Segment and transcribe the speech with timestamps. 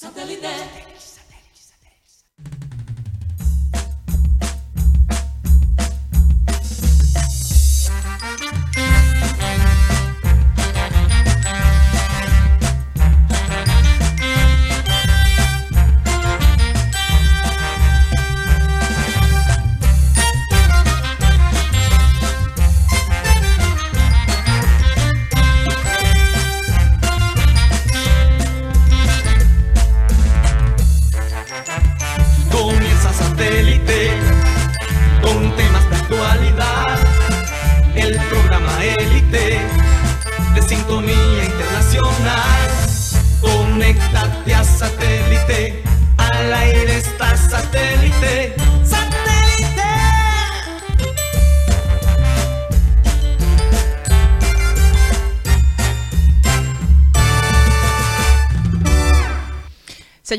[0.00, 1.29] Comienza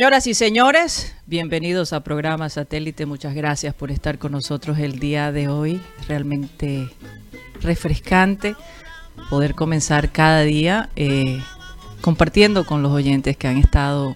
[0.01, 3.05] Señoras y señores, bienvenidos a programa Satélite.
[3.05, 5.79] Muchas gracias por estar con nosotros el día de hoy.
[6.07, 6.89] Realmente
[7.61, 8.55] refrescante
[9.29, 11.39] poder comenzar cada día eh,
[12.01, 14.15] compartiendo con los oyentes que han estado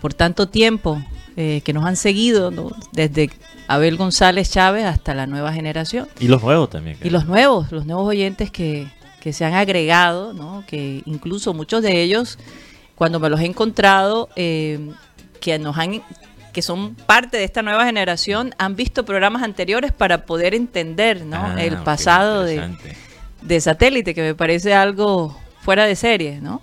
[0.00, 0.98] por tanto tiempo,
[1.36, 2.70] eh, que nos han seguido ¿no?
[2.92, 3.28] desde
[3.68, 6.08] Abel González Chávez hasta la nueva generación.
[6.20, 6.96] Y los nuevos también.
[7.04, 10.64] Y los nuevos, los nuevos oyentes que, que se han agregado, ¿no?
[10.66, 12.38] que incluso muchos de ellos,
[13.02, 14.78] cuando me los he encontrado, eh,
[15.40, 16.02] que nos han
[16.52, 21.36] que son parte de esta nueva generación, han visto programas anteriores para poder entender ¿no?
[21.36, 26.62] Ah, el pasado de, satélite, que me parece algo fuera de serie, ¿no?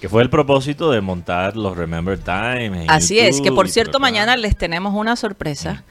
[0.00, 2.84] Que fue el propósito de montar los Remember Time.
[2.84, 5.82] en Así es, que por cierto, mañana les tenemos una sorpresa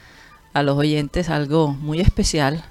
[0.54, 2.64] a los oyentes, algo muy especial,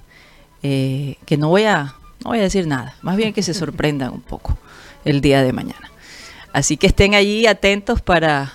[0.63, 1.93] eh, que no voy, a,
[2.23, 4.57] no voy a decir nada, más bien que se sorprendan un poco
[5.05, 5.88] el día de mañana.
[6.53, 8.53] Así que estén allí atentos para,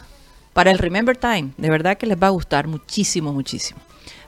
[0.52, 3.80] para el Remember Time, de verdad que les va a gustar muchísimo, muchísimo.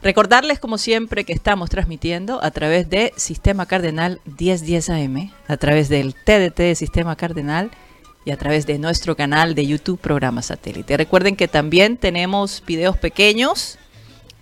[0.02, 5.88] Recordarles, como siempre, que estamos transmitiendo a través de Sistema Cardenal 1010 AM, a través
[5.88, 7.70] del TDT de Sistema Cardenal
[8.24, 10.96] y a través de nuestro canal de YouTube Programa Satélite.
[10.96, 13.78] Recuerden que también tenemos videos pequeños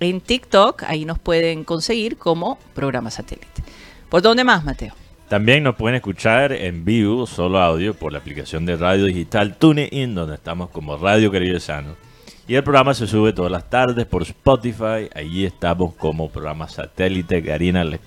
[0.01, 3.63] en TikTok, ahí nos pueden conseguir como Programa Satélite.
[4.09, 4.95] ¿Por dónde más, Mateo?
[5.29, 10.15] También nos pueden escuchar en vivo, solo audio, por la aplicación de radio digital TuneIn,
[10.15, 11.97] donde estamos como Radio Caribe Sano.
[12.47, 15.09] Y el programa se sube todas las tardes por Spotify.
[15.15, 17.43] Allí estamos como programa satélite.
[17.43, 18.01] Karina, les,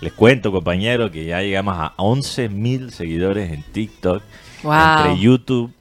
[0.00, 4.22] les cuento, compañeros, que ya llegamos a 11 mil seguidores en TikTok.
[4.62, 4.72] Wow.
[4.72, 5.72] Entre YouTube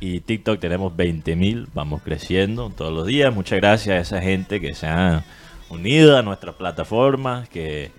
[0.00, 1.68] y TikTok tenemos 20 mil.
[1.74, 3.34] Vamos creciendo todos los días.
[3.34, 5.22] Muchas gracias a esa gente que se ha
[5.68, 7.92] unido a nuestras plataformas, que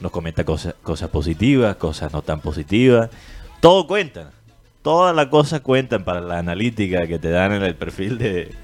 [0.00, 3.10] nos comenta cosas, cosas positivas, cosas no tan positivas.
[3.60, 4.32] Todo cuenta.
[4.82, 8.54] Todas las cosas cuentan para la analítica que te dan en el perfil de,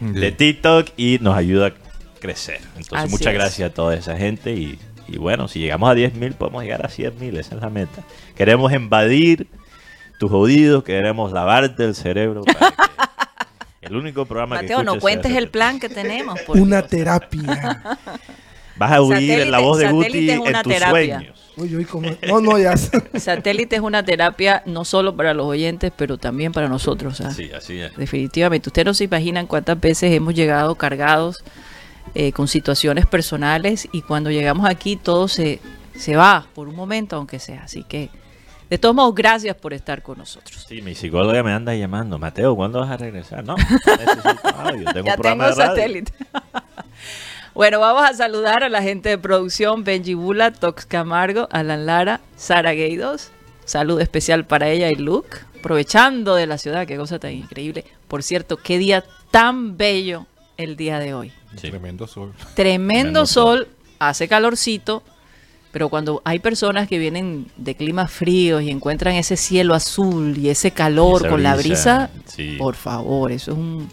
[0.00, 1.72] de TikTok y nos ayuda a
[2.18, 2.60] crecer.
[2.76, 3.34] Entonces, Así muchas es.
[3.34, 6.88] gracias a toda esa gente y, y bueno, si llegamos a 10.000 podemos llegar a
[6.88, 8.02] 100.000, esa es la meta.
[8.34, 9.48] Queremos invadir
[10.18, 12.42] tus oídos, queremos lavarte el cerebro.
[12.44, 12.70] para
[13.80, 16.40] que el único programa que Mateo, no escuches cuentes el plan que tenemos.
[16.40, 16.88] por Una Dios.
[16.90, 17.98] terapia.
[18.78, 21.16] Vas a oír en la Satélite- voz de Guti satélite es en una tus terapia.
[21.18, 21.42] sueños.
[21.56, 22.10] Uy, uy, como...
[22.28, 22.76] No, no, ya.
[23.18, 27.20] Satélite es una terapia no solo para los oyentes, pero también para nosotros.
[27.22, 27.30] ¿ah?
[27.30, 27.96] Sí, así es.
[27.96, 28.68] Definitivamente.
[28.68, 31.42] Ustedes no se imaginan cuántas veces hemos llegado cargados
[32.14, 35.60] eh, con situaciones personales y cuando llegamos aquí todo se,
[35.96, 37.62] se va por un momento, aunque sea.
[37.64, 38.10] Así que,
[38.68, 40.66] de todos modos, gracias por estar con nosotros.
[40.68, 42.18] Sí, mi psicóloga me anda llamando.
[42.18, 43.42] Mateo, ¿cuándo vas a regresar?
[43.44, 43.56] No,
[43.86, 44.84] necesito audio.
[44.92, 45.76] Tengo ya un programa tengo de radio.
[45.76, 46.12] satélite.
[47.56, 52.20] Bueno, vamos a saludar a la gente de producción, Benji Bula, Tox Camargo, Alan Lara,
[52.36, 53.30] Sara Gueidos.
[53.64, 55.38] Salud especial para ella y Luke.
[55.58, 57.86] Aprovechando de la ciudad, qué cosa tan increíble.
[58.08, 60.26] Por cierto, qué día tan bello
[60.58, 61.32] el día de hoy.
[61.56, 61.70] Sí.
[61.70, 62.34] Tremendo sol.
[62.34, 63.68] Tremendo Tremendo sol,
[64.00, 65.02] hace calorcito,
[65.72, 70.50] pero cuando hay personas que vienen de climas fríos y encuentran ese cielo azul y
[70.50, 72.56] ese calor con la brisa, sí.
[72.58, 73.88] por favor, eso es un,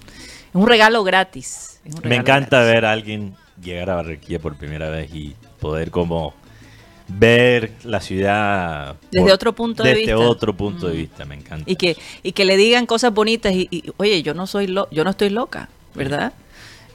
[0.49, 1.79] es un regalo gratis.
[1.85, 2.73] es un Me encanta gratis.
[2.73, 6.33] ver a alguien llegar a Barranquilla por primera vez y poder como
[7.07, 10.17] ver la ciudad Desde otro punto de desde vista.
[10.19, 10.97] otro punto de Mm.
[10.97, 11.69] vista, me encanta.
[11.69, 14.89] Y que, y que le digan cosas bonitas y, y, oye, yo no soy lo,
[14.89, 16.33] yo no estoy loca, ¿verdad?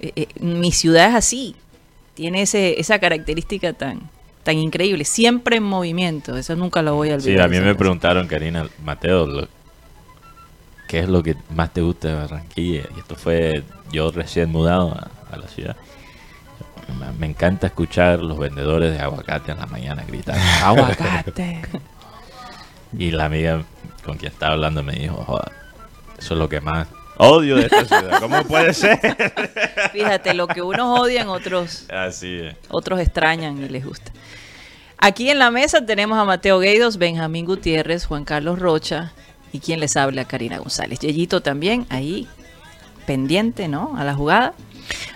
[0.01, 1.57] Eh, eh, mi ciudad es así,
[2.15, 4.01] tiene ese, esa característica tan,
[4.45, 7.51] tan increíble, siempre en movimiento, eso nunca lo voy a olvidar.
[7.51, 9.49] Sí, a mí me preguntaron, Karina, Mateo, lo-
[10.89, 12.89] ¿qué es lo que más te gusta de Barranquilla?
[12.97, 13.63] Y esto fue
[13.93, 15.77] yo recién mudado a, a la ciudad.
[17.19, 21.61] Me- encanta escuchar los vendedores de aguacate en la mañana gritar aguacate.
[22.99, 23.63] y la amiga
[24.05, 25.51] con quien estaba hablando me dijo, "Joda,
[26.19, 26.89] eso es lo que más
[27.21, 28.19] Odio de esta ciudad.
[28.21, 28.97] ¿Cómo puede ser?
[29.93, 32.55] Fíjate, lo que unos odian, otros, Así es.
[32.69, 34.13] otros extrañan y les gusta.
[34.99, 39.13] Aquí en la mesa tenemos a Mateo Gueidos, Benjamín Gutiérrez, Juan Carlos Rocha
[39.53, 41.01] y quien les habla, Karina González.
[41.01, 42.29] Yeyito también ahí,
[43.05, 43.97] pendiente, ¿no?
[43.97, 44.55] A la jugada.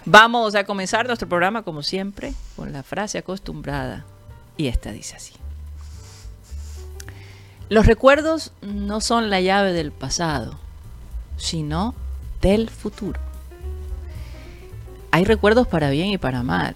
[0.05, 4.05] Vamos a comenzar nuestro programa, como siempre, con la frase acostumbrada.
[4.57, 5.35] Y esta dice así.
[7.69, 10.59] Los recuerdos no son la llave del pasado,
[11.37, 11.95] sino
[12.41, 13.21] del futuro.
[15.11, 16.75] Hay recuerdos para bien y para mal.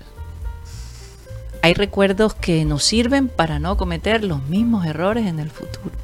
[1.63, 5.95] Hay recuerdos que nos sirven para no cometer los mismos errores en el futuro.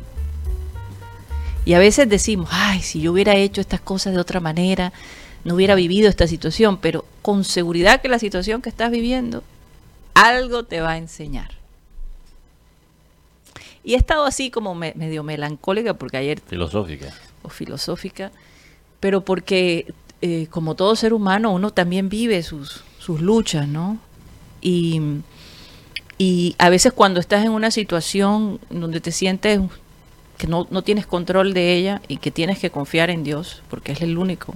[1.64, 4.92] Y a veces decimos, ay, si yo hubiera hecho estas cosas de otra manera,
[5.44, 9.42] no hubiera vivido esta situación, pero con seguridad que la situación que estás viviendo,
[10.14, 11.50] algo te va a enseñar.
[13.84, 17.12] Y he estado así como me- medio melancólica porque ayer Filosófica.
[17.42, 18.30] o filosófica,
[19.00, 23.98] pero porque eh, como todo ser humano uno también vive sus, sus luchas, ¿no?
[24.60, 25.00] Y,
[26.18, 29.60] y a veces cuando estás en una situación donde te sientes
[30.38, 33.90] que no, no tienes control de ella y que tienes que confiar en Dios, porque
[33.92, 34.54] es el único,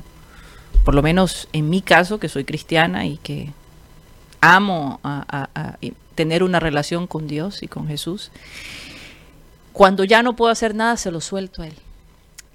[0.86, 3.50] por lo menos en mi caso, que soy cristiana y que
[4.40, 5.76] amo a-
[6.14, 8.30] tener una relación con Dios y con Jesús,
[9.72, 11.74] cuando ya no puedo hacer nada, se lo suelto a Él.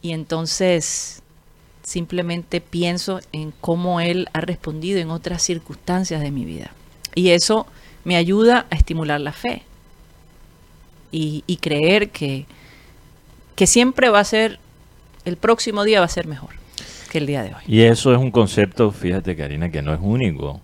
[0.01, 1.21] Y entonces
[1.83, 6.71] simplemente pienso en cómo Él ha respondido en otras circunstancias de mi vida.
[7.13, 7.67] Y eso
[8.05, 9.63] me ayuda a estimular la fe
[11.11, 12.45] y, y creer que,
[13.57, 14.57] que siempre va a ser,
[15.25, 16.60] el próximo día va a ser mejor
[17.11, 17.61] que el día de hoy.
[17.67, 20.61] Y eso es un concepto, fíjate Karina, que no es único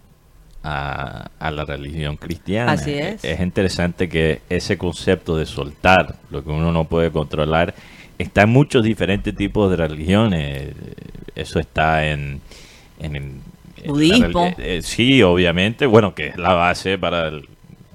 [0.64, 2.72] a, a la religión cristiana.
[2.72, 3.24] Así es.
[3.24, 7.74] Es interesante que ese concepto de soltar lo que uno no puede controlar
[8.18, 10.74] está en muchos diferentes tipos de religiones.
[11.36, 12.42] Eso está en...
[13.00, 13.42] en,
[13.84, 14.46] la Budismo.
[14.50, 15.86] reli- eh, sí, obviamente.
[15.86, 17.48] Bueno, que es la base para el-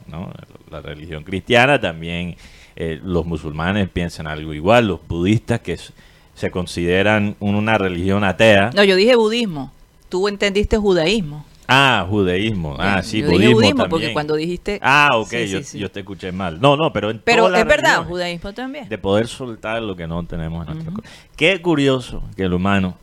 [0.06, 0.30] ¿no?
[0.70, 1.80] la religión cristiana.
[1.80, 2.36] También
[2.76, 4.86] eh, los musulmanes piensan algo igual.
[4.86, 5.92] Los budistas que s-
[6.34, 8.70] se consideran una religión atea.
[8.74, 9.70] No, yo dije budismo.
[10.08, 11.44] Tú entendiste judaísmo.
[11.68, 12.76] Ah, judaísmo.
[12.78, 13.90] Ah, Eh, sí, yo dije budismo, budismo también.
[13.90, 14.78] porque cuando dijiste...
[14.82, 15.78] Ah, ok, Sí, yo, sí, sí.
[15.78, 16.60] yo te escuché mal.
[16.60, 18.88] No, no, pero en Pero es verdad, judaísmo también.
[18.88, 21.02] De poder soltar lo que no tenemos en nuestro co-
[21.36, 22.94] Qué curioso que el humano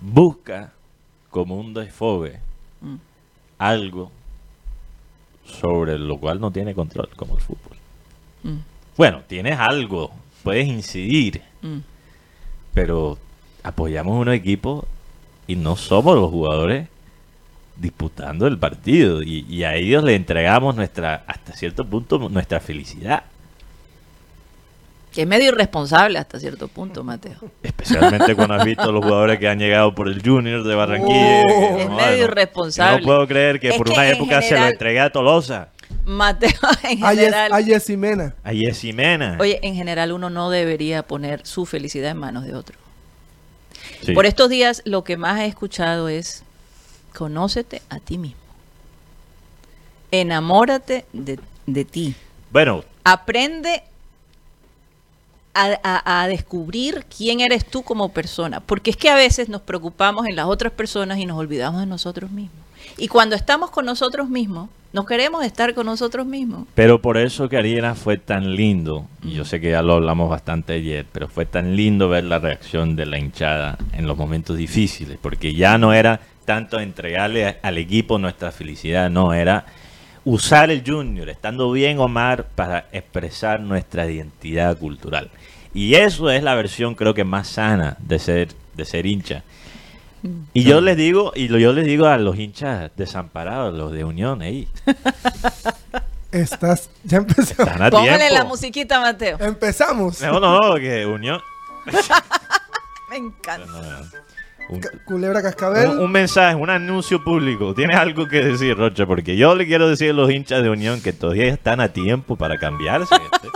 [0.00, 0.72] busca
[1.30, 2.40] como un desfogue
[2.80, 2.96] Mm.
[3.58, 4.10] algo
[5.44, 7.76] sobre lo cual no tiene control, como el fútbol.
[8.42, 8.56] Mm,
[8.96, 10.10] Bueno, tienes algo,
[10.42, 11.78] puedes incidir, mm.
[12.74, 13.18] pero
[13.62, 14.86] apoyamos un equipo
[15.46, 16.88] y no somos los jugadores
[17.76, 23.22] disputando el partido y, y a ellos le entregamos nuestra hasta cierto punto nuestra felicidad
[25.14, 27.38] Que es medio irresponsable hasta cierto punto, Mateo.
[27.62, 31.76] especialmente cuando has visto los jugadores que han llegado por el Junior de Barranquilla Oh.
[31.76, 33.00] que, Es no, medio no, irresponsable.
[33.00, 35.68] no puedo creer que Es por que una época se lo entregué a Tolosa
[36.10, 36.50] Mateo,
[36.82, 38.34] en general, a Yesimena.
[38.44, 42.76] a oye, en general uno no debería poner su felicidad en manos de otro.
[44.04, 44.12] Sí.
[44.12, 46.42] Por estos días lo que más he escuchado es,
[47.14, 48.40] conócete a ti mismo.
[50.10, 52.14] Enamórate de, de ti.
[52.50, 53.82] bueno Aprende
[55.54, 58.60] a, a- a descubrir quién eres tú como persona.
[58.60, 61.86] Porque es que a veces nos preocupamos en las otras personas y nos olvidamos de
[61.86, 62.58] nosotros mismos.
[62.98, 66.66] Y cuando estamos con nosotros mismos, no queremos estar con nosotros mismos.
[66.74, 70.74] Pero por eso Karina fue tan lindo, y yo sé que ya lo hablamos bastante
[70.74, 75.18] ayer, pero fue tan lindo ver la reacción de la hinchada en los momentos difíciles,
[75.20, 79.66] porque ya no era tanto entregarle al equipo nuestra felicidad, no, era
[80.24, 85.30] usar el junior, estando bien o mal, para expresar nuestra identidad cultural.
[85.72, 89.44] Y eso es la versión creo que más sana de ser, de ser hincha.
[90.52, 94.04] Y yo les digo, y lo- yo les digo a los hinchas desamparados, los de
[94.04, 94.68] Unión, ahí,
[96.32, 96.90] Estás.
[97.04, 97.72] Ya empezamos.
[97.72, 98.34] están a Póngale tiempo.
[98.34, 99.36] la musiquita, Mateo.
[99.40, 100.20] Empezamos.
[100.22, 101.40] No, no, no, que Unión.
[103.10, 103.66] Me encanta.
[103.66, 103.98] no, no.
[104.68, 105.88] Un, Ca- Culebra Cascabel.
[105.90, 107.74] un- un mensaje, un anuncio público.
[107.74, 109.06] ¿Tienes algo que decir, Rocha?
[109.06, 112.36] Porque yo le quiero decir a los hinchas de Unión que todavía están a tiempo
[112.36, 113.16] para cambiarse.
[113.16, 113.50] ¿Esto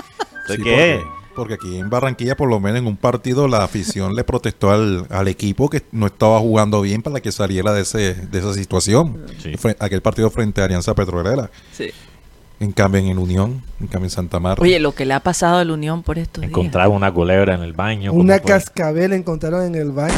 [0.57, 1.01] Sí, qué?
[1.01, 4.71] porque, porque aquí en Barranquilla, por lo menos en un partido, la afición le protestó
[4.71, 8.55] al, al equipo que no estaba jugando bien para que saliera de, ese, de esa
[8.55, 9.27] situación.
[9.43, 9.53] Sí.
[9.79, 11.51] Aquel partido frente a Alianza Petrolera.
[11.73, 11.91] Sí.
[12.61, 14.63] En cambio, en Unión, en cambio en Santa Marta.
[14.63, 16.51] Oye, lo que le ha pasado a la Unión por estos días.
[16.51, 18.13] Encontraba una culebra en el baño.
[18.13, 20.15] Una cascabel encontraron en el baño.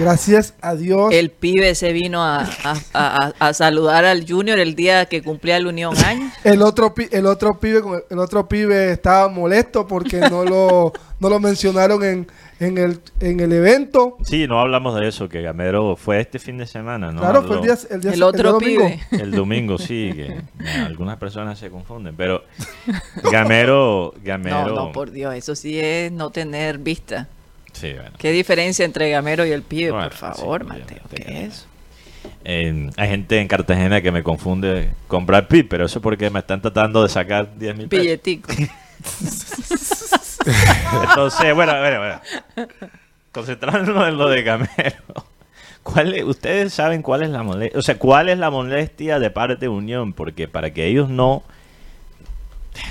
[0.00, 1.12] Gracias a Dios.
[1.12, 5.58] El pibe se vino a, a- a- a saludar al Junior el día que cumplía
[5.60, 6.32] la Unión años.
[6.44, 11.28] El otro, pi- el otro pibe, el otro pibe estaba molesto porque no lo, no
[11.28, 12.26] lo mencionaron en,
[12.60, 16.56] En el, en el evento, Sí, no hablamos de eso, que Gamero fue este fin
[16.56, 17.20] de semana, ¿no?
[17.20, 18.84] claro, fue el día, el día, El otro domingo.
[18.86, 19.22] pibe.
[19.22, 20.36] El domingo, sí, que
[20.86, 22.44] algunas personas se confunden, pero
[23.30, 24.68] Gamero, Gamero...
[24.68, 27.28] No, no, por Dios, eso sí es no tener vista.
[27.72, 28.12] Sí, bueno.
[28.18, 31.02] ¿Qué diferencia entre Gamero y el pibe, Bueno, por favor, sí, Mateo?
[31.10, 31.66] ¿Qué que es eso?
[32.44, 36.30] Eh, hay gente en Cartagena que me confunde con Brad Pitt, pero eso es porque
[36.30, 38.02] me están tratando de sacar 10 mil pesos.
[38.04, 38.48] Billetico.
[41.08, 42.68] Entonces, bueno, bueno, bueno.
[43.32, 45.26] Concentrándonos en lo de Gamero.
[45.82, 49.30] ¿Cuál es- ustedes saben cuál es la molestia, o sea, cuál es la molestia de
[49.30, 51.42] parte de Unión, porque para que ellos no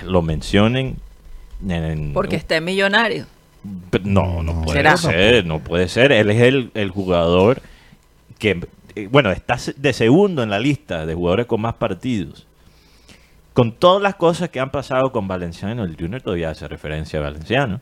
[0.05, 0.97] lo mencionen
[1.67, 3.25] en- Porque está en millonario.
[3.89, 4.97] Pero No, no puede ¿Será?
[4.97, 6.11] ser, no puede ser.
[6.11, 7.61] Él es el, el jugador
[8.37, 8.59] que,
[8.95, 12.45] eh, bueno, está de segundo en la lista de jugadores con más partidos.
[13.53, 17.23] Con todas las cosas que han pasado con Valenciano, el Junior todavía hace referencia a
[17.23, 17.81] Valenciano.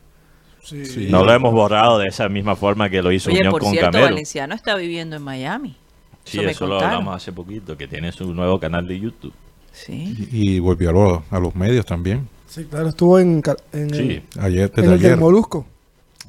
[0.62, 0.84] Sí.
[0.84, 1.08] Sí.
[1.10, 3.70] No lo hemos borrado de esa misma forma que lo hizo Oye, Unión por con
[3.72, 4.10] cierto, Camero.
[4.12, 5.76] Valenciano está viviendo en Miami.
[6.24, 9.32] Sí, Eso lo hablamos hace poquito, que tiene su nuevo canal de YouTube.
[9.72, 10.28] Sí.
[10.30, 12.28] Y, y volvió a, los- a los medios también.
[12.46, 14.22] Sí, claro, estuvo en, en Sí.
[14.38, 15.16] Ayer, el, en desde el ayer.
[15.16, 15.66] Molusco.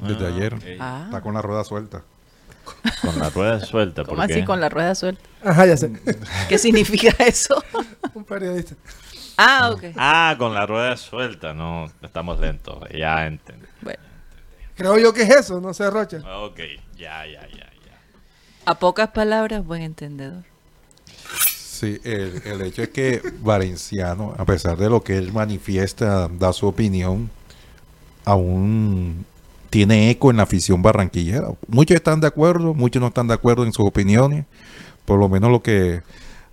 [0.02, 0.56] Desde Ah, ayer.
[0.80, 2.02] Ah, Está con la rueda suelta.
[3.04, 4.04] Con la rueda suelta.
[4.04, 4.46] ¿cómo ¿por así qué?
[4.46, 5.22] con la rueda suelta?
[5.44, 5.92] Ajá, ya sé.
[6.50, 7.62] ¿Qué significa eso?
[8.16, 8.76] Un periodista.
[9.38, 9.84] Ah, ok.
[9.98, 11.54] Ah, con la rueda suelta.
[11.54, 12.78] No, estamos lentos.
[12.94, 13.66] Ya entendí.
[13.82, 14.00] Bueno,
[14.76, 16.18] Creo yo que es eso, no sé, Rocha.
[16.44, 16.60] Ok,
[16.96, 18.02] ya, ya, ya, ya.
[18.66, 20.44] a pocas palabras, buen entendedor.
[21.46, 26.54] Sí, el, el hecho es que Valenciano, a pesar de lo que él manifiesta, da
[26.54, 27.30] su opinión,
[28.26, 29.26] aún
[29.70, 31.50] tiene eco en la afición barranquillera.
[31.68, 34.46] Muchos están de acuerdo, muchos no están de acuerdo en sus opiniones.
[35.06, 36.04] Por lo menos lo que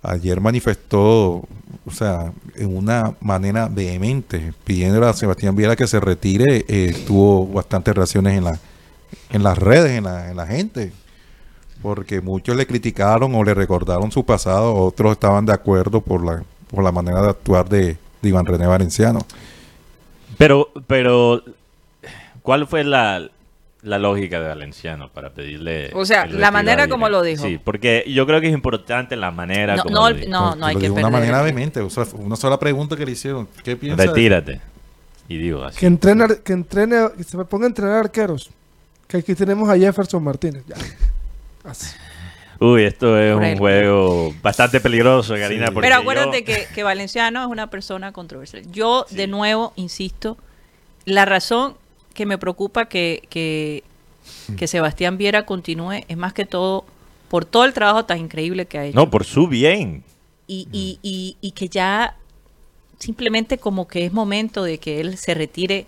[0.03, 1.47] ayer manifestó,
[1.85, 7.47] o sea, en una manera vehemente, pidiendo a Sebastián Viera que se retire, eh, tuvo
[7.47, 8.59] bastantes reacciones en, la,
[9.31, 10.91] en las redes, en la, en la gente
[11.81, 16.43] porque muchos le criticaron o le recordaron su pasado, otros estaban de acuerdo por la,
[16.69, 19.19] por la manera de actuar de, de Iván René Valenciano.
[20.37, 21.41] Pero, pero,
[22.41, 23.29] ¿cuál fue la,
[23.83, 25.89] la lógica de Valenciano para pedirle?
[25.93, 27.43] O sea, la manera como lo dijo.
[27.45, 30.29] Sí, porque yo creo que es importante la manera No, como no, lo dijo.
[30.29, 33.11] no, no hay que de una manera vehemente, o sea, una sola pregunta que le
[33.13, 33.47] hicieron.
[33.63, 34.01] ¿Qué piensa?
[34.03, 34.61] de- Retírate.
[35.27, 35.79] Y digo así.
[35.79, 38.49] Que entrene, que entrene, que se ponga a entrenar arqueros.
[39.07, 40.63] Que aquí tenemos a Jefferson Martínez.
[40.67, 40.75] Ya.
[41.63, 41.95] Así.
[42.59, 45.67] Uy, esto es Por un juego bastante peligroso, Karina.
[45.67, 45.73] Sí.
[45.81, 48.63] Pero acuérdate yo- que, que Valenciano es una persona controversial.
[48.71, 50.37] Yo, de nuevo, insisto,
[51.05, 51.75] la razón
[52.13, 53.83] que me preocupa que, que,
[54.57, 56.85] que Sebastián Viera continúe es más que todo
[57.29, 58.95] por todo el trabajo tan increíble que ha hecho.
[58.99, 60.03] No, por su bien.
[60.47, 62.17] y, y, y, y que ya
[62.99, 65.85] simplemente como que es momento de que él se retire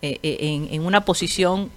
[0.00, 1.70] eh, eh, en, en una posición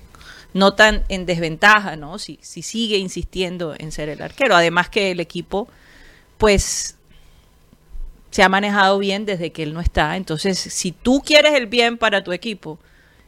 [0.53, 2.17] no tan en desventaja, ¿no?
[2.17, 4.55] Si, si sigue insistiendo en ser el arquero.
[4.55, 5.67] Además que el equipo,
[6.37, 6.95] pues,
[8.31, 10.15] se ha manejado bien desde que él no está.
[10.15, 12.79] Entonces, si tú quieres el bien para tu equipo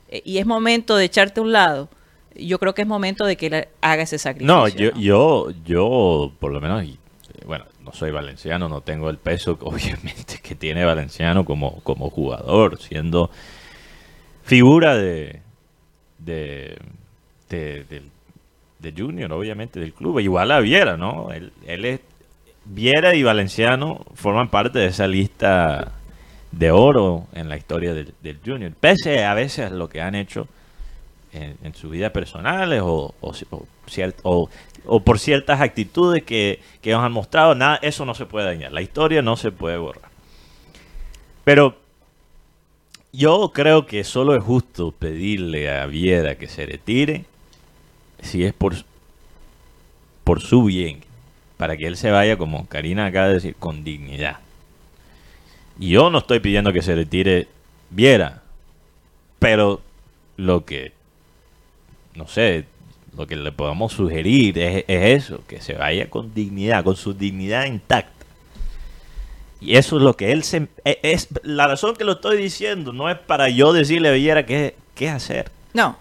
[0.10, 1.90] y es momento de echarte a un lado,
[2.36, 4.56] yo creo que es momento de que él haga ese sacrificio.
[4.56, 6.98] No, yo, yo, yo, por lo menos, eh,
[7.46, 12.80] bueno, no soy valenciano, no tengo el peso, obviamente, que tiene Valenciano como, como jugador,
[12.80, 13.30] siendo
[14.44, 15.42] figura de,
[16.20, 16.78] de,
[17.50, 20.20] de Junior, obviamente, del club.
[20.20, 21.32] Igual a Viera, ¿no?
[21.32, 22.02] Él, él es,
[22.66, 25.94] Viera y Valenciano forman parte de esa lista
[26.51, 30.48] de oro en la historia del, del Junior, pese a veces lo que han hecho
[31.34, 33.34] en, sus vidas personales o, o,
[34.24, 34.50] o
[34.86, 38.72] o- por ciertas actitudes que, que ellos han mostrado, nada, eso no se puede dañar,
[38.72, 40.10] la historia no se puede borrar.
[41.44, 41.77] Pero
[43.13, 47.25] yo creo que solo es justo pedirle a Viera que se retire
[48.22, 48.75] si es por,
[50.24, 51.00] por su bien,
[51.58, 54.38] para que él se vaya, como Karina acaba de decir, con dignidad.
[55.80, 57.48] Yo no estoy pidiendo que se retire
[57.90, 58.42] Viera,
[59.40, 59.82] pero
[60.36, 60.92] lo que,
[62.16, 62.66] no sé,
[63.16, 67.14] lo que le podamos sugerir es, es eso, que se vaya con dignidad, con su
[67.14, 68.26] dignidad intacta.
[69.60, 70.68] Y eso es lo que él se...
[70.86, 74.46] e- Es, la razón que lo estoy diciendo no es para yo decirle a Villera
[74.46, 75.50] qué, qué hacer.
[75.74, 75.98] No,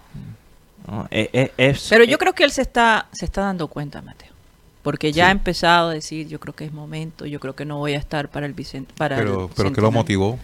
[0.87, 1.07] ¿no?
[1.09, 4.26] Es- es- es- Pero yo creo que él se está, se está dando cuenta, Mateo.
[4.87, 5.27] Porque ya Sí.
[5.27, 7.97] ha empezado a decir, yo creo que es momento, yo creo que no voy a
[7.97, 8.93] estar para el Vicente.
[8.97, 9.91] Para Pero, el pero ¿qué lo centenario".
[9.91, 10.39] motivó?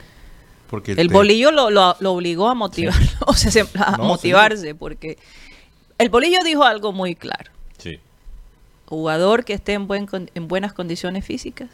[0.69, 4.03] Porque El te- bolillo lo, lo- lo obligó a motivarlo, o sea, se- a No,
[4.03, 5.17] motivarse, porque
[5.97, 7.51] el bolillo dijo algo muy claro.
[7.77, 7.99] Sí.
[8.85, 11.69] Jugador que esté en, buen, con- en buenas condiciones físicas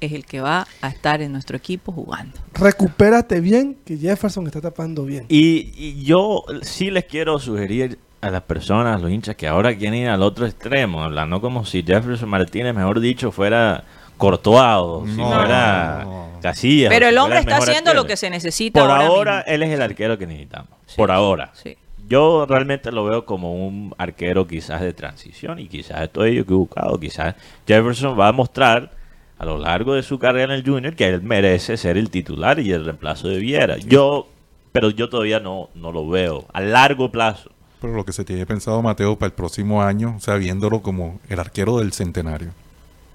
[0.00, 2.38] es el que va a estar en nuestro equipo jugando.
[2.54, 5.26] Recupérate bien, que Jefferson está tapando bien.
[5.28, 9.76] Y, y yo sí les quiero sugerir a las personas, a los hinchas, que ahora
[9.76, 13.84] quieren ir al otro extremo, hablando como si Jefferson Martínez, mejor dicho, fuera
[14.16, 16.28] cortuado, si No, fuera no.
[16.40, 16.88] Casillas.
[16.90, 18.02] Pero el hombre está haciendo arquero.
[18.02, 19.52] lo que se necesita Por ahora ahora, mismo.
[19.54, 20.68] él es el arquero que necesitamos.
[20.86, 20.94] Sí.
[20.96, 21.50] Por ahora.
[21.54, 21.76] Sí.
[22.08, 26.98] Yo realmente lo veo como un arquero quizás de transición y quizás estoy equivocado.
[26.98, 27.34] Quizás
[27.66, 28.90] Jefferson va a mostrar
[29.38, 32.58] a lo largo de su carrera en el Junior que él merece ser el titular
[32.58, 33.76] y el reemplazo de Viera.
[33.78, 34.28] Yo,
[34.72, 37.50] pero yo todavía no, no lo veo a largo plazo.
[37.82, 41.20] Pero lo que se tiene pensado Mateo para el próximo año, o sea, viéndolo como
[41.28, 42.50] el arquero del centenario.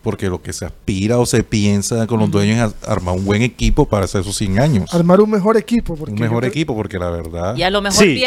[0.04, 3.42] Porque lo que se aspira o se piensa con los dueños es armar un buen
[3.42, 4.94] equipo para hacer esos 100 años.
[4.94, 5.96] Armar un mejor equipo.
[5.96, 7.56] Porque Un mejor equipo, porque la verdad...
[7.56, 8.22] Y a lo mejor Sí.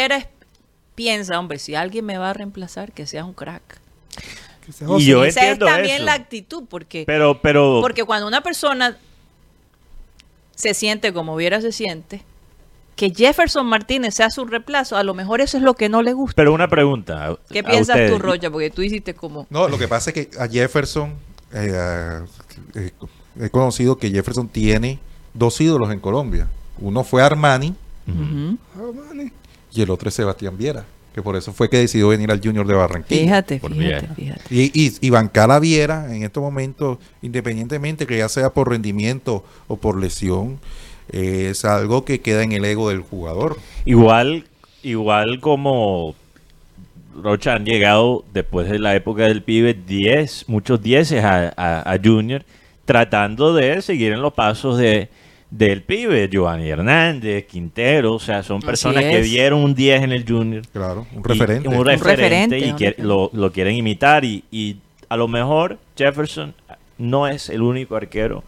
[0.95, 3.61] Piensa, hombre, si alguien me va a reemplazar, que sea un crack.
[4.65, 6.05] que sea Y yo Esa es entiendo también eso.
[6.05, 8.97] la actitud, porque, Pero, pero, porque cuando una persona
[10.55, 12.23] se siente como Viera se siente,
[13.09, 16.13] que Jefferson Martínez sea su reemplazo, a lo mejor eso es lo que no le
[16.13, 16.35] gusta.
[16.35, 17.29] pero una pregunta.
[17.29, 18.11] a- ¿Qué a piensas ustedes.
[18.11, 18.51] tú, Rocha?
[18.51, 19.47] Porque tú hiciste como...
[19.49, 21.15] No, lo que pasa es que a Jefferson,
[21.51, 22.23] eh, a-
[22.79, 22.91] eh,
[23.39, 24.99] he conocido que Jefferson tiene
[25.33, 26.47] dos ídolos en Colombia.
[26.77, 27.73] Uno fue Armani
[29.73, 32.67] y el otro es Sebastián Viera, que por eso fue que decidió venir al Junior
[32.67, 33.21] de Barranquilla.
[33.21, 34.13] Fíjate, fíjate, Viera.
[34.15, 34.41] fíjate.
[34.49, 39.43] Y, y, y bancar a Viera en estos momentos, independientemente que ya sea por rendimiento
[39.67, 40.59] o por lesión,
[41.11, 43.57] eh, es algo que queda en el ego del jugador.
[43.85, 44.45] Igual,
[44.83, 46.15] igual como
[47.21, 51.99] Rocha han llegado después de la época del pibe 10, muchos dieces a, a- a
[52.03, 52.43] Junior,
[52.85, 55.09] tratando de seguir en los pasos de
[55.49, 60.25] del pibe, Giovanni Hernández, Quintero, o sea, son personas que vieron un 10 en el
[60.25, 60.63] Junior.
[60.71, 61.67] Claro, un y- referente.
[61.67, 64.77] un Un referente referente, y que lo, lo quieren imitar y, y
[65.09, 66.53] a lo mejor Jefferson
[66.97, 68.45] no es el único arquero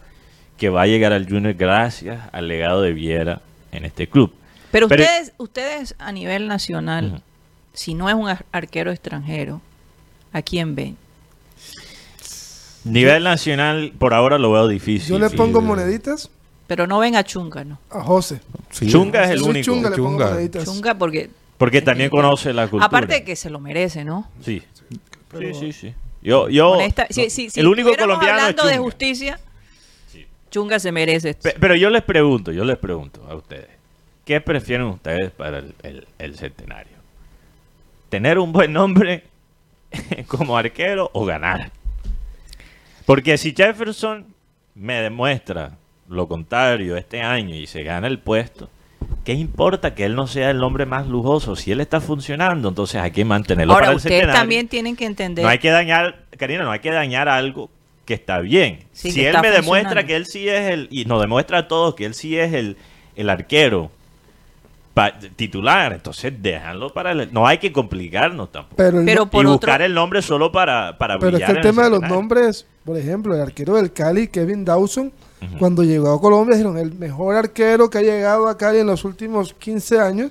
[0.56, 3.40] que va a llegar al Junior gracias al legado de Viera
[3.72, 4.32] en este club.
[4.70, 7.22] Pero, Pero- ustedes, ustedes a nivel nacional,
[7.72, 9.60] si no es un ar- arquero extranjero,
[10.32, 10.96] ¿a quién ven?
[12.84, 15.08] Nivel nacional, por ahora lo veo difícil.
[15.10, 15.36] Yo le sí.
[15.36, 16.30] pongo moneditas
[16.66, 17.78] Pero no ven a Chunga, ¿no?
[17.90, 18.40] a José.
[18.70, 19.64] Sí, Chunga es el único.
[19.64, 20.64] Chunga, le pongo moneditas.
[20.64, 21.30] Chunga porque...
[21.56, 22.86] Porque también conoce la cultura.
[22.86, 24.28] Aparte de que se lo merece, ¿no?
[24.44, 24.62] Sí.
[25.38, 25.94] Sí, sí, sí.
[26.22, 28.78] Yo, yo, Honesta- no, si, si- si el único colombiano es de Chunga.
[28.78, 29.40] justicia.
[30.54, 31.42] Chunga se merece esto.
[31.48, 33.66] Pe- Pero yo les pregunto, yo les pregunto a ustedes,
[34.24, 36.92] ¿qué prefieren ustedes para el, el- el centenario?
[38.08, 39.24] ¿Tener un buen nombre
[40.28, 41.72] como arquero o ganar?
[43.04, 44.26] Porque si Jefferson
[44.76, 45.72] me demuestra
[46.08, 48.70] lo contrario este año y se gana el puesto,
[49.24, 51.56] ¿qué importa que él no sea el nombre más lujoso?
[51.56, 54.40] Si él está funcionando, entonces hay que mantenerlo Ahora, para el ustedes centenario.
[54.40, 55.42] también tienen que entender...
[55.44, 57.70] No hay que dañar, Karina, no hay que dañar algo
[58.04, 58.80] que está bien.
[58.92, 61.94] Sí, si él me demuestra que él sí es el, y nos demuestra a todos
[61.94, 62.76] que él sí es el,
[63.16, 63.90] el arquero
[64.92, 68.76] pa- titular, entonces déjalo para el, no hay que complicarnos tampoco.
[68.76, 71.44] Pero, el, Pero no- por y otro- buscar el nombre solo para, para pero es
[71.44, 75.12] que el tema de los nombres, por ejemplo, el arquero del Cali, Kevin Dawson,
[75.58, 79.04] cuando llegó a Colombia, dijeron el mejor arquero que ha llegado a Cali en los
[79.04, 80.30] últimos 15 años.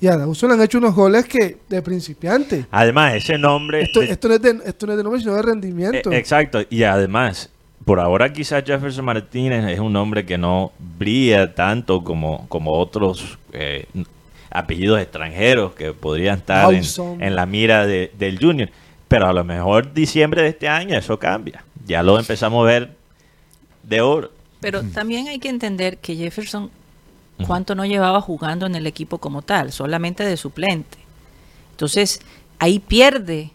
[0.00, 2.66] Y a Dawson le han hecho unos goles que de principiante.
[2.70, 3.82] Además, ese nombre...
[3.82, 6.12] Esto, de- esto, no es de, esto no es de nombre, sino de rendimiento.
[6.12, 7.50] Eh, exacto, y además,
[7.84, 13.38] por ahora quizás Jefferson Martínez es un nombre que no brilla tanto como, como otros
[13.52, 13.86] eh,
[14.50, 16.82] apellidos extranjeros que podrían estar en,
[17.20, 18.68] en la mira de- del Junior.
[19.08, 21.64] Pero a lo mejor diciembre de este año eso cambia.
[21.86, 22.90] Ya lo empezamos a ver
[23.82, 24.30] de oro.
[24.60, 26.70] Pero también hay que entender que Jefferson,
[27.46, 29.72] ¿cuánto no llevaba jugando en el equipo como tal?
[29.72, 30.98] Solamente de suplente.
[31.72, 32.20] Entonces,
[32.58, 33.52] ahí pierde,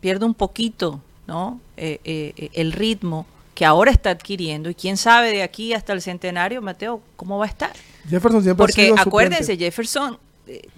[0.00, 1.60] pierde un poquito, ¿no?
[1.76, 4.70] Eh, eh, eh, el ritmo que ahora está adquiriendo.
[4.70, 7.72] Y quién sabe de aquí hasta el centenario, Mateo, cómo va a estar.
[8.08, 9.64] Jefferson siempre ha Porque sido acuérdense, suplente.
[9.64, 10.68] Jefferson, eh,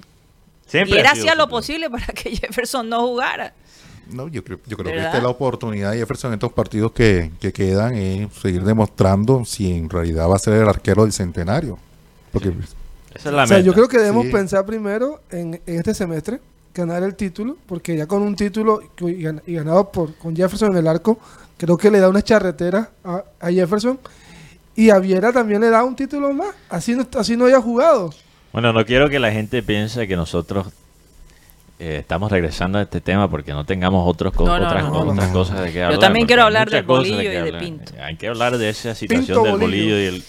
[0.66, 3.52] Siempre ha hacía lo posible para que Jefferson no jugara.
[4.10, 6.92] No, yo creo, yo creo que esta es la oportunidad de Jefferson en estos partidos
[6.92, 11.12] que, que quedan es seguir demostrando si en realidad va a ser el arquero del
[11.12, 11.78] centenario.
[12.40, 12.64] Porque
[13.14, 13.66] Esa es la O sea, meta.
[13.66, 14.32] yo creo que debemos Sí.
[14.32, 16.40] pensar primero en, en este semestre
[16.74, 20.70] ganar el título, porque ya con un título y, gan- y ganado por con Jefferson
[20.72, 21.18] en el arco,
[21.56, 23.98] creo que le da una charretera a, a Jefferson
[24.76, 28.10] y a Viera también le da un título más, así no, así no haya jugado.
[28.52, 30.68] Bueno, no quiero que la gente piense que nosotros
[31.80, 34.90] eh, estamos regresando a este tema porque no tengamos otros co- No, no, otras, no,
[34.92, 35.32] co- no, otras no.
[35.34, 36.00] cosas de que Yo hablar.
[36.00, 37.58] también porque quiero hablar muchas de cosas Bolillo y de.
[37.58, 37.92] Pinto.
[38.02, 39.94] Hay que hablar de esa situación Pinto, del Bolillo.
[39.94, 40.24] bolillo y el...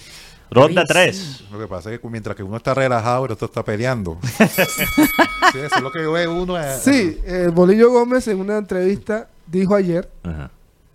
[0.51, 1.43] Ronda Ay, 3.
[1.51, 4.17] lo que pasa es que mientras que uno está relajado, el otro está peleando.
[5.51, 6.59] Sí, eso es lo que ve uno.
[6.63, 10.07] eh, Sí, eh, Bolillo Gómez en una entrevista dijo ayer,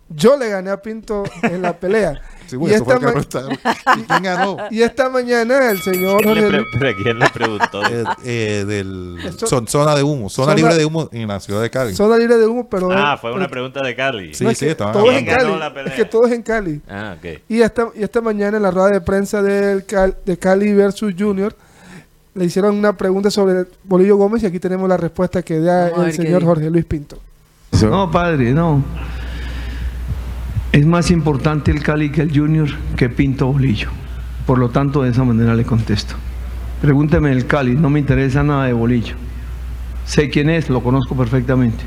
[0.07, 2.21] yo le gané a Pinto en la pelea.
[2.47, 3.51] Sí, Y bueno, esta lo que ma- preguntaron.
[3.99, 4.57] ¿Y quién ganó?
[4.71, 7.81] Y esta mañana el señor ¿Quién le Jorge pre- Luis- pero ¿quién le preguntó?
[7.89, 11.39] Eh, eh, del Esto- son, zona de humo, zona, Zona- libre de humo en la
[11.39, 11.95] ciudad de Cali.
[11.95, 12.91] zona libre de humo, pero...
[12.91, 14.33] ah, fue una pregunta de Cali.
[14.33, 15.31] Sí, no, es sí, que estaban todo es en hablando.
[15.31, 15.59] ¿Quién Cali.
[15.73, 16.81] ganó la Es que todo es en Cali.
[16.89, 17.41] Ah, ok.
[17.49, 21.13] Y esta, y esta mañana en la rueda de prensa del Cal- de Cali versus
[21.17, 21.55] Junior
[22.33, 26.11] le hicieron una pregunta sobre Bolillo Gómez y aquí tenemos la respuesta que da el
[26.13, 26.43] señor.
[26.43, 27.17] Jorge Luis Pinto.
[27.81, 28.83] No, padre, no.
[30.75, 33.87] Es más importante el Cali que el Junior que Pinto Bolillo.
[34.45, 36.15] Por lo tanto, de esa manera le contesto.
[36.81, 39.15] Pregúnteme el Cali, no me interesa nada de Bolillo.
[40.05, 41.81] Sé quién es, lo conozco perfectamente.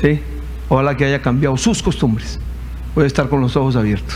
[0.00, 0.20] ¿Sí?
[0.68, 2.38] Ojalá que haya cambiado sus costumbres.
[2.94, 4.14] Puede estar con los ojos abiertos.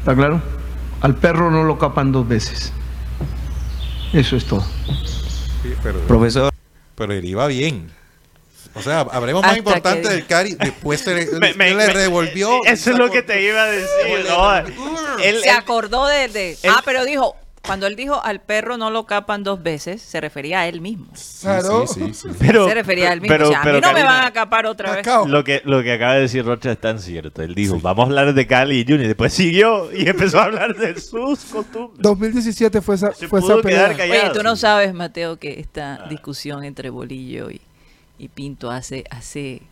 [0.00, 0.42] ¿Está claro?
[1.00, 2.74] Al perro no lo capan dos veces.
[4.12, 4.66] Eso es todo.
[5.62, 6.52] Sí, pero, Profesor,
[6.94, 7.86] pero él iba bien.
[8.74, 10.54] O sea, hablemos más importante que- del Cari.
[10.54, 12.64] Después se le, Me- me- le me- revolvió.
[12.64, 14.26] Eso es lo que te iba a decir.
[14.28, 14.56] no,
[15.22, 17.34] él- Se acordó de, de- él- Ah, pero dijo,
[17.66, 21.08] cuando él dijo al perro no lo capan dos veces, se refería a él mismo.
[21.40, 21.86] Claro.
[21.86, 22.28] Sí, sí, sí.
[22.38, 23.34] pero, se refería a él mismo.
[23.34, 25.06] pero- o sea, a pero, mí no me van a capar otra vez.
[25.26, 27.42] Lo que, lo que acaba de decir Rocha es tan cierto.
[27.42, 29.06] Él dijo, vamos a hablar de Cali y Junior.
[29.08, 32.00] Después siguió y empezó a hablar de sus costumbres.
[32.00, 33.96] 2017 fue esa, Se fue pudo esa quedar pelea.
[34.08, 34.30] callado.
[34.30, 37.60] Oye, tú no sabes, Mateo, que esta discusión entre Bolillo y,
[38.18, 39.62] y Pinto hace, hace,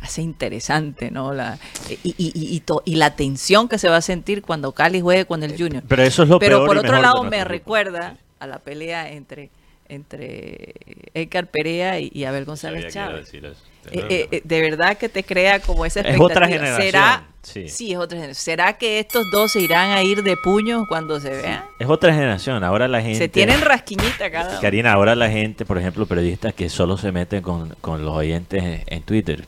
[0.00, 1.32] hace interesante, ¿no?
[1.34, 1.58] La,
[1.88, 5.00] y, y, y, y to- y la tensión que se va a sentir cuando Cali
[5.00, 5.82] juegue con el Junior.
[5.86, 7.48] Pero eso es lo Pero peor por otro lado me grupo.
[7.50, 9.50] recuerda a la pelea entre,
[9.88, 10.74] entre
[11.14, 13.58] Edgar Perea y, y Abel González Sabía que iba a Chávez.
[13.92, 16.26] Eh, eh, eh, de verdad que te crea como esa Es expectativa.
[16.26, 17.92] otra generación, ¿Será, sí.
[17.92, 18.34] es otra generación.
[18.44, 21.64] ¿Será que estos dos se irán a ir de puños cuando se vean?
[21.78, 22.62] Es otra generación.
[22.62, 23.18] Ahora la gente.
[23.18, 24.60] Se tienen rasquiñita cada uno.
[24.60, 28.62] Karina, ahora la gente, por ejemplo, periodistas que solo se meten con, con los oyentes
[28.62, 29.46] en, en Twitter,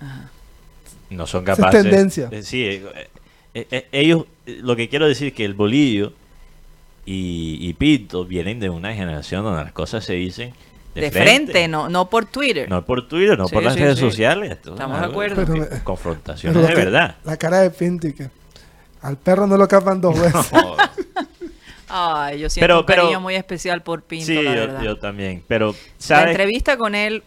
[0.00, 0.30] Ajá.
[1.10, 1.82] no son Esa es capaces.
[1.82, 2.28] tendencia.
[2.30, 2.82] Eh, sí, eh,
[3.54, 6.12] eh, eh, ellos, eh, lo que quiero decir es que el bolillo
[7.06, 10.52] y, y Pinto vienen de una generación donde las cosas se dicen
[10.96, 12.68] de, De frente, no, no por Twitter.
[12.68, 14.00] No por Twitter, no Sí, por las sí, redes sí.
[14.00, 14.50] sociales.
[14.64, 15.44] Estamos de acuerdo.
[15.46, 17.16] Pero confrontaciones Pero de la- verdad.
[17.24, 18.28] La cara de Pinto y que
[19.02, 20.50] al perro no lo capan dos veces.
[21.88, 24.82] Ay, yo siento Pero- un cariño pero- muy especial por Pinto, sí, la yo, verdad.
[24.82, 25.42] yo también.
[25.46, 26.28] Pero, La ¿sabes?
[26.30, 27.22] entrevista con él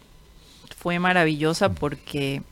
[0.76, 2.42] fue maravillosa porque,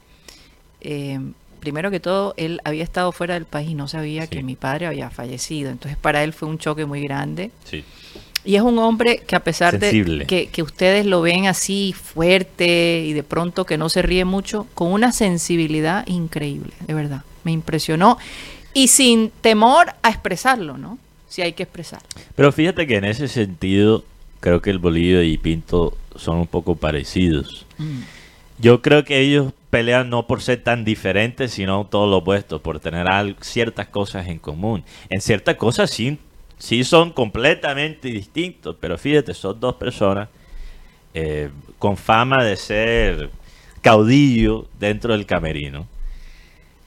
[0.81, 1.19] eh,
[1.61, 4.29] primero que todo, él había estado fuera del país y no sabía Sí.
[4.29, 5.71] que mi padre había fallecido.
[5.71, 7.51] Entonces, para él fue un choque muy grande.
[7.65, 7.85] Sí.
[8.45, 10.21] Y es un hombre que a pesar Sensible.
[10.21, 14.25] de que, que ustedes lo ven así fuerte y de pronto que no se ríe
[14.25, 17.23] mucho, con una sensibilidad increíble, de verdad.
[17.45, 18.17] Me impresionó.
[18.75, 20.99] Y sin temor a expresarlo, ¿no?
[21.29, 22.01] Si hay que expresar.
[22.37, 24.05] Pero fíjate que en ese sentido,
[24.41, 27.67] creo que el Bolillo y Pinto son un poco parecidos.
[28.59, 32.81] Yo creo que ellos pelean no por ser tan diferentes, sino todo lo opuesto, por
[32.81, 34.85] tener al- ciertas cosas en común.
[35.11, 36.19] En ciertas cosas sí,
[36.59, 40.29] sí son completamente distintos, pero fíjate, son dos personas
[41.15, 43.31] eh, con fama de ser
[43.81, 45.87] caudillo dentro del camerino,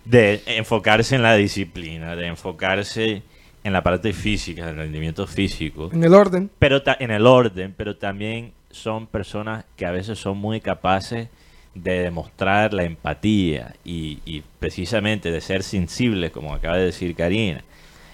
[0.06, 3.24] de enfocarse en la disciplina, de enfocarse
[3.64, 6.50] en la parte física, en el rendimiento físico en el orden.
[6.60, 11.30] pero en el orden, pero también son personas que a veces son muy capaces
[11.74, 17.64] de demostrar la empatía y, y precisamente de ser sensibles, como acaba de decir Karina.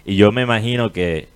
[0.06, 1.28] Y yo me imagino que,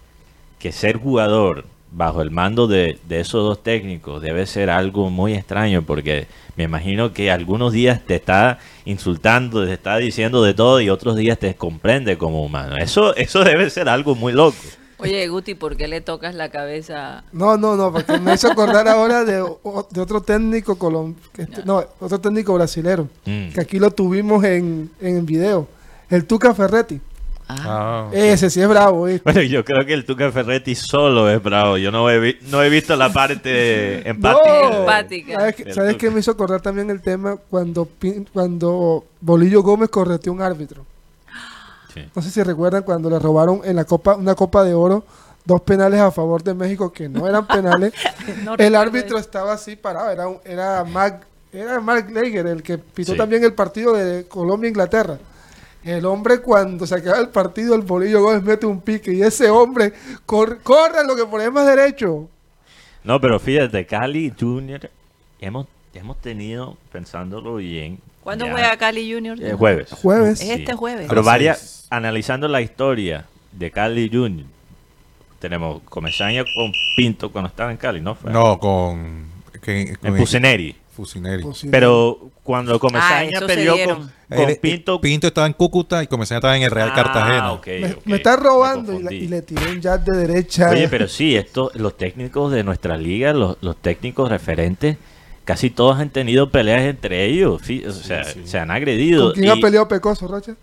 [0.62, 5.34] que ser jugador bajo el mando de, de esos dos técnicos debe ser algo muy
[5.34, 10.80] extraño porque me imagino que algunos días te está insultando, te está diciendo de todo
[10.82, 12.78] y otros días te comprende como humano.
[12.78, 14.56] Eso, eso debe ser algo muy loco.
[15.00, 17.24] Oye, Guti, ¿por qué le tocas la cabeza?
[17.32, 19.44] No, no, no, porque me hizo acordar ahora de,
[19.90, 23.50] de otro técnico colom que este- no, otro técnico brasilero, Mm.
[23.52, 25.68] que aquí lo tuvimos en, en video,
[26.10, 27.02] el Tuca Ferretti.
[27.60, 29.22] Ah, Ah, Ese sí es bravo, ¿viste?
[29.24, 31.78] Bueno, yo creo que el Tuca Ferretti solo es bravo.
[31.78, 34.50] Yo no he, vi- no he visto la parte empática.
[34.70, 34.80] No.
[34.80, 35.34] Empática.
[35.40, 36.00] ¿Sabes, qué- El ¿sabes Tuca.
[36.00, 40.86] qué me hizo acordar también el tema cuando, Pin- cuando Bolillo Gómez correteó un árbitro?
[41.94, 42.02] Sí.
[42.16, 45.04] No sé si recuerdan cuando le robaron en la copa una copa de oro
[45.44, 47.94] dos penales a favor de México que no eran penales.
[48.44, 49.26] No el árbitro eso.
[49.26, 53.18] estaba así parado, era un- era Mark, era Mark Lager el que pitó Sí.
[53.18, 55.18] también el partido de Colombia Inglaterra.
[55.84, 59.50] El hombre cuando se acaba el partido el bolillo Gómez mete un pique y ese
[59.50, 59.94] hombre
[60.26, 62.30] corre, corre lo que por ahí más derecho.
[63.04, 64.90] No, pero fíjate, Cali Junior,
[65.40, 68.00] hemos, hemos tenido, pensándolo bien.
[68.24, 69.42] ¿Cuándo ya, juega Cali Junior?
[69.42, 69.92] eh, jueves.
[69.92, 70.42] Jueves.
[70.42, 71.08] Es este jueves.
[71.10, 74.46] Pero varias, analizando la historia de Cali Junior,
[75.40, 78.14] tenemos Comesaña con Pinto cuando estaba en Cali, ¿no?
[78.14, 79.26] Fue no, con...
[79.64, 80.18] que- En con-.
[81.02, 81.44] Fusineri.
[81.70, 85.00] Pero cuando Ah, Comesaña se peleó con, con Él- Pinto...
[85.02, 87.96] Pinto estaba en Cúcuta y Comesaña estaba en el Real Ah, Cartagena.
[88.06, 89.26] me, está robando Me y, la- confundí.
[89.26, 90.70] y le tiré un jab de derecha.
[90.70, 94.98] Oye, pero sí, esto, los técnicos de nuestra liga, los, los técnicos referentes,
[95.46, 97.62] casi todos han tenido peleas entre ellos.
[97.64, 98.42] sí, o sea, sí.
[98.46, 99.34] se han agredido.
[99.34, 100.56] ¿Con quién ha peleado Pecoso, Rocha?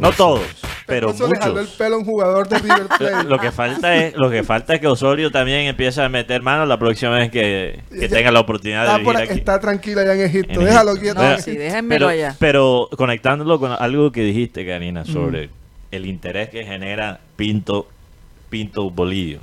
[0.00, 0.42] No todos,
[0.86, 1.76] pero le jaló el muchos.
[1.76, 3.24] pelo a un jugador de River Plate.
[3.28, 6.66] Lo que falta es, lo que falta es que Osorio también empiece a meter mano
[6.66, 9.32] la próxima vez que, que tenga la oportunidad está, de por aquí.
[9.32, 10.60] está tranquila ya en Egipto.
[10.60, 11.22] En Déjalo quieto.
[11.22, 12.36] No, sí, déjenmelo pero, allá.
[12.38, 15.12] pero conectándolo con algo que dijiste, Karina, Mm.
[15.12, 15.50] sobre
[15.90, 17.86] el interés que genera Pinto,
[18.50, 19.38] Pinto Bolillo.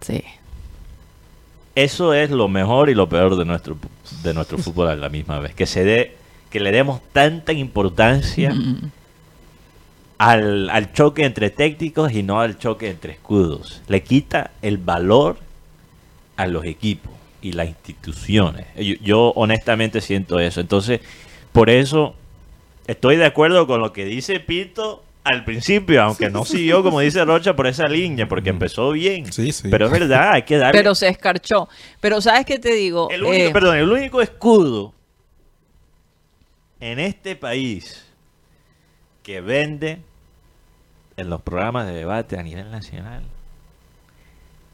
[0.00, 0.22] Sí.
[1.74, 3.76] Eso es lo mejor y lo peor de nuestro
[4.22, 5.54] de nuestro fútbol a la misma vez.
[5.54, 6.16] Que se dé,
[6.50, 8.90] que le demos tanta importancia Mm.
[10.18, 13.82] al, al choque entre técnicos y no al choque entre escudos.
[13.88, 15.36] Le quita el valor
[16.36, 18.66] a los equipos y las instituciones.
[18.76, 20.60] Yo, yo honestamente siento eso.
[20.60, 21.00] Entonces,
[21.52, 22.14] por eso
[22.86, 27.22] estoy de acuerdo con lo que dice Pinto al principio, aunque no siguió, como dice
[27.24, 29.30] Rocha, por esa línea, porque empezó bien.
[29.32, 29.68] Sí, sí.
[29.70, 30.80] Pero es verdad, hay que darle...
[30.80, 31.68] Pero se escarchó.
[32.00, 33.08] Pero ¿sabes qué te digo?
[33.10, 34.94] El único, Eh, perdón, el único escudo
[36.80, 38.04] en este país
[39.22, 39.98] que vende
[41.16, 43.22] en los programas de debate a nivel nacional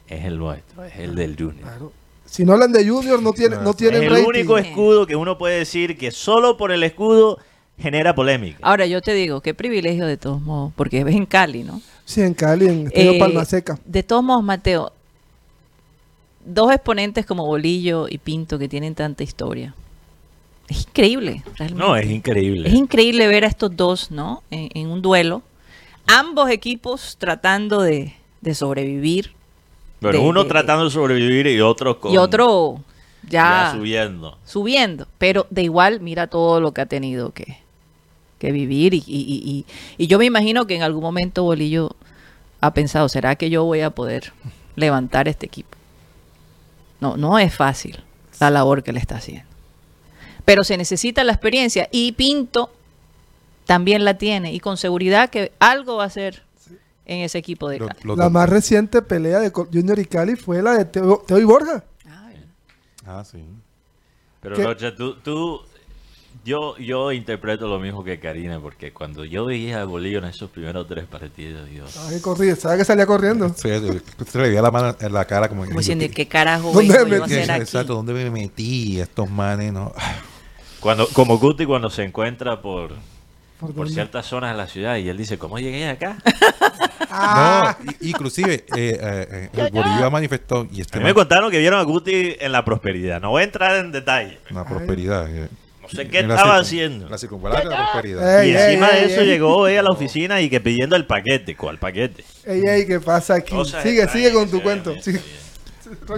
[0.07, 1.61] es el nuestro, es el del Junior.
[1.61, 1.91] Claro.
[2.25, 4.25] Si no hablan de Junior, no tienen, no Es tienen el rating.
[4.27, 7.39] único escudo que uno puede decir que solo por el escudo
[7.79, 8.59] genera polémica.
[8.61, 11.81] Ahora yo te digo, qué privilegio de todos modos, porque ves en Cali, ¿no?
[12.05, 13.77] Sí, en Cali, en Estadio Eh, Palma Seca.
[13.85, 14.91] De todos modos, Mateo,
[16.45, 19.73] dos exponentes como Bolillo y Pinto que tienen tanta historia.
[20.67, 21.85] Es increíble, realmente.
[21.87, 22.67] No, es increíble.
[22.69, 24.41] Es increíble ver a estos dos, ¿no?
[24.49, 25.43] En, en un duelo.
[26.07, 29.31] Ambos equipos tratando de, de sobrevivir.
[30.01, 32.79] De- uno de- tratando de sobrevivir y otro con, Y otro
[33.23, 34.37] ya ya, subiendo.
[34.45, 35.07] subiendo.
[35.17, 37.57] Pero de igual, mira todo lo que ha tenido que,
[38.39, 38.93] que vivir.
[38.93, 39.65] Y, y- y- y-
[40.03, 41.95] y yo me imagino que en algún momento Bolillo
[42.61, 44.33] ha pensado, ¿será que yo voy a poder
[44.75, 45.75] levantar este equipo?
[46.99, 47.99] No, no es fácil
[48.39, 49.45] la labor que le está haciendo.
[50.45, 52.71] Pero se necesita la experiencia y Pinto
[53.65, 56.43] también la tiene y con seguridad que algo va a hacer
[57.07, 57.99] en ese equipo de Cali.
[58.03, 61.43] lo- La más reciente pelea de Junior y Cali fue la de Teo, Teo y
[61.43, 61.83] Borja.
[63.07, 63.43] Ah, sí.
[64.41, 64.55] Pero.
[64.55, 65.61] Rocha, tú, tú
[66.43, 70.49] yo, yo interpreto lo mismo que Karina, porque cuando yo veía a Bolillo en esos
[70.51, 71.91] primeros tres partidos, Dios.
[71.91, 72.55] ¿Sabes que corría?
[72.55, 73.49] ¿Sabes que salía corriendo?
[73.49, 76.71] Sí, se le veía la mano en la cara como, Como diciendo, ¿qué- ¿qué carajo
[76.71, 77.33] ¿Dónde me yo aquí?
[77.35, 78.99] Exacto, ¿dónde me metí?
[78.99, 79.93] Estos manes, no.
[80.85, 82.91] Cuando, como Guti cuando se encuentra por,
[83.75, 86.17] ¿Por ciertas zonas de la ciudad y él dice, ¿cómo llegué acá?
[87.17, 91.49] Ah, No, inclusive, eh, eh, eh, el Bolillo manifestó y A este mí me contaron
[91.49, 93.19] que vieron a Guti en la prosperidad.
[93.19, 94.37] No voy a entrar en detalle.
[94.51, 95.27] una prosperidad.
[95.33, 95.47] eh.
[95.81, 97.09] No sé qué En la estaba haciendo.
[97.09, 98.41] La circunvalación de la prosperidad.
[98.41, 99.27] Ey, y ey, encima de eso ey.
[99.27, 101.55] llegó ella a la oficina y que pidiendo el paquete.
[101.55, 102.23] ¿Cuál paquete?
[102.45, 103.55] ey, ey, ¿qué pasa aquí?
[103.55, 104.93] Cosas Sigue, sigue con tu cuento.
[105.01, 105.21] sigue.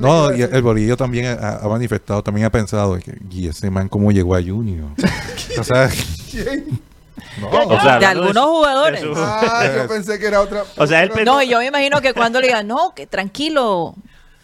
[0.01, 2.97] No, y el Bolillo también ha, ha manifestado, también ha pensado,
[3.30, 4.89] y ese man cómo llegó a Junior.
[5.60, 5.89] o sea,
[6.32, 6.80] ¿Quién?
[7.41, 9.01] no, O sea, De algunos jugadores.
[9.01, 10.63] de su- Ah, yo pensé que era otra.
[10.77, 13.08] O sea, él otra- No, y yo me imagino que cuando le digan, no, que
[13.08, 13.95] tranquilo,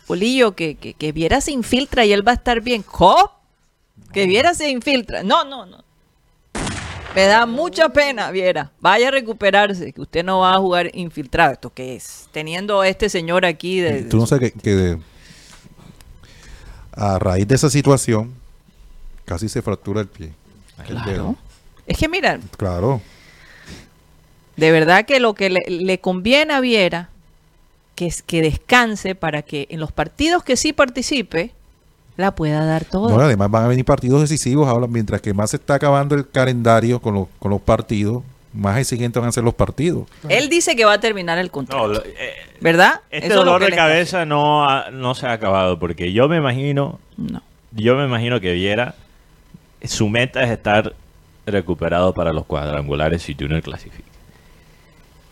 [0.07, 2.83] Bolillo, que, que, que Viera se infiltra y él va a estar bien.
[2.83, 3.31] ¿Cómo?
[4.11, 5.23] Que Viera se infiltra.
[5.23, 5.83] No, no, no.
[7.15, 8.71] Me da mucha pena, Viera.
[8.79, 11.53] Vaya a recuperarse, que usted no va a jugar infiltrado.
[11.53, 12.27] ¿Esto qué es?
[12.31, 14.03] Teniendo a este señor aquí de...
[14.03, 14.97] tú no sabes que, que
[16.95, 18.31] a raíz de esa situación
[19.25, 20.31] casi se fractura el pie.
[20.87, 21.03] El dedo.
[21.03, 21.35] Claro.
[21.85, 23.01] Es que mira, Claro.
[24.57, 27.09] de verdad que lo que le, le conviene a Viera
[27.95, 31.51] que es que descanse para que en los partidos que sí participe
[32.17, 33.13] la pueda dar toda.
[33.15, 36.27] No, además van a venir partidos decisivos ahora, mientras que más se está acabando el
[36.29, 38.23] calendario con, los- con los partidos,
[38.53, 40.07] más exigentes van a ser los partidos.
[40.29, 43.01] Él dice que va a terminar el contrato, No, eh, ¿verdad?
[43.09, 46.99] este Eso dolor de cabeza no, ha- no se ha acabado porque yo me imagino,
[47.17, 47.41] No.
[47.71, 48.95] yo me imagino que Viera,
[49.83, 50.93] su meta es estar
[51.45, 54.07] recuperado para los cuadrangulares si Junior clasifica.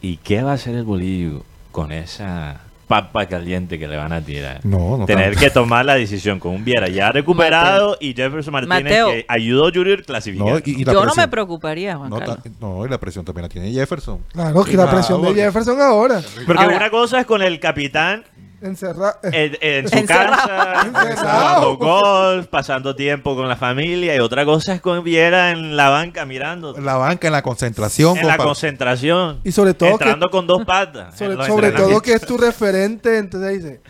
[0.01, 4.21] ¿Y qué va a hacer el Bolillo con esa papa caliente que le van a
[4.21, 4.59] tirar?
[4.65, 5.39] No, no Tener tanto.
[5.39, 9.07] que tomar la decisión con un Viera ya recuperado y Jefferson Martínez Mateo.
[9.09, 10.47] que ayudó a Junior a clasificar.
[10.47, 12.37] No, y, y la Yo no me preocuparía, Juan no, Carlos.
[12.59, 14.19] no, y la presión también la tiene Jefferson.
[14.31, 16.21] Claro, que la presión de Jefferson ahora.
[16.45, 18.23] Porque Ahora- una cosa es con el capitán
[18.61, 19.15] Encerrado.
[19.23, 20.47] en, en su Encerrado.
[20.93, 25.75] casa, jugando golf, pasando tiempo con la familia, y otra cosa es con Viera en
[25.75, 26.77] la banca mirando.
[26.79, 28.17] La banca en la concentración.
[28.17, 29.39] En la concentración.
[29.43, 31.19] Y sobre todo que- entrando con dos patas.
[31.21, 33.81] en sobre todo que es tu referente, entonces dice.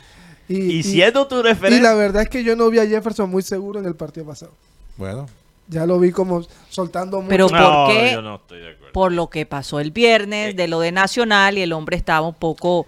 [0.48, 1.80] Y, siendo tu referente.
[1.80, 4.26] Y la verdad es que yo no vi a Jefferson muy seguro en el partido
[4.26, 4.52] pasado.
[4.98, 5.28] Bueno,
[5.70, 7.30] Ya lo vi como soltando mucho.
[7.30, 8.12] Pero No, ¿por qué?
[8.12, 8.92] yo no estoy de acuerdo.
[8.92, 12.34] Por lo que pasó el viernes, de lo de Nacional, y el hombre estaba un
[12.34, 12.86] poco...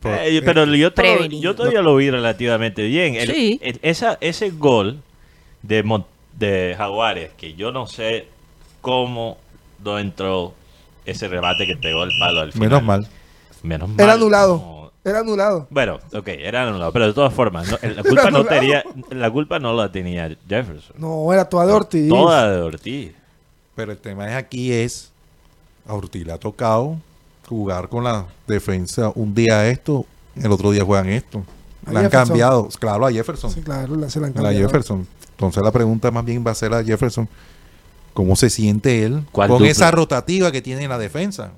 [0.00, 3.14] por- Eh, pero yo, todo- yo todavía lo vi relativamente bien.
[3.16, 3.58] El- Sí.
[3.62, 5.00] el- esa, ese gol
[5.62, 6.06] de, Mon-
[6.38, 8.28] de Jaguares, que yo no sé
[8.80, 9.38] cómo
[9.82, 10.54] no entró
[11.04, 12.68] ese rebate que pegó el palo al final.
[12.68, 13.08] menos mal.
[13.62, 14.00] Menos mal.
[14.00, 14.92] Era anulado.
[15.04, 15.68] Era anulado.
[15.70, 19.58] Bueno, ok, era anulado, pero de todas formas, no- la culpa no tenía, la culpa
[19.60, 20.96] no la tenía Jefferson.
[20.98, 22.08] No, era toda de Ortiz.
[22.08, 23.12] Toda de Ortiz.
[23.76, 25.12] Pero el tema es aquí es,
[25.86, 26.96] a Ortiz le ha tocado
[27.48, 30.04] jugar con la defensa un día esto,
[30.34, 31.44] el otro día juegan esto.
[31.86, 33.50] A Le han cambiado, claro, a Jefferson.
[33.50, 34.66] Sí, claro, la, se la han a la cambiado.
[34.68, 35.06] Jefferson.
[35.30, 37.28] Entonces la pregunta más bien va a ser a Jefferson,
[38.14, 39.70] ¿cómo se siente él ¿Cuál con dupla?
[39.70, 41.52] esa rotativa que tiene en la defensa?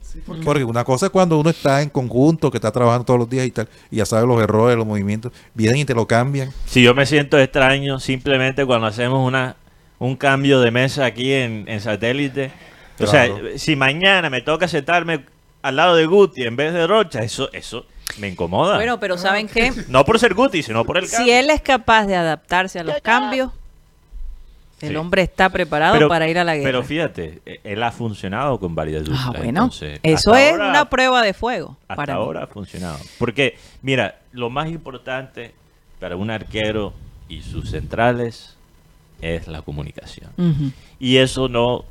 [0.45, 0.65] porque...
[0.65, 3.53] una cosa es cuando uno está en conjunto, que está trabajando todos los días y
[3.53, 6.51] tal, y ya sabe los errores, los movimientos, vienen y te lo cambian.
[6.67, 9.57] Si yo me siento extraño simplemente cuando hacemos una
[10.01, 12.53] un cambio de mesa aquí en, en satélite.
[13.01, 15.25] O sea, si mañana me toca sentarme
[15.69, 17.87] al lado de Guti en vez de Rocha, eso, eso
[18.19, 18.77] me incomoda.
[18.77, 19.73] Bueno, pero ¿saben qué?
[19.89, 21.35] no por ser Guti, sino por el Si cambio.
[21.39, 23.53] él es capaz de adaptarse a los cambios,
[24.81, 24.97] el Sí.
[24.97, 26.69] hombre está preparado para ir a la guerra.
[26.69, 29.23] Pero fíjate, él ha funcionado con varias duplas.
[29.27, 31.77] Ah, bueno, entonces, eso es ahora- una prueba de fuego.
[31.83, 32.21] Hasta para mí.
[32.21, 32.99] ahora ha funcionado.
[33.19, 35.53] Porque, mira, lo más importante
[35.99, 36.93] para un arquero
[37.29, 38.57] y sus centrales
[39.21, 40.31] es la comunicación.
[41.01, 41.85] Y eso no,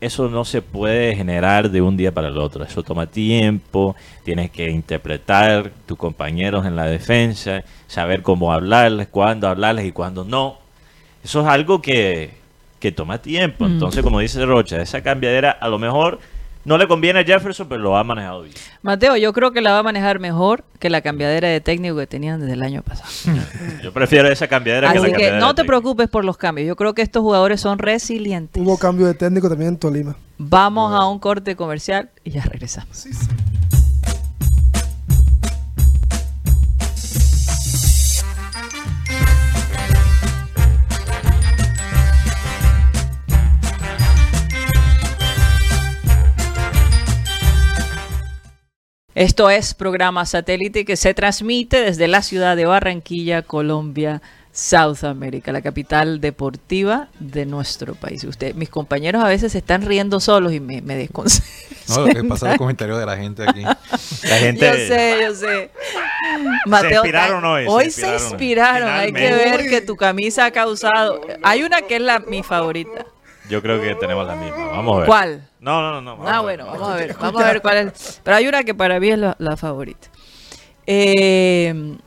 [0.00, 2.64] eso no se puede generar de un día para el otro.
[2.64, 9.48] Eso toma tiempo, tienes que interpretar tus compañeros en la defensa, saber cómo hablarles, cuándo
[9.48, 10.58] hablarles y cuándo no.
[11.24, 12.30] Eso es algo que,
[12.78, 13.64] que toma tiempo.
[13.64, 13.72] Mm.
[13.72, 16.20] Entonces, como dice Rocha, esa cambiadera a lo mejor
[16.64, 18.54] no le conviene a Jefferson, pero lo ha manejado bien.
[18.82, 22.06] Mateo, yo creo que la va a manejar mejor que la cambiadera de técnico que
[22.06, 23.10] tenían desde el año pasado.
[23.82, 25.66] Yo prefiero esa cambiadera que la Así que cambiadera no te técnico.
[25.68, 26.66] preocupes por los cambios.
[26.68, 28.62] Yo creo que estos jugadores son resilientes.
[28.62, 30.16] Hubo cambio de técnico también en Tolima.
[30.38, 33.06] Vamos a un corte comercial y ya regresamos.
[49.14, 54.22] Esto es programa satélite que se transmite desde la ciudad de Barranquilla, Colombia,
[54.52, 58.24] South America, la capital deportiva de nuestro país.
[58.24, 61.52] Usted, mis compañeros a veces se están riendo solos y me, me desconcentran.
[61.88, 63.62] No, lo que pasa es el comentario de la gente aquí.
[63.62, 65.70] La gente Yo sé, yo sé.
[66.66, 68.18] Mateo, inspiraron hoy, se Hoy inspiraron.
[68.20, 68.88] se inspiraron.
[68.88, 71.20] Hay que ver que tu camisa ha causado.
[71.42, 73.06] Hay una que es la mi favorita.
[73.52, 74.66] Yo creo que tenemos la misma.
[74.68, 75.06] Vamos a ver.
[75.06, 75.48] ¿Cuál?
[75.60, 76.00] No, no, no.
[76.00, 77.14] no, vamos Ah, bueno, vamos a ver.
[77.20, 78.18] Vamos a ver cuál es.
[78.24, 80.08] Pero hay una que para mí es la, la favorita.
[80.86, 81.98] Eh,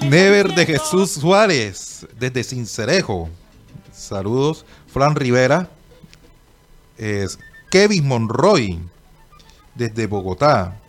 [0.00, 3.28] Never de Jesús Suárez, desde Cincerejo.
[3.92, 4.64] Saludos.
[4.90, 5.68] Fran Rivera.
[6.96, 7.38] Es
[7.70, 8.78] Kevin Monroy,
[9.74, 10.79] desde Bogotá.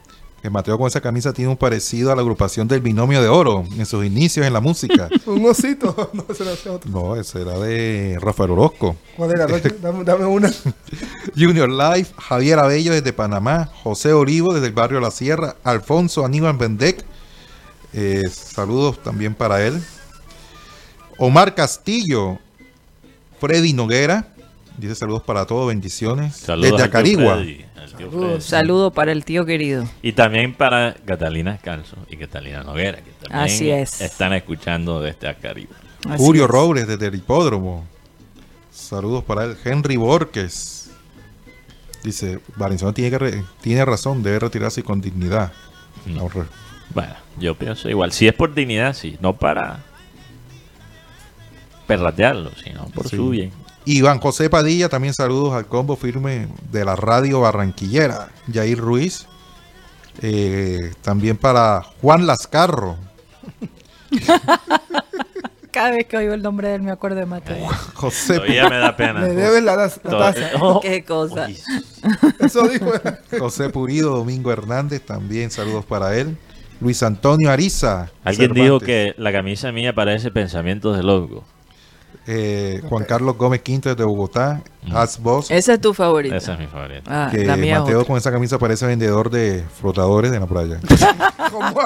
[0.41, 3.63] Que Mateo con esa camisa tiene un parecido a la agrupación del Binomio de Oro
[3.77, 5.07] en sus inicios en la música.
[5.27, 6.09] Un osito.
[6.13, 6.89] No, ese era otro.
[6.89, 8.95] no, ese era de Rafael Orozco.
[9.15, 9.45] ¿Cuál era?
[9.81, 10.51] Dame, dame una.
[11.37, 16.57] Junior Life, Javier Abello desde Panamá, José Olivo desde el barrio La Sierra, Alfonso Aníbal
[16.57, 17.05] Bendec,
[17.93, 19.81] eh, saludos también para él.
[21.17, 22.39] Omar Castillo,
[23.39, 24.33] Freddy Noguera,
[24.77, 26.35] dice saludos para todos, bendiciones.
[26.35, 27.35] Saludos desde Acarigua.
[27.35, 27.65] Freddy,
[27.97, 28.41] al tío.
[28.41, 29.85] Saludo para el tío querido.
[30.01, 34.01] Y también para Catalina Escalzo y Catalina Noguera, que también Así es.
[34.01, 35.27] están escuchando desde.
[35.27, 35.67] Así
[36.17, 36.49] Julio es.
[36.49, 37.85] Robles desde el hipódromo.
[38.71, 39.57] Saludos para él.
[39.63, 40.89] Henry Borges.
[42.03, 45.53] Dice, Valenciano tiene, que re- tiene razón, debe retirarse con dignidad.
[46.05, 46.15] Mm.
[46.15, 46.29] No,
[46.95, 48.11] Bueno, yo pienso igual.
[48.11, 49.17] Si es por dignidad, sí.
[49.21, 49.83] No para
[51.87, 53.15] perratearlo, sino por Sí.
[53.17, 53.51] su bien.
[53.85, 58.29] Iván José Padilla, también saludos al combo firme de la radio barranquillera.
[58.51, 59.27] Jair Ruiz.
[60.21, 62.97] Eh, también para Juan Lascarro.
[65.71, 67.65] Cada vez que oigo el nombre de él me acuerdo de Mateo.
[67.93, 69.21] José, Todavía me da pena.
[69.21, 70.49] Le debes la, la taza.
[70.61, 71.47] Oh, Qué cosa.
[71.47, 71.57] uy,
[72.39, 72.91] Eso dijo.
[73.39, 76.37] José Purido, Domingo Hernández, también saludos para él.
[76.81, 78.09] Luis Antonio Ariza.
[78.23, 81.45] Alguien dijo que la camisa mía parece pensamientos de loco.
[82.33, 84.61] Eh, Juan Carlos Gómez Quinto de Bogotá.
[84.93, 85.51] As Boss.
[85.51, 86.37] Esa es tu favorita.
[86.37, 87.01] Esa es mi favorita.
[87.07, 88.07] Ah, que la mía es Mateo otra.
[88.07, 90.79] con esa camisa parece vendedor de flotadores de la playa.
[91.51, 91.75] ¿Cómo?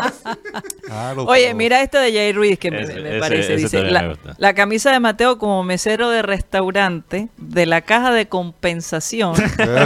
[0.89, 3.53] Ah, Oye, mira esta de Jay Ruiz que me, Ese- me ese- parece.
[3.55, 4.35] ese Dice, la, me gusta.
[4.37, 9.33] la camisa de Mateo como mesero de restaurante de la caja de compensación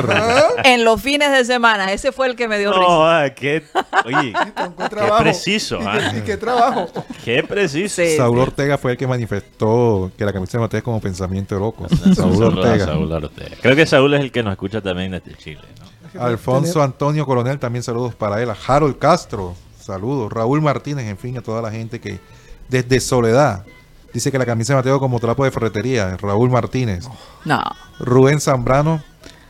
[0.66, 1.92] en los fines de semana.
[1.94, 2.86] Ese fue el que me dio risa.
[3.24, 3.64] Ah, qué,
[4.06, 5.24] oye, Con qué qué trabajo.
[5.24, 6.10] preciso, ¿Y ah.
[6.12, 6.88] qué, y qué trabajo?
[7.24, 8.02] qué preciso.
[8.04, 8.18] Sí.
[8.18, 11.62] Saúl Ortega fue el que manifestó que la camisa de Mateo es como pensamiento de
[11.62, 11.88] loco.
[12.14, 12.86] Saúl Saúl Ortega.
[13.08, 13.58] Saúl Ortega.
[13.62, 15.62] Creo que Saúl es el que nos escucha también desde Chile.
[15.80, 16.22] ¿no?
[16.22, 18.50] Alfonso Antonio Coronel, también saludos para él.
[18.50, 20.32] A Harold Castro, saludos.
[20.32, 22.20] Raúl Martínez, en fin, a toda la gente que
[22.68, 23.66] desde Soledad
[24.14, 26.18] dice que la camisa de Mateo como trapo de ferretería.
[26.18, 27.08] Raúl Martínez.
[27.46, 27.62] No.
[28.00, 29.04] Rubén Zambrano,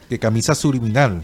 [0.10, 1.24] que camisa subliminal.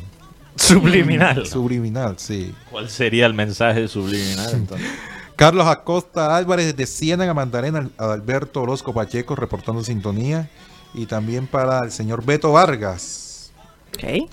[0.56, 1.46] Subliminal.
[1.46, 2.54] Subliminal, sí.
[2.72, 4.88] ¿Cuál sería el mensaje subliminal entonces?
[5.36, 10.50] Carlos Acosta Álvarez desde Ciénaga Magdalena, Adalberto Orozco Pacheco reportando sintonía.
[10.96, 13.52] Y también para el señor Beto Vargas,
[13.98, 14.30] Ok.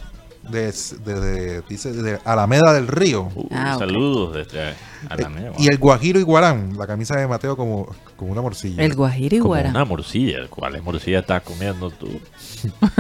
[0.49, 3.29] desde, desde- dice, desde Alameda del Río.
[3.35, 3.77] Uh, Ah.
[3.79, 4.75] Saludos desde
[5.09, 5.53] Alameda.
[5.59, 7.87] Y el Guajiro Iguarán, la camisa de Mateo como,
[8.17, 8.83] como una morcilla.
[8.83, 9.71] El Guajiro Como Iguara.
[9.71, 10.47] una morcilla.
[10.49, 12.09] ¿Cuál morcilla estás comiendo tú?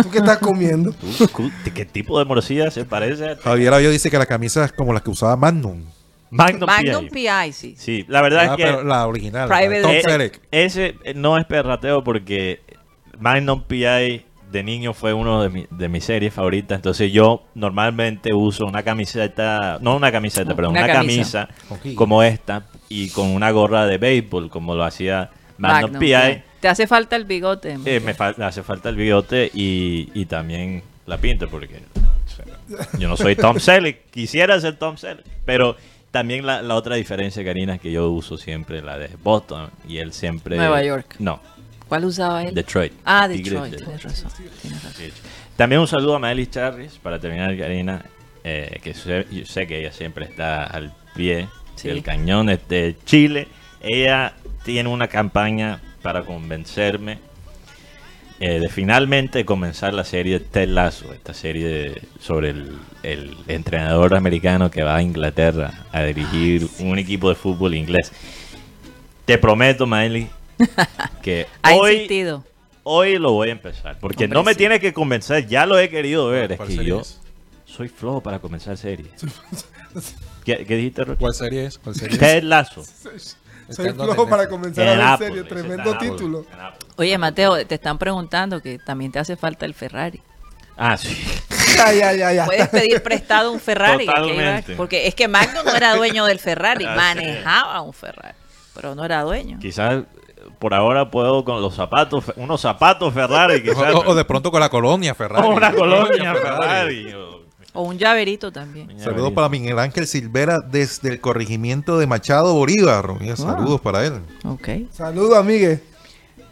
[0.02, 0.92] ¿Tú qué estás comiendo?
[0.92, 1.50] ¿Tú?
[1.74, 4.92] ¿Qué tipo de morcilla se parece a Javier Avillo dice que la camisa es como
[4.92, 5.82] las que usaba Magnum.
[6.30, 7.28] Magnum, Magnum PI.
[7.28, 7.74] PI, sí.
[7.76, 9.48] Sí, la verdad Ah, es que la original.
[9.48, 10.40] Private de Tom Eh, Selleck.
[10.50, 12.62] ese eh, no es perrateo porque
[13.22, 16.76] Magnum PI de niño fue uno de, mi- de mis series favoritas.
[16.76, 21.48] Entonces yo normalmente uso una camiseta, no una camiseta, perdón, Una una, camisa.
[21.94, 26.42] como esta y con una gorra de béisbol como lo hacía Magnum, PI.
[26.60, 27.78] Te hace falta el bigote.
[27.86, 28.14] Eh, me
[28.44, 32.44] hace falta el bigote y, y también la pinta porque o sea,
[32.98, 35.76] yo no soy Tom Selleck, quisiera ser Tom Selleck, pero
[36.10, 39.96] también la, la otra diferencia, Karina, es que yo uso siempre la de Boston y
[39.98, 40.56] él siempre...
[40.56, 41.16] Nueva York.
[41.18, 41.40] No,
[41.92, 42.54] ¿Cuál usaba él?
[42.54, 42.90] Detroit.
[43.04, 43.72] Ah, Detroit.
[43.72, 44.30] de Tienes razón.
[45.58, 48.02] También un saludo a Maeli Charris para terminar, Karina,
[48.42, 51.88] eh, que sé, yo sé que ella siempre está al pie Sí.
[51.88, 53.46] del cañón de Chile.
[53.82, 54.32] Ella
[54.64, 57.18] tiene una campaña para convencerme
[58.40, 64.14] eh, de finalmente comenzar la serie Ted Lasso, esta serie de- sobre el, el entrenador
[64.16, 68.10] americano que va a Inglaterra a dirigir un equipo de fútbol inglés.
[69.26, 70.28] Te prometo, Maeli,
[71.22, 72.44] que Ha hoy insistido.
[72.84, 73.98] Hoy lo voy a empezar.
[74.00, 74.58] Porque Hombre, no me sí.
[74.58, 75.46] tiene que convencer.
[75.46, 76.52] Ya lo he querido ver.
[76.52, 77.02] Es ¿Cuál que yo
[77.64, 79.10] soy flojo para comenzar series.
[80.44, 81.18] ¿Qué, qué dijiste, Rocha?
[81.18, 81.78] ¿Cuál serie es?
[81.78, 82.18] ¿Cuál serie es?
[82.18, 82.84] Ted Lazo.
[83.70, 85.46] Soy flojo para comenzar En a ver Apple, serio.
[85.46, 86.44] Tremendo título.
[86.60, 86.88] Apple.
[86.96, 90.20] Oye, Mateo, te están preguntando que también te hace falta el Ferrari.
[90.76, 91.16] Ah, sí.
[91.76, 92.44] Ya, ya, ya, ya.
[92.44, 94.04] Puedes pedir prestado un Ferrari.
[94.04, 94.74] Totalmente.
[94.74, 98.34] porque es que Magnum no era dueño del Ferrari, Así manejaba un Ferrari,
[98.74, 99.58] pero no era dueño.
[99.58, 100.04] Quizás
[100.62, 103.60] por ahora puedo con los zapatos, unos zapatos Ferrari.
[103.64, 105.44] Quizás, O, o de pronto con la colonia Ferrari.
[105.44, 107.12] O una colonia Ferrari.
[107.12, 107.32] o-
[107.74, 108.96] un llaverito también.
[109.00, 113.06] Saludos para Miguel Ángel Silvera desde el corregimiento de Machado Bolívar.
[113.34, 114.20] Saludos para él.
[114.44, 114.68] Ok.
[114.92, 115.80] Saludos, amigues.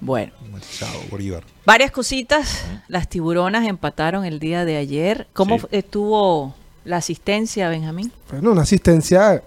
[0.01, 1.45] Bueno, Machado Bolívar.
[1.65, 2.65] varias cositas.
[2.89, 5.29] Las tiburonas empataron el día de ayer.
[5.35, 5.67] ¿Cómo Sí.
[5.73, 6.55] estuvo
[6.85, 8.11] la asistencia, Benjamín?
[8.31, 9.43] Bueno, una asistencia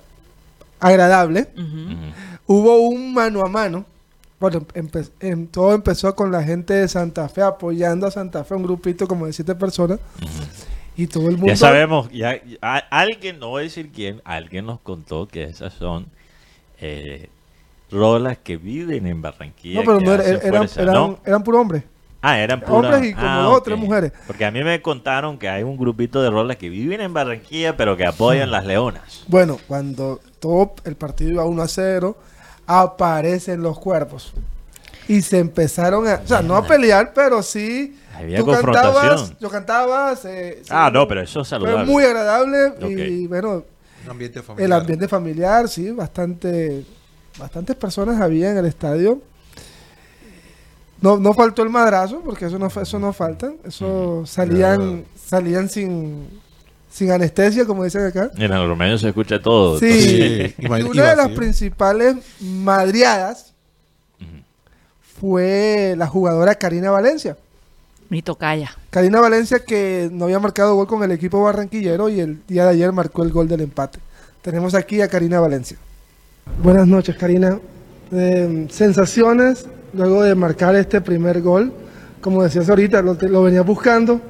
[0.79, 1.47] agradable.
[2.45, 3.83] Hubo un mano a mano.
[4.43, 8.53] Bueno, empe- em- todo empezó con la gente de Santa Fe apoyando a Santa Fe,
[8.55, 9.99] un grupito como de siete personas.
[10.97, 11.47] Y todo el mundo.
[11.47, 15.71] Ya sabemos, ya, a- alguien, no voy a decir quién, alguien nos contó que esas
[15.71, 16.07] son
[16.81, 17.29] eh,
[17.89, 19.79] rolas que viven en Barranquilla.
[19.79, 21.19] No, pero no era- eran, fuerza, eran, ¿no?
[21.25, 21.83] eran puro hombres.
[22.21, 22.93] Ah, eran puras.
[22.95, 24.11] hombres y como ah, dos o tres mujeres.
[24.27, 27.77] Porque a mí me contaron que hay un grupito de rolas que viven en Barranquilla,
[27.77, 29.23] pero que apoyan las leonas.
[29.27, 32.17] Bueno, cuando todo el partido iba 1 a 0,
[32.67, 34.33] aparecen los cuerpos.
[35.07, 37.99] Y se empezaron a, o sea, no a pelear, pero sí.
[38.15, 38.93] Había tú confrontación.
[38.93, 40.15] cantabas, yo cantaba.
[40.15, 41.85] se- se- Ah, no, pero eso es Fue saludable.
[41.91, 43.63] muy agradable y bueno,
[44.05, 44.65] Un ambiente familiar.
[44.65, 46.85] el ambiente familiar, sí, bastante,
[47.37, 49.19] bastantes personas había en el estadio.
[51.01, 53.51] No, no faltó el madrazo, porque eso no, eso no falta.
[53.65, 56.29] Eso salían, salían sin,
[56.93, 58.29] sin anestesia, como dicen acá.
[58.37, 59.79] En el Romeo se escucha todo.
[59.79, 63.53] Sí, Sí, y una de las principales madriadas
[65.19, 67.35] fue la jugadora Karina Valencia.
[68.09, 68.77] Mi tocaya.
[68.91, 72.69] Karina Valencia que no había marcado gol con el equipo barranquillero y el día de
[72.71, 73.97] ayer marcó el gol del empate.
[74.43, 75.77] Tenemos aquí a Karina Valencia.
[76.61, 77.59] Buenas noches, Karina.
[78.11, 81.73] Eh, sensaciones luego de marcar este primer gol.
[82.21, 84.21] Como decías ahorita, lo, lo venías buscando.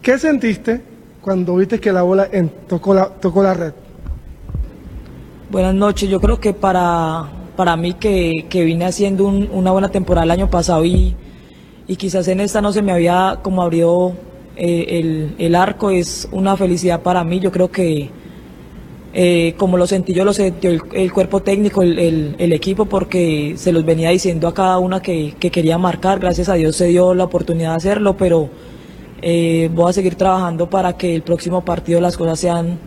[0.00, 0.91] ¿Qué sentiste
[1.22, 3.72] cuando viste que la bola en- tocó, la, tocó la red?
[5.50, 7.24] Buenas noches, yo creo que para,
[7.56, 11.14] para mí que, que vine haciendo un- una buena temporada el año pasado y,
[11.86, 14.12] y quizás en esta no se me había como abrió
[14.56, 18.10] eh, el, el arco, es una felicidad para mí, yo creo que
[19.14, 23.54] eh, como lo sentí yo, lo sintió el, cuerpo técnico, el, el- el equipo, porque
[23.56, 26.86] se los venía diciendo a cada una que, que quería marcar, gracias a Dios se
[26.86, 28.48] dio la oportunidad de hacerlo, pero
[29.22, 32.78] eh, voy a seguir trabajando para que el próximo partido las cosas sean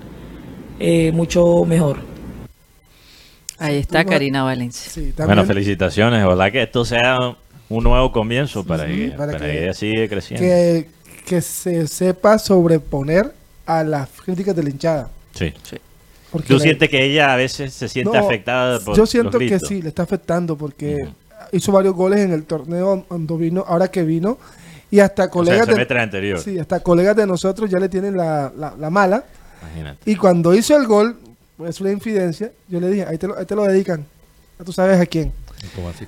[0.79, 1.97] eh, mucho mejor.
[3.57, 4.91] Ahí está Bueno, Karina Valencia.
[4.91, 5.13] Sí.
[5.17, 6.23] Bueno, felicitaciones.
[6.25, 7.17] Ojalá que esto sea
[7.69, 10.45] un nuevo comienzo para, Ujú, que, para para que- ella siga creciendo.
[10.45, 10.89] que,
[11.25, 13.33] que se sepa sobreponer
[13.65, 15.09] a las críticas de la hinchada.
[15.33, 15.53] Sí.
[16.31, 19.39] Porque ¿Tú la- sientes que ella a veces se siente No, afectada por Yo siento
[19.39, 21.13] los que sí, le está afectando porque Ujú.
[21.53, 24.37] hizo varios goles en el torneo cuando vino, ahora que vino,
[24.95, 26.39] y hasta O sea, colegas de, anterior.
[26.39, 29.23] sí, hasta colegas de nosotros ya le tienen la, la- la mala.
[29.61, 30.09] Imagínate.
[30.09, 31.17] Y cuando hizo el gol,
[31.67, 34.05] es una infidencia, yo le dije, ahí te lo, ahí te lo dedican.
[34.59, 35.31] Ya tú sabes a quién.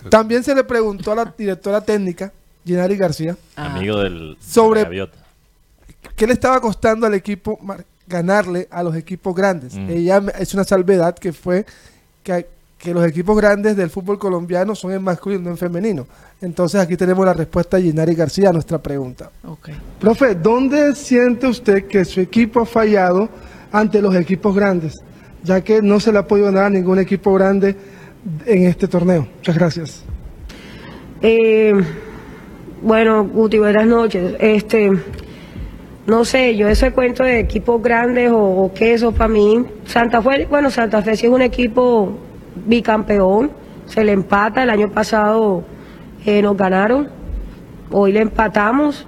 [0.10, 2.32] También se le preguntó a la directora técnica,
[2.66, 5.10] Ginari García, Ah, Amigo del Sobre- de.
[6.16, 7.60] ¿qué le estaba costando al equipo
[8.08, 9.74] ganarle a los equipos grandes?
[9.76, 9.90] Mm.
[9.90, 11.66] Ella es una salvedad que fue
[12.24, 12.48] que,
[12.78, 16.06] que los equipos grandes del fútbol colombiano son en masculino, no en femenino.
[16.42, 19.32] Entonces aquí tenemos la respuesta de Ginari García a nuestra pregunta.
[19.44, 19.70] ok.
[20.00, 23.30] Profe, ¿dónde siente usted que su equipo ha fallado
[23.72, 24.94] ante los equipos grandes?
[25.44, 27.76] Ya que no se le ha podido ganar a ningún equipo grande
[28.46, 29.28] en este torneo.
[29.38, 30.04] Muchas gracias.
[31.22, 31.74] Eh,
[32.82, 34.36] bueno, Guti, buenas noches.
[34.40, 34.92] Este,
[36.06, 39.66] no sé, yo ese cuento de equipos grandes o, o qué eso para mí.
[39.86, 42.27] Santa Fe, bueno, Santa Fe sí es un equipo
[42.66, 43.52] bicampeón.
[43.86, 44.64] Se le empata.
[44.64, 45.64] El año pasado
[46.26, 47.10] eh, nos ganaron.
[47.92, 49.08] Hoy le empatamos.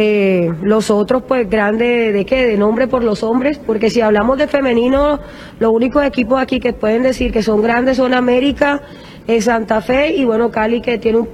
[0.00, 2.46] Eh, los otros, pues, grandes, ¿de qué?
[2.46, 5.18] De nombre por los hombres, porque si hablamos de femenino,
[5.58, 8.80] los únicos equipos aquí que pueden decir que son grandes son América,
[9.26, 11.28] eh, Santa Fe y, bueno, Cali, que tiene un-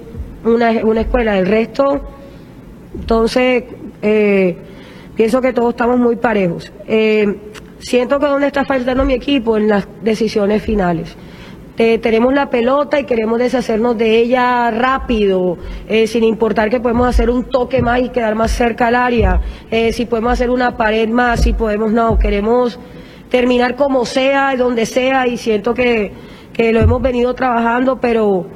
[0.46, 1.38] una, una escuela.
[1.38, 2.00] El resto,
[2.94, 3.64] entonces,
[5.14, 6.72] pienso que todos estamos muy parejos.
[7.78, 11.14] Siento que donde está faltando mi equipo en las decisiones finales.
[11.76, 15.58] Eh, tenemos la pelota y queremos deshacernos de ella rápido,
[15.88, 19.40] eh, sin importar que podemos hacer un toque más y quedar más cerca al área,
[19.72, 22.78] eh, si podemos hacer una pared más, si podemos, no, queremos
[23.28, 26.12] terminar como sea, donde sea, y siento que,
[26.52, 28.46] que lo hemos venido trabajando, pero,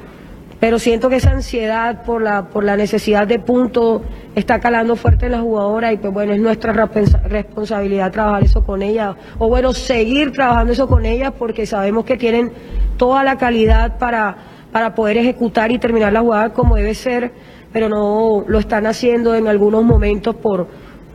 [0.61, 4.01] pero siento que esa ansiedad por la, por la necesidad de punto
[4.35, 8.63] está calando fuerte en la jugadora y pues bueno, es nuestra responsa- responsabilidad trabajar eso
[8.63, 12.51] con ella, o bueno, seguir trabajando eso con ellas porque sabemos que tienen
[12.97, 14.35] toda la calidad para,
[14.71, 17.31] para poder ejecutar y terminar la jugada como debe ser,
[17.73, 20.67] pero no lo están haciendo en algunos momentos por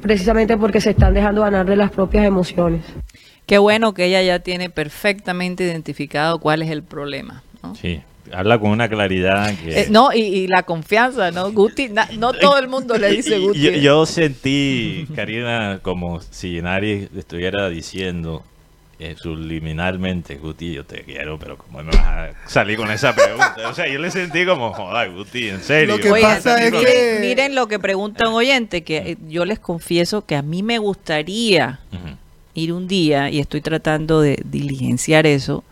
[0.03, 2.83] precisamente porque se están dejando ganar de las propias emociones.
[3.47, 7.43] Qué bueno que ella ya tiene perfectamente identificado cuál es el problema.
[7.63, 7.75] ¿no?
[7.75, 8.03] Sí.
[8.33, 9.81] Habla con una claridad que...
[9.83, 11.53] Eh, no, y, y la confianza, ¿no?
[11.53, 13.61] Guti, na- no todo el mundo le dice Guti.
[13.61, 18.43] Yo, yo sentí, Karina, como si Nari estuviera diciendo
[18.99, 23.57] eh, subliminalmente, Guti, yo te quiero, pero ¿cómo me vas a salir con esa pregunta?
[23.69, 25.97] O sea, yo le sentí como, joder, Guti, en serio.
[25.97, 29.17] Lo que Oigan, pasa es miren, que- miren lo que pregunta un oyente, que eh,
[29.29, 31.81] yo les confieso que a mí me gustaría
[32.55, 35.65] ir un día, y estoy tratando de diligenciar eso,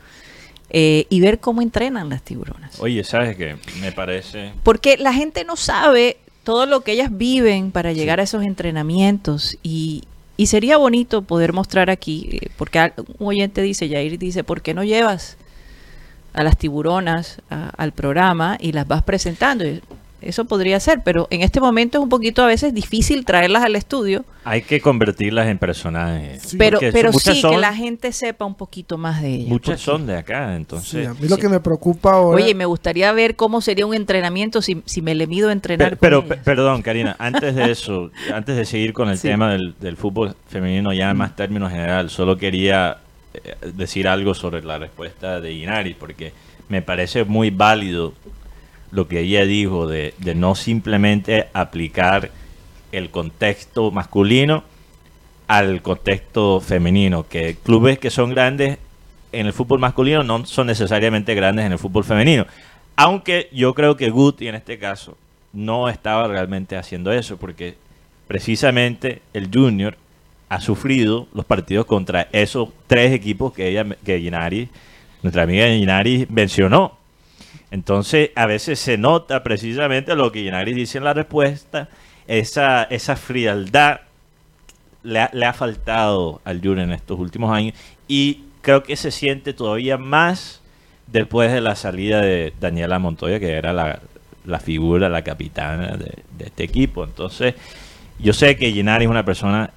[0.72, 2.80] eh, y ver cómo entrenan las tiburonas.
[2.80, 3.56] Oye, ¿sabes qué?
[3.80, 4.52] Me parece...
[4.62, 9.58] Porque la gente no sabe todo lo que ellas viven para llegar a esos entrenamientos
[9.62, 10.04] y,
[10.36, 14.72] y sería bonito poder mostrar aquí, eh, porque un oyente dice, Yair dice, ¿por qué
[14.74, 15.36] no llevas
[16.32, 19.64] a las tiburonas a- al programa y las vas presentando?
[20.22, 23.74] Eso podría ser, pero en este momento es un poquito a veces difícil traerlas al
[23.76, 26.42] estudio, Hay que convertirlas en personajes.
[26.42, 26.56] Sí.
[26.56, 29.48] pero, pero sí son- que la gente sepa un poquito más de ellas.
[29.48, 31.06] Muchas porque- son de acá, Sí, entonces...
[31.08, 32.42] a mí lo que me preocupa ahora.
[32.42, 35.90] Oye, me gustaría ver cómo sería un entrenamiento si, si me le mido a entrenar.
[35.90, 36.44] Pe- Pero, con pe- ellas.
[36.44, 39.28] perdón, Karina, antes de eso, antes de seguir con el Sí.
[39.28, 42.98] tema del, del fútbol femenino, ya en más términos general, solo quería
[43.34, 46.32] eh, decir algo sobre la respuesta de Inari, porque
[46.68, 48.12] me parece muy válido
[48.92, 52.30] lo que ella dijo de, no simplemente aplicar
[52.92, 54.62] el contexto masculino
[55.48, 58.78] al contexto femenino, que clubes que son grandes
[59.32, 62.46] en el fútbol masculino no son necesariamente grandes en el fútbol femenino.
[62.96, 65.16] Aunque yo creo que Guti en este caso
[65.52, 67.76] no estaba realmente haciendo eso, porque
[68.28, 69.96] precisamente el Junior
[70.50, 74.68] ha sufrido los partidos contra esos tres equipos que ella, que Ginari,
[75.22, 77.01] nuestra amiga Ginari mencionó.
[77.72, 81.88] Entonces, a veces se nota precisamente lo que Ginari dice en la respuesta,
[82.28, 84.02] esa, esa frialdad
[85.02, 87.74] le ha, le ha faltado al Junior en estos últimos años
[88.06, 90.60] y creo que se siente todavía más
[91.06, 94.00] después de la salida de Daniela Montoya, que era la,
[94.44, 97.04] la figura, la capitana de, este equipo.
[97.04, 97.54] Entonces,
[98.18, 99.70] yo sé que Ginari es una persona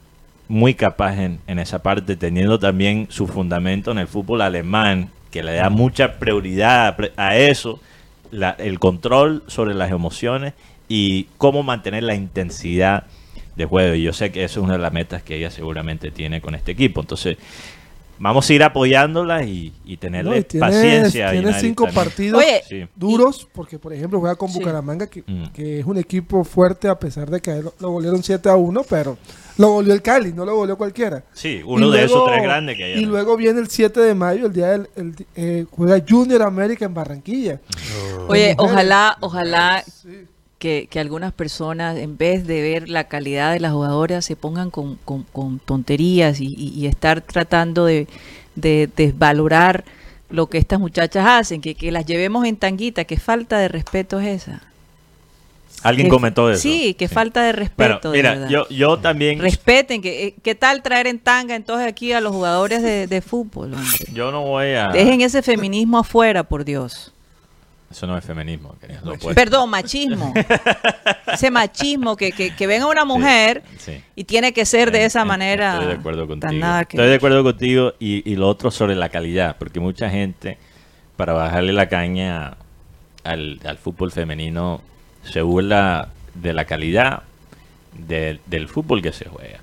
[0.50, 5.44] muy capaz en, en esa parte, teniendo también su fundamento en el fútbol alemán, que
[5.44, 7.82] le da mucha prioridad a eso,
[8.32, 10.54] la- el control sobre las emociones
[10.88, 13.04] y cómo mantener la intensidad
[13.58, 13.96] de juego.
[13.96, 16.56] Y yo sé que eso es una de las metas que ella seguramente tiene con
[16.56, 17.02] este equipo.
[17.02, 17.38] Entonces,
[18.18, 21.32] vamos a ir apoyándola y, y tenerle No, y tiene- paciencia.
[21.32, 22.06] Tiene cinco también.
[22.06, 22.88] partidos Oye, Sí.
[22.96, 24.60] duros, porque por ejemplo juega con Sí.
[24.60, 25.48] Bucaramanga, que, Mm.
[25.54, 28.84] que es un equipo fuerte a pesar de que lo, lo golearon 7 a 1,
[28.90, 29.18] pero
[29.58, 31.24] lo goleó el Cali, no lo goleó cualquiera.
[31.34, 32.94] Sí, uno Y de esos tres grandes que hay.
[33.02, 36.86] Y luego viene el 7 de mayo, el día del el- eh, juega Junior América
[36.86, 37.60] en Barranquilla.
[38.28, 38.56] Oye, Mujeres.
[38.58, 40.26] ojalá, ojalá Sí.
[40.60, 44.72] que, que algunas personas, en vez de ver la calidad de las jugadoras, se pongan
[44.72, 48.08] con, con- con tonterías y, y- y estar tratando de,
[48.56, 49.84] de desvalorar
[50.30, 54.20] lo que estas muchachas hacen, que, que las llevemos en tanguita, qué falta de respeto
[54.20, 54.62] es esa.
[55.84, 56.62] Alguien Que- comentó eso.
[56.62, 58.12] Sí, qué falta de respeto.
[58.12, 58.50] de mira, verdad.
[58.50, 59.40] yo, yo también...
[59.40, 63.22] Respeten, que, eh, ¿qué tal traer en tanga entonces aquí a los jugadores de, de
[63.22, 63.74] fútbol?
[63.76, 63.90] hombre?
[64.12, 64.88] Yo no voy a...
[64.90, 67.12] Dejen ese feminismo afuera, por Dios.
[67.92, 68.76] Eso no es feminismo.
[69.04, 69.16] lo.
[69.36, 70.34] Perdón, machismo.
[71.32, 74.02] Ese machismo que, que, que venga una mujer Sí.
[74.16, 75.74] y tiene que ser de En- esa en- manera.
[75.74, 76.52] Estoy de acuerdo contigo.
[76.54, 80.10] nada que Estoy de acuerdo contigo y, y lo otro sobre la calidad, porque mucha
[80.10, 80.58] gente,
[81.16, 82.58] para bajarle la caña
[83.24, 84.82] al, al fútbol femenino,
[85.26, 87.24] se burla de la calidad
[87.94, 89.60] de- del fútbol que se juega.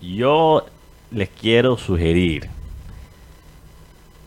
[0.00, 0.66] Yo
[1.10, 2.48] les quiero sugerir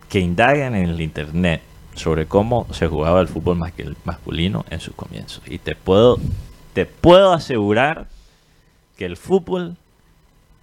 [0.10, 1.62] que indaguen en el internet
[1.94, 5.44] sobre cómo se jugaba el fútbol mascul- masculino en sus comienzos.
[5.48, 6.18] Y te puedo,
[6.74, 8.08] te puedo asegurar
[8.98, 9.76] que el fútbol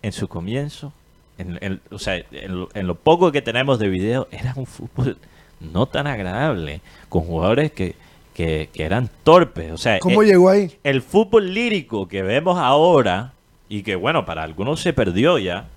[0.02, 0.92] en su comienzo,
[1.38, 4.66] en, en- o sea, en lo, en lo poco que tenemos de video, era un
[4.66, 5.16] fútbol
[5.60, 7.94] no tan agradable, con jugadores que,
[8.36, 9.72] que, que eran torpes.
[9.72, 10.70] O sea, ¿Cómo eh, llegó ahí?
[10.84, 13.32] el fútbol lírico que vemos ahora,
[13.66, 15.68] y que bueno, para algunos se perdió ya,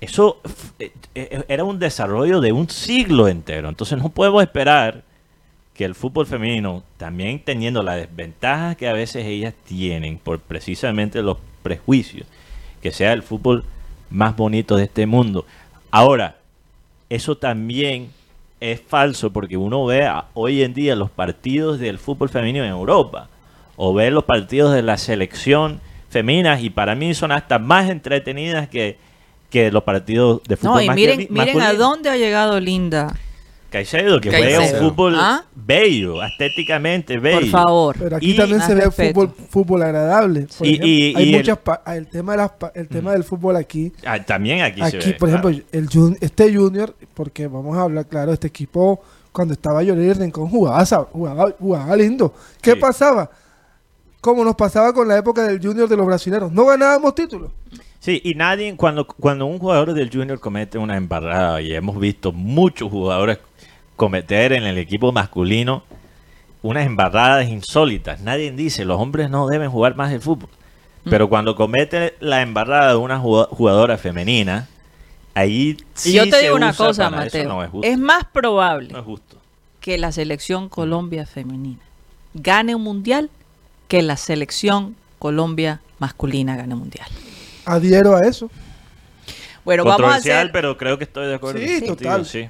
[0.00, 0.40] eso
[0.78, 3.68] eh, eh, era un desarrollo de un siglo entero.
[3.68, 5.02] Entonces no podemos esperar
[5.74, 11.20] que el fútbol femenino, también teniendo las desventajas que a veces ellas tienen por precisamente
[11.20, 12.26] los prejuicios,
[12.80, 13.64] que sea el fútbol
[14.08, 15.44] más bonito de este mundo.
[15.90, 16.38] Ahora,
[17.10, 18.08] eso también
[18.60, 22.70] es falso porque uno ve a- hoy en día los partidos del fútbol femenino en
[22.70, 23.28] Europa
[23.76, 28.68] o ve los partidos de la selección femeninas y para mí son hasta más entretenidas
[28.68, 28.96] que,
[29.50, 33.14] que los partidos de fútbol No, y miren, miren a dónde ha llegado Linda.
[33.74, 34.60] Caicedo, que Caicedo.
[34.62, 35.44] juega un fútbol ¿Ah?
[35.54, 37.40] bello, estéticamente bello.
[37.40, 37.96] Por favor.
[37.98, 39.12] Pero aquí Y- también se ve respeto.
[39.20, 40.46] fútbol, fútbol agradable.
[40.56, 42.88] Por Y- ejemplo, y- hay y el- muchas pa- el tema de las pa- el
[42.88, 43.92] tema del fútbol aquí.
[44.06, 45.14] Ah, también aquí, se Aquí, ve.
[45.14, 45.64] por ejemplo, claro.
[45.72, 49.02] el este Junior, porque vamos a hablar claro, este equipo
[49.32, 52.32] cuando estaba Yori Rincón jugaba, jugaba, jugaba lindo.
[52.62, 52.78] ¿Qué Sí.
[52.78, 53.28] pasaba?
[54.20, 56.50] Como nos pasaba con la época del Junior de los brasileños.
[56.52, 57.50] No ganábamos títulos.
[57.98, 62.32] Sí, y nadie, cuando, cuando un jugador del Junior comete una embarrada, y hemos visto
[62.32, 63.38] muchos jugadores
[63.96, 65.82] cometer en el equipo masculino
[66.62, 70.48] unas embarradas insólitas, nadie dice, los hombres no deben jugar más el fútbol.
[71.04, 74.66] Pero cuando comete la embarrada de una jugadora femenina,
[75.34, 77.46] ahí sí y yo te se digo una cosa, Mateo.
[77.46, 79.36] no es más probable No es justo.
[79.80, 81.82] que la selección Colombia femenina
[82.32, 83.28] gane un mundial
[83.86, 87.06] que la selección Colombia masculina gane un mundial.
[87.66, 88.50] Adhiero a eso.
[89.64, 91.60] Bueno, vamos a hacer pero creo que estoy de acuerdo.
[91.60, 92.24] Sí, contigo, total.
[92.24, 92.48] sí.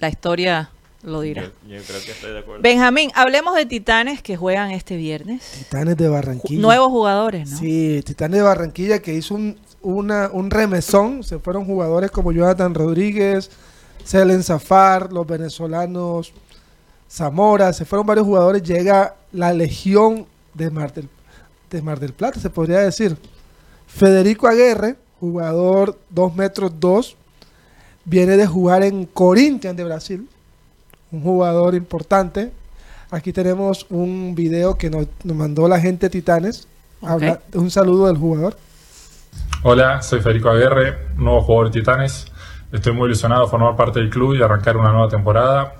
[0.00, 0.70] la historia
[1.04, 1.42] lo dirá.
[1.42, 2.62] Yo, yo creo que estoy de acuerdo.
[2.62, 5.42] Benjamín, hablemos de Titanes que juegan este viernes.
[5.58, 6.60] Titanes de Barranquilla.
[6.60, 7.58] Nuevos jugadores, ¿no?
[7.58, 11.22] Sí, Titanes de Barranquilla que hizo un, una- un remesón.
[11.22, 13.50] Se fueron jugadores como Jonathan Rodríguez,
[14.04, 16.32] Selen Zafar, los venezolanos
[17.10, 17.72] Zamora.
[17.72, 18.62] Se fueron varios jugadores.
[18.62, 21.08] Llega la legión de Mar del,
[21.70, 23.16] de Mar del Plata, se podría decir.
[23.86, 27.16] Federico Aguirre, jugador 2 metros 2,
[28.04, 30.28] viene de jugar en Corinthians de Brasil.
[31.12, 32.50] Un jugador importante.
[33.10, 36.66] Aquí tenemos un video que nos, nos mandó la gente Titanes.
[37.02, 38.56] Habla- un saludo del jugador.
[39.62, 42.26] Hola, soy Federico Aguirre, nuevo jugador de Titanes.
[42.72, 45.74] Estoy muy ilusionado de formar parte del club y arrancar una nueva temporada.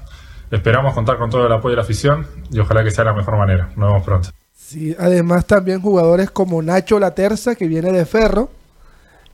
[0.51, 3.17] Esperamos contar con todo el apoyo de la afición y ojalá que sea de la
[3.17, 3.71] mejor manera.
[3.77, 4.29] Nos vemos pronto.
[4.55, 8.51] Sí, además también jugadores como Nacho La Terza, que viene de Ferro,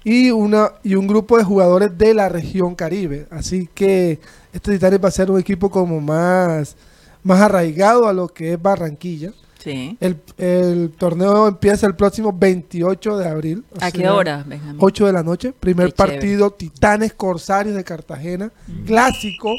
[0.02, 3.26] y, una, y un grupo de jugadores de la región Caribe.
[3.30, 4.18] Así que
[4.52, 6.76] este Titanes va a ser un equipo como más,
[7.22, 9.32] más arraigado a lo que es Barranquilla.
[9.58, 9.96] Sí.
[10.00, 13.64] El, el torneo empieza el próximo 28 de abril.
[13.78, 14.78] ¿A qué hora, Benjamín?
[14.80, 15.52] 8 de la noche.
[15.52, 16.14] Primer Qué chévere.
[16.16, 18.50] partido, Titanes Corsarios de Cartagena.
[18.86, 19.54] Clásico.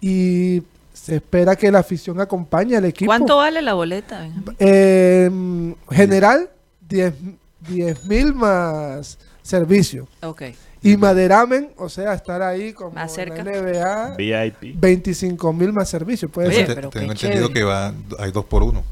[0.00, 3.08] Y se espera que la afición acompañe al equipo.
[3.08, 4.56] ¿Cuánto vale la boleta, Benjamín?
[4.60, 6.50] Eh, general,
[6.88, 10.06] 10 mil más servicio.
[10.22, 10.42] Ok.
[10.84, 13.50] Y maderamen, o sea, estar ahí como Más en la cerca.
[13.60, 14.80] NBA, VIP.
[14.80, 16.28] 25 mil más servicio.
[16.28, 16.74] Puede Oye, ser.
[16.74, 17.54] Pero tengo qué entendido chévere.
[17.54, 18.82] que va, hay dos por uno.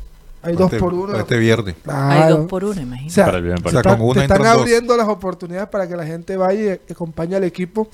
[0.42, 1.16] Hay dos Este- por uno.
[1.18, 1.74] Este viernes.
[1.86, 3.12] Hay dos por uno, O imagínate.
[3.14, 4.62] sea, Para el bien, te para están, Con una te están entran dos.
[4.62, 7.88] abriendo las oportunidades para que la gente vaya y acompañe al equipo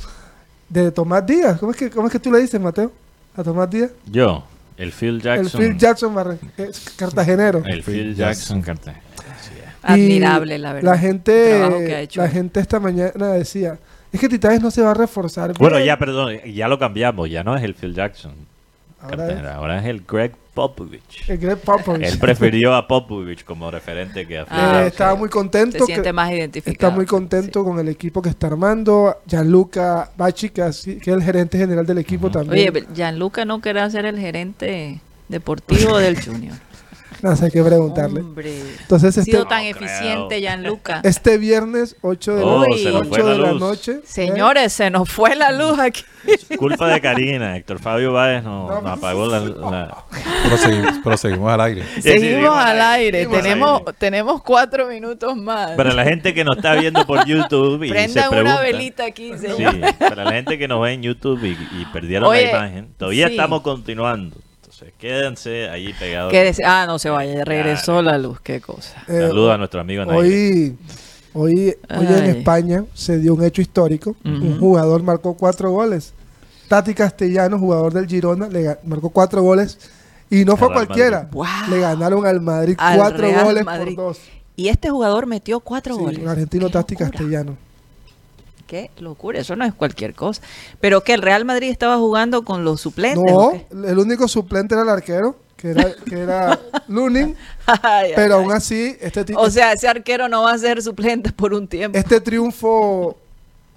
[0.69, 1.59] de Tomás Díaz.
[1.59, 2.93] ¿Cómo es que, cómo es que tú le dices, Mateo?
[3.37, 3.91] A Tomás Díaz.
[4.11, 4.45] Yo,
[4.77, 5.63] el Phil Jackson.
[5.63, 7.63] El Phil Jackson es cartagenero.
[7.67, 9.03] El Phil Jackson Cartagena.
[9.95, 10.93] Admirable, la verdad.
[10.93, 12.21] La gente, Trabajo que ha hecho.
[12.23, 13.79] la gente esta mañana decía,
[14.13, 15.53] es que Titanes no se va a reforzar.
[15.59, 15.87] Bueno, bien".
[15.89, 17.29] ya, perdón, ya lo cambiamos.
[17.31, 18.33] Ya no es el Phil Jackson
[19.01, 21.29] Ahora es el Greg Popovich.
[21.29, 22.03] El Greg Popovich.
[22.13, 24.87] Él prefirió a Popovich como referente que a Phil Ah, Eh, Jackson.
[24.87, 25.79] estaba muy contento.
[25.79, 26.73] Se siente que- más identificado.
[26.73, 29.17] Está muy contento con el equipo que está armando.
[29.27, 32.73] Gianluca Bachi, que, así- que es el gerente general del equipo Oye, también.
[32.73, 36.57] pero Gianluca no querrá ser el gerente deportivo del Junior.
[37.23, 38.21] No sé qué preguntarle.
[38.21, 38.61] Hombre.
[38.81, 40.41] Entonces, Ha sido este, tan No eficiente.
[40.41, 41.01] Gianluca.
[41.05, 43.93] este viernes, 8 de, Oh, la, se nos fue 8 la de la noche.
[43.93, 44.01] ¿eh?
[44.05, 46.03] Señores, se nos fue la luz aquí.
[46.59, 47.57] Culpa de Karina.
[47.57, 49.41] Héctor Fabio Báez nos, No, apagó la...
[49.41, 50.05] la-
[50.49, 51.83] Proseguimos, proseguimos al aire.
[51.95, 53.19] Sí, Seguimos seguimos al aire.
[53.21, 53.93] seguimos al Tenemos, aire.
[53.99, 55.71] tenemos cuatro minutos más.
[55.73, 58.53] Para la gente que nos está viendo por YouTube y se Prendan pregunta...
[58.53, 59.77] una velita aquí, Sí, señor.
[59.99, 63.27] para la gente que nos ve en YouTube y, y perdieron Oye, la imagen, todavía
[63.29, 63.33] sí.
[63.33, 64.37] estamos continuando.
[64.99, 66.33] Quédense ahí pegados.
[66.65, 67.45] Ah, no se vaya.
[67.45, 68.41] Regresó la luz.
[68.41, 69.03] Qué cosa.
[69.09, 70.19] Eh, Saludos a nuestro amigo Nair.
[70.19, 70.77] Hoy,
[71.35, 72.31] hoy, hoy en Ay.
[72.31, 74.17] España se dio un hecho histórico.
[74.25, 76.13] Un jugador marcó cuatro goles.
[76.69, 79.79] Tati Castellano, jugador del Girona, le ga- marcó cuatro goles.
[80.31, 81.19] Y no fue Real cualquiera.
[81.19, 81.33] Madrid.
[81.33, 81.47] Wow.
[81.71, 83.95] Le ganaron al Madrid Al cuatro Real goles Madrid.
[83.95, 84.19] por dos.
[84.57, 86.19] Y este jugador metió cuatro Sí, goles.
[86.19, 87.11] un argentino Qué Tati locura.
[87.11, 87.57] Castellano.
[88.67, 89.39] Qué locura.
[89.39, 90.43] Eso no es cualquier cosa.
[90.81, 93.23] Pero que el Real Madrid estaba jugando con los suplentes.
[93.33, 93.53] No,
[93.85, 96.59] el único suplente era el arquero, que era, que era
[96.89, 97.37] Lunin.
[97.83, 101.31] Ay, pero ay, aún así, este, O sea, ese arquero no va a ser suplente
[101.33, 101.97] por un tiempo.
[101.97, 103.17] este triunfo,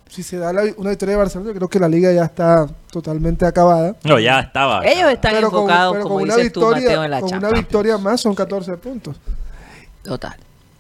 [0.10, 2.68] si se da la- una victoria de Barcelona, yo creo que la liga ya está
[2.92, 3.96] totalmente acabada.
[4.04, 4.84] No, ya estaba.
[4.86, 7.22] Ellos están Pero con, enfocados, pero como con una dices tú, Mateo, en victoria, la
[7.22, 9.18] con una victoria más son 14 puntos.
[10.04, 10.36] Total.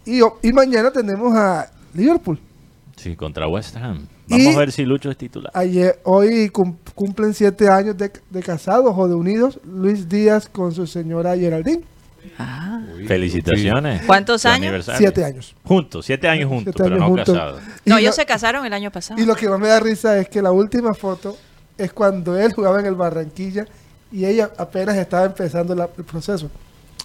[0.05, 2.39] Y, y mañana tenemos a Liverpool.
[2.99, 4.07] Sí, contra West Ham.
[4.27, 5.51] Vamos Y- a ver si Lucho es titular.
[5.55, 10.73] Ayer, hoy cum- cumplen siete años de, de casados o de unidos Luis Díaz con
[10.73, 11.83] su señora Geraldine.
[12.37, 12.81] Ah.
[13.07, 14.01] Felicitaciones.
[14.05, 14.89] ¿Cuántos años?
[14.97, 15.55] Siete años.
[15.63, 17.35] Juntos, siete años juntos, Siete pero años no juntos.
[17.35, 17.61] casados.
[17.85, 19.21] Y No, lo- ellos se casaron el año pasado.
[19.21, 21.37] Y lo que más me da risa es que la última foto
[21.77, 23.65] es cuando él jugaba en el Barranquilla
[24.11, 26.49] y ella apenas estaba empezando la- el proceso.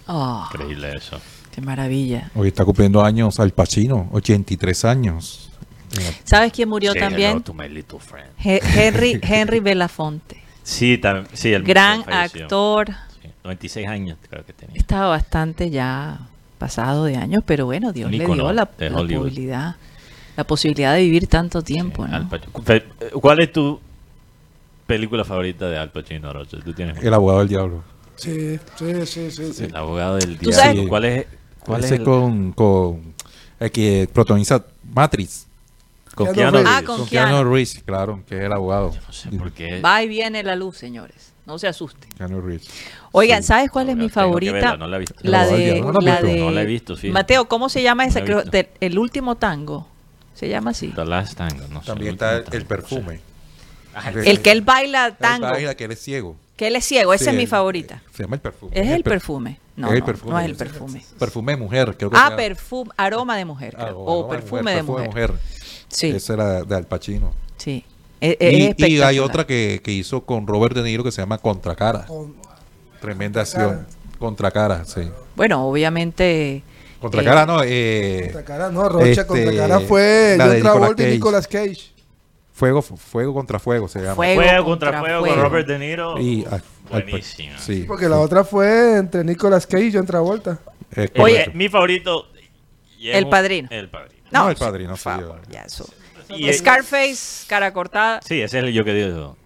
[0.07, 1.17] Oh, Increíble eso.
[1.51, 2.29] qué maravilla.
[2.35, 5.49] Hoy está cumpliendo años Al Pacino, 83 años.
[6.23, 7.41] ¿Sabes quién murió Say también?
[7.43, 8.27] to my little friend.
[8.43, 10.41] He- Henry, Henry Belafonte.
[10.63, 12.87] Sí, tam- sí, el Gran actor.
[13.21, 14.75] Sí, 96 años creo que tenía.
[14.77, 16.19] Estaba bastante ya
[16.57, 19.75] pasado de años, pero bueno, Dios le dio la, la posibilidad,
[20.35, 22.15] la posibilidad de vivir tanto tiempo, ¿no?
[22.15, 22.51] Al Pacino.
[22.63, 22.85] Fe-
[23.21, 23.79] ¿Cuál es tu
[24.87, 26.57] película favorita de Al Pacino, Rocha?
[26.63, 27.83] ¿Tú tienes El abogado del diablo.
[28.15, 29.53] Sí, sí, sí, sí.
[29.53, 29.63] sí.
[29.65, 30.61] El abogado del ¿Tú diablo.
[30.73, 30.87] sabes?
[30.87, 31.25] ¿Cuál es,
[31.59, 33.13] cuál es el- con, con
[33.59, 35.44] el que protagoniza Matrix.
[36.15, 36.71] Con Keanu Keanu Reeves.
[36.73, 37.27] Ah, con Con Keanu.
[37.31, 38.91] Keanu Reeves, claro, que es el abogado.
[39.07, 39.81] No sé por qué.
[39.81, 41.33] Va y viene la luz, señores.
[41.45, 42.09] No se asusten.
[42.17, 42.67] Keanu Reeves.
[43.11, 43.47] Oigan, Sí.
[43.49, 44.53] ¿sabes cuál es No, mi favorita?
[44.53, 45.15] verla, no la he visto.
[45.21, 46.27] La No, de, no la he la visto.
[46.27, 47.13] de- No la he visto, fíjate.
[47.13, 48.23] Mateo, ¿cómo se llama No esa?
[48.23, 49.87] Creo, de- el último tango.
[50.33, 50.87] Se llama así.
[50.89, 53.15] The Last Tango, no sé, También último está el, tango, el no perfume.
[53.17, 53.21] sé.
[53.93, 55.47] Ah, el- que él baila Él tango.
[55.47, 56.35] baila que él es ciego.
[56.57, 57.13] Que él es ciego.
[57.13, 58.01] Esa Sí, es mi favorita.
[58.13, 58.71] Se llama el perfume.
[58.75, 59.59] Es el per- perfume.
[59.77, 60.31] No, es el no, perfume.
[60.33, 61.05] no es el perfume.
[61.19, 63.75] Perfume de mujer, creo que Ah, perfume, aroma de mujer.
[63.77, 65.33] Ah, creo, o o aroma perfume de mujer.
[65.89, 67.33] Sí, Ese era de Al Pacino.
[67.57, 67.83] sí.
[68.21, 71.21] Es- es Y, y hay otra que, que hizo con Robert De Niro que se
[71.21, 72.05] llama Contracara.
[72.05, 72.33] Con-
[73.01, 73.71] Tremenda Contracara.
[73.81, 73.87] acción.
[74.17, 75.01] Contracara, sí.
[75.35, 76.63] Bueno, obviamente.
[77.01, 80.61] Contracara eh, no, eh, Contra cara, no, Rocha Este, contra cara fue la John de
[80.61, 81.91] Travolta y Nicolas Cage.
[82.53, 84.15] fuego, fuego contra fuego se llama.
[84.15, 85.35] Fuego Fuego contra contra fuego, fuego.
[85.35, 86.19] con Robert De Niro.
[86.19, 87.59] Y al- al- Buenísima.
[87.59, 87.83] sí.
[87.85, 90.57] Porque la otra fue entre Nicolas Cage y John Travolta.
[90.95, 91.51] Eh, Oye.
[91.53, 92.27] mi favorito.
[93.03, 93.67] El un- Padrino.
[93.71, 94.14] El padrino.
[94.39, 95.89] No, el sí, padrino, por sí, favor, yo- ya eso.
[96.29, 98.19] Y es- Scarface, cara cortada.
[98.23, 99.37] Sí, ese es el yo que digo.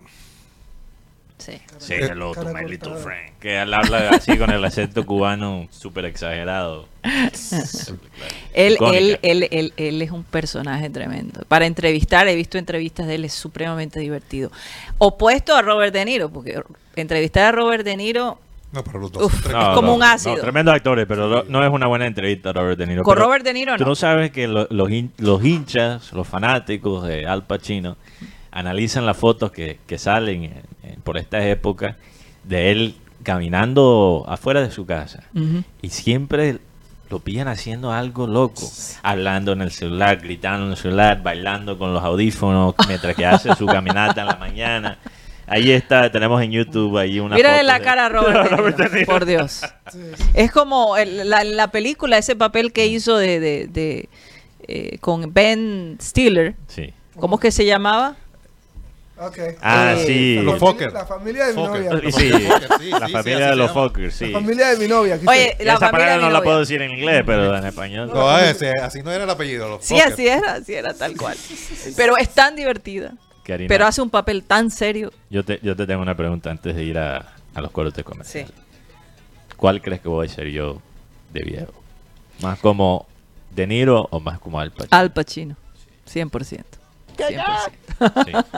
[1.37, 1.53] Sí.
[1.77, 3.37] Sí, Eh, hello to cara my little friend.
[3.39, 6.87] Que él habla así con el acento cubano súper exagerado.
[8.53, 11.43] Él, él, él, él es un personaje tremendo.
[11.47, 14.51] Para entrevistar, he visto entrevistas de él, es supremamente divertido.
[14.97, 16.61] Opuesto a Robert De Niro, porque
[16.95, 18.39] entrevistar a Robert De Niro
[18.71, 19.47] No, pero los dos Uf.
[19.73, 20.35] como un ácido.
[20.35, 23.03] No, tremendos actores, pero no- no es una buena entrevista Robert De Niro.
[23.03, 23.95] con Pero Robert De Niro Tú no.
[23.95, 27.97] sabes que lo- los, hin- los hinchas, los fanáticos de Al Pacino,
[28.51, 31.95] analizan las fotos que, que salen en- en- por estas épocas
[32.43, 35.23] de él caminando afuera de su casa.
[35.81, 36.59] Y siempre
[37.09, 38.61] lo pillan haciendo algo loco.
[39.01, 43.55] Hablando en el celular, gritando en el celular, bailando con los audífonos mientras que hace
[43.55, 44.97] su caminata en la mañana.
[45.49, 48.55] Ahí está, tenemos en YouTube ahí una Mírale foto la de- cara a Robert, De
[48.55, 49.05] Robert De Niro.
[49.11, 49.61] por Dios.
[50.33, 54.09] Es como el- la, la película, ese papel que hizo de, de, de,
[54.67, 56.55] eh, con Ben Stiller.
[56.67, 56.93] Sí.
[57.19, 58.15] ¿Cómo es que se llamaba?
[59.21, 59.37] Ok.
[59.61, 60.35] Ah, Eh, sí.
[60.37, 60.93] La Los familia- Fokker.
[60.93, 61.91] La familia de mi novia.
[62.11, 62.29] Sí,
[62.91, 63.71] la sí, familia de los.
[63.71, 64.27] Fokker, sí.
[64.27, 65.19] La familia de mi novia.
[65.25, 67.65] Oye, la Esa familia palabra de mi no la puedo decir en inglés, pero en
[67.65, 68.09] español.
[68.13, 69.67] No, ese, así no era el apellido.
[69.67, 70.13] Los Sí, Fokker.
[70.13, 71.35] así era, así era tal cual.
[71.97, 73.11] Pero es tan divertida.
[73.43, 75.11] Karina, Pero hace un papel tan serio.
[75.29, 78.03] yo, te, yo te tengo una pregunta antes de ir a, a los cortes Sí.
[78.03, 78.51] comerciales.
[79.57, 80.81] ¿Cuál crees que voy a ser yo
[81.33, 81.73] de viejo?
[82.41, 83.07] ¿Más como
[83.51, 84.89] De Niro o más como Al Pacino?
[84.97, 85.55] Al Pacino.
[86.07, 86.63] 100%.
[87.17, 87.71] 100%.
[88.25, 88.31] Sí.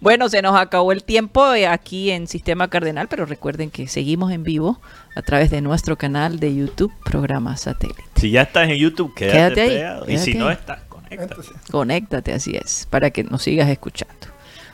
[0.00, 4.30] Bueno, se nos acabó el tiempo eh, aquí en Sistema Cardenal, pero recuerden que seguimos
[4.32, 4.80] en vivo
[5.14, 8.02] a través de nuestro canal de YouTube, programa satélite.
[8.16, 10.14] Si ya estás en YouTube, quédate, Quédate ahí.
[10.14, 10.80] Y si no estás,
[11.70, 12.32] conéctate.
[12.32, 14.14] Así es, para que nos sigas escuchando.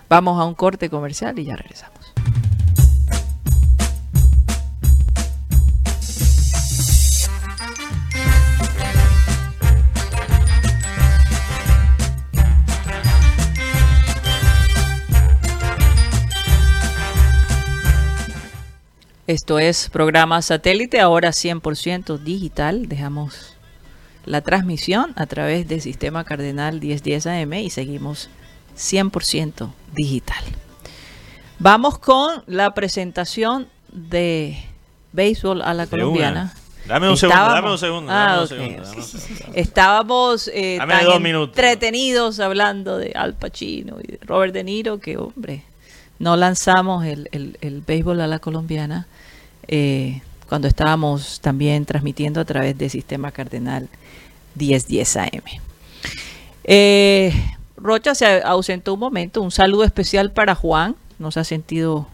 [0.09, 2.01] Vamos a un corte comercial y ya regresamos.
[19.30, 22.88] Esto es programa satélite, ahora 100% digital.
[22.88, 23.50] Dejamos
[24.27, 28.29] la transmisión a través del sistema Cardenal 1010 AM y seguimos
[28.77, 30.43] 100% digital.
[31.59, 34.57] Vamos con la presentación de
[35.12, 36.43] béisbol a la De colombiana.
[36.43, 36.55] una.
[36.87, 38.11] Dame un segundo, dame un segundo.
[38.12, 38.85] Ah, dame un ok, segundo, ok.
[38.89, 39.53] dame un segundo.
[39.55, 45.18] Estábamos eh, Dame tan entretenidos hablando de Al Pacino y de Robert De Niro que,
[45.18, 45.62] hombre,
[46.18, 49.07] no lanzamos el, el- el béisbol a la colombiana
[49.68, 53.89] eh, cuando estábamos también transmitiendo a través del sistema Cardenal
[54.55, 55.43] 1010 AM.
[56.65, 57.33] Eh,
[57.77, 59.43] Rocha se ausentó un momento.
[59.43, 60.97] Un saludo especial para Juan.
[61.19, 62.07] Nos ha sentido,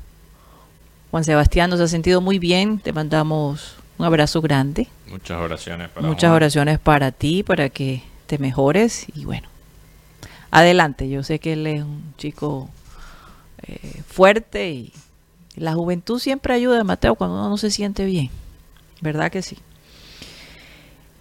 [1.10, 2.78] Juan Sebastián nos ha sentido muy bien.
[2.78, 4.88] Te mandamos un abrazo grande.
[5.08, 6.36] Muchas oraciones para Muchas Juan.
[6.36, 9.48] oraciones para ti, para que te mejores y bueno,
[10.50, 11.08] adelante.
[11.08, 12.68] Yo sé que él es un chico
[13.62, 14.92] eh, fuerte y
[15.54, 18.30] la juventud siempre ayuda, Mateo, cuando uno no se siente bien.
[19.00, 19.56] ¿Verdad que sí?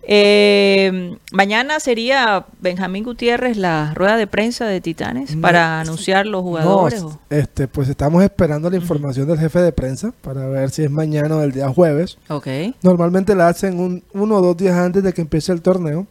[0.07, 6.43] Eh, mañana sería Benjamín Gutiérrez la rueda de prensa de Titanes No, para anunciar los
[6.43, 7.03] jugadores.
[7.29, 11.35] este, pues estamos esperando la información del jefe de prensa para ver si es mañana
[11.37, 12.17] o el día jueves.
[12.29, 12.47] Ok.
[12.83, 16.05] Normalmente la hacen un, uno o dos días antes de que empiece el torneo.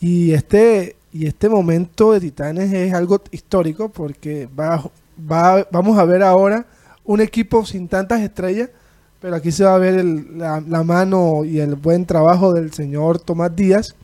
[0.00, 4.82] Y este, y este momento de Titanes es algo histórico porque va,
[5.30, 6.64] va, vamos a ver ahora
[7.04, 8.70] un equipo sin tantas estrellas,
[9.20, 12.72] pero aquí se va a ver el- la, la mano y el buen trabajo del
[12.72, 13.94] señor Tomás Díaz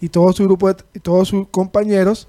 [0.00, 2.28] y todo su grupo de- y todos sus compañeros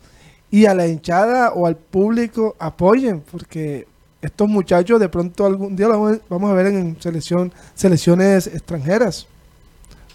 [0.51, 3.87] y a la hinchada o al público apoyen porque
[4.21, 8.47] estos muchachos de pronto algún día los vamos a- vamos a ver en selección selecciones
[8.47, 9.27] extranjeras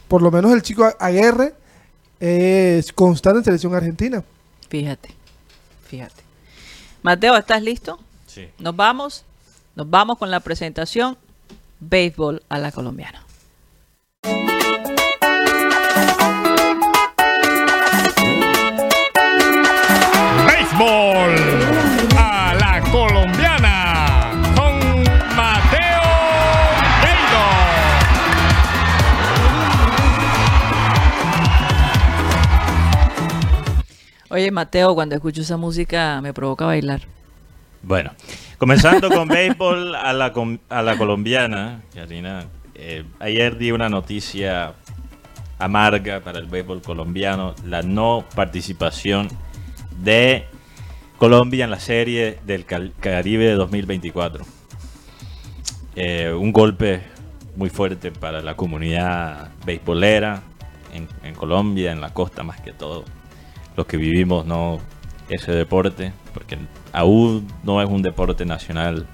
[0.08, 1.54] por lo menos el chico Aguerre
[2.20, 4.22] es constante en selección argentina
[4.68, 5.10] Fíjate,
[5.86, 6.22] fíjate.
[7.02, 7.98] Mateo, ¿estás listo?
[8.26, 8.48] Sí.
[8.58, 9.24] Nos vamos,
[9.76, 11.16] nos vamos con la presentación
[11.86, 13.22] Béisbol a la colombiana.
[20.46, 21.34] Béisbol
[22.16, 24.78] a la colombiana con
[25.36, 26.02] Mateo
[27.02, 27.44] Beiro.
[34.30, 37.02] Oye, Mateo, cuando escucho esa música me provoca bailar.
[37.82, 38.12] Bueno,
[38.64, 40.32] comenzando con béisbol a la,
[40.70, 42.46] a la colombiana, Karina.
[42.74, 44.72] eh, ayer di una noticia
[45.58, 49.28] amarga para el béisbol colombiano, la no participación
[49.98, 50.46] de
[51.18, 54.46] Colombia en la serie del Caribe de 2024.
[55.96, 57.02] Eh, un golpe
[57.56, 60.42] muy fuerte para la comunidad beisbolera
[60.94, 63.04] en, en Colombia, en la costa más que todo.
[63.76, 64.80] Los que vivimos no
[65.28, 66.56] ese deporte, porque
[66.94, 69.06] aún no es un deporte nacional,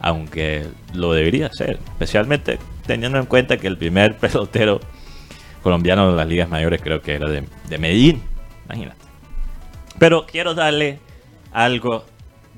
[0.00, 4.80] aunque lo debería ser, especialmente teniendo en cuenta que el primer pelotero
[5.62, 8.22] colombiano de las ligas mayores creo que era de, de Medellín,
[8.66, 8.98] imagínate.
[9.98, 11.00] Pero quiero darle
[11.52, 12.04] algo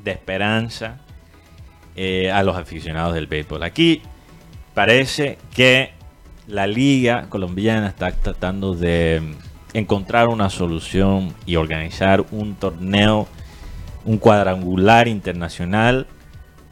[0.02, 0.98] de esperanza
[1.96, 3.62] eh, a los aficionados del béisbol.
[3.62, 4.02] Aquí
[4.74, 5.92] parece que
[6.46, 9.22] la liga colombiana está tratando de
[9.72, 13.28] encontrar una solución y organizar un torneo,
[14.10, 16.08] un cuadrangular internacional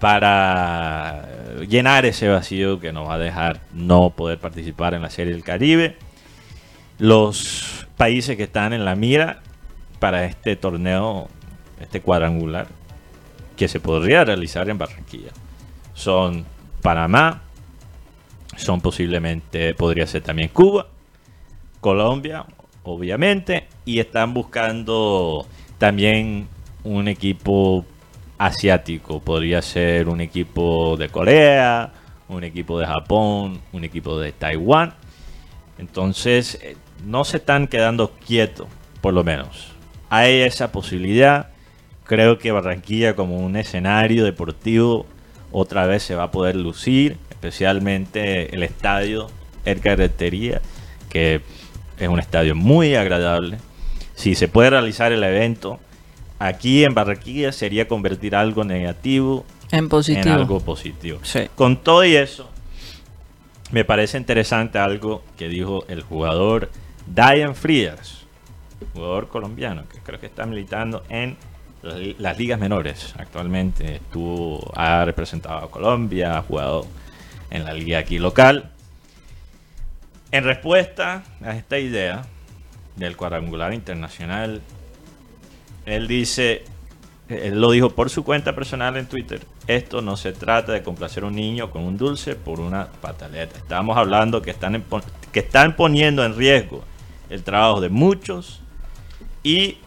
[0.01, 1.25] para
[1.69, 5.45] llenar ese vacío que nos va a dejar no poder participar en la Serie del
[5.45, 5.97] Caribe.
[6.99, 9.39] Los países que están en la mira
[10.01, 11.29] para este torneo,
[11.81, 12.67] este cuadrangular,
[13.57, 15.31] que se podría realizar en Barranquilla,
[15.95, 16.45] son
[16.83, 17.43] Panamá,
[18.57, 20.89] son posiblemente, podría ser también Cuba,
[21.81, 22.47] Colombia,
[22.83, 25.47] obviamente, y están buscando
[25.79, 26.49] también
[26.89, 27.85] un equipo
[28.39, 31.93] asiático, podría ser un equipo de Corea,
[32.29, 34.95] un equipo de Japón, un equipo de Taiwán.
[35.79, 38.69] Entonces, eh, no se están quedando quietos,
[39.01, 39.73] por lo menos.
[40.09, 41.51] Hay esa posibilidad.
[42.05, 45.07] Creo que Barranquilla como un escenario deportivo
[45.53, 49.29] otra vez se va a poder lucir, especialmente el estadio
[49.67, 50.63] El Carretería,
[51.11, 51.43] que
[51.99, 53.59] es un estadio muy agradable.
[54.15, 55.81] Si se puede realizar el evento
[56.39, 60.23] aquí en Barranquilla sería convertir algo negativo En positivo.
[60.27, 61.19] en algo positivo.
[61.23, 61.49] Sí.
[61.55, 62.49] Con todo y eso,
[63.71, 66.71] me parece interesante algo que dijo el jugador
[67.07, 68.25] Diane Frías,
[68.95, 71.37] jugador colombiano, que creo que está militando en
[71.83, 73.97] las ligas menores actualmente.
[73.97, 76.87] Estuvo, ha representado a Colombia, ha jugado
[77.51, 78.71] en la liga aquí local.
[80.31, 82.27] En respuesta a esta idea
[82.97, 84.61] del cuadrangular internacional,
[85.93, 86.65] él dice,
[87.29, 91.25] él lo dijo por su cuenta personal en Twitter, esto no se trata de complacer
[91.25, 93.59] a un niño con un dulce por una pataleta.
[93.59, 94.83] Estamos hablando que están,
[95.33, 96.83] que están poniendo en riesgo
[97.29, 98.61] el trabajo de muchos
[99.43, 99.79] y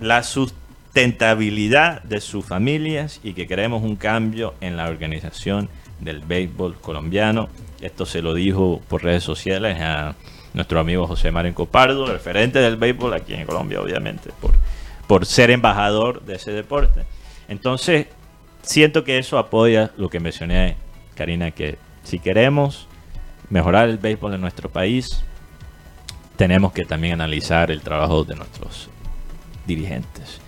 [0.00, 5.68] la sustentabilidad de sus familias y que queremos un cambio en la organización
[6.00, 7.48] del béisbol colombiano.
[7.80, 10.14] Esto se lo dijo por redes sociales a
[10.54, 14.52] nuestro amigo José Marín Copardo, referente del béisbol aquí en Colombia, obviamente, por,
[15.10, 17.02] por ser embajador de ese deporte.
[17.48, 18.06] Entonces,
[18.62, 20.76] siento que eso apoya lo que mencioné,
[21.16, 22.86] Karina, que si queremos
[23.48, 25.24] mejorar el béisbol en nuestro país,
[26.36, 28.88] tenemos que también analizar el trabajo de nuestros
[29.66, 30.40] dirigentes.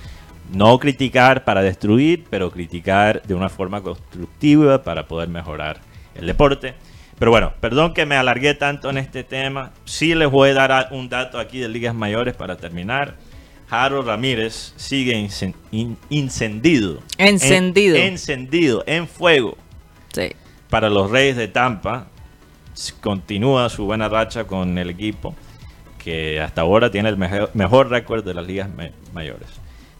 [0.52, 5.80] No criticar para destruir, pero criticar de una forma constructiva para poder mejorar
[6.14, 6.74] el deporte.
[7.18, 9.72] Pero bueno, perdón que me alargué tanto en este tema.
[9.86, 13.16] Sí les voy a dar un dato aquí de ligas mayores para terminar.
[13.74, 17.00] Harold Ramírez sigue incen- in- incendido.
[17.16, 17.96] Encendido.
[17.96, 19.56] En- encendido, en fuego
[20.12, 20.32] Sí.
[20.68, 22.08] para los Reyes de Tampa.
[23.00, 25.34] Continúa su buena racha con el equipo,
[25.98, 28.68] que hasta ahora tiene el mejo- mejor récord de las ligas
[29.14, 29.48] mayores.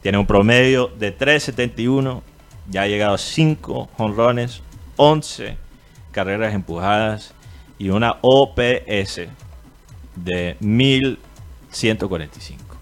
[0.01, 2.21] Tiene un promedio de 3.71,
[2.69, 4.61] ya ha llegado a 5 honrones,
[4.97, 5.57] 11
[6.11, 7.33] carreras empujadas
[7.79, 9.29] y una OPS
[10.15, 12.72] de 1145.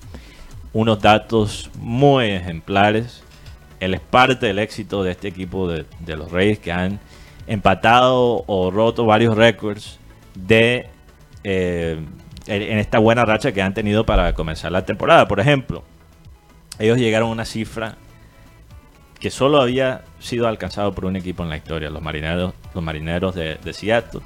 [0.74, 3.24] Unos datos muy ejemplares
[3.82, 7.00] él es parte del éxito de este equipo de, los Reyes que han
[7.48, 10.00] empatado o roto varios récords
[10.36, 10.88] de
[11.44, 12.00] eh,
[12.46, 15.28] en esta buena racha que han tenido para comenzar la temporada.
[15.28, 15.84] Por ejemplo,
[16.78, 17.98] ellos llegaron a una cifra
[19.20, 23.34] que solo había sido alcanzado por un equipo en la historia, los marineros, los marineros
[23.34, 24.22] de, Seattle,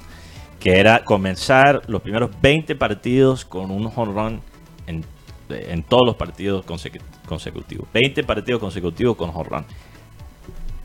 [0.60, 4.42] que era comenzar los primeros 20 partidos con un run
[4.86, 5.02] en,
[5.48, 7.86] en todos los partidos consecu- consecutivos.
[7.92, 9.64] 20 partidos consecutivos con home run.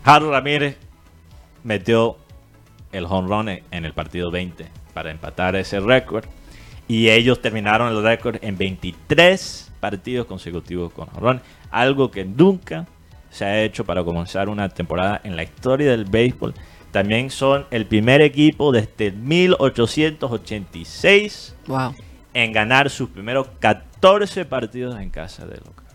[0.04, 0.78] Harold Ramírez
[1.64, 2.18] metió
[2.92, 6.26] el home run en, el partido 20 para empatar ese récord.
[6.88, 11.42] Y ellos terminaron el récord en 23 partidos consecutivos con home run.
[11.70, 12.88] Algo que nunca
[13.30, 16.54] se ha hecho para comenzar una temporada en la historia del béisbol.
[16.92, 21.94] También son el primer equipo desde 1886 Wow.
[22.34, 23.86] en ganar sus primeros 14
[24.50, 25.86] partidos en casa de local.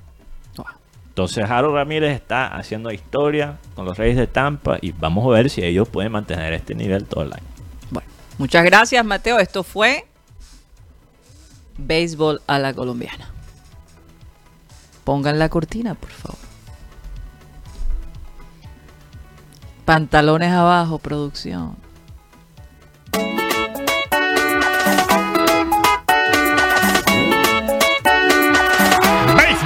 [1.09, 5.49] Entonces Harold Ramírez está haciendo historia con los Reyes de Tampa y vamos a ver
[5.49, 7.47] si ellos pueden mantener este nivel todo el año.
[7.91, 9.39] Bueno, muchas gracias, Mateo.
[9.39, 10.07] Esto fue
[11.79, 13.31] Béisbol a la Colombiana.
[15.05, 16.39] Pongan la cortina, por favor.
[19.87, 21.77] Pantalones abajo, producción.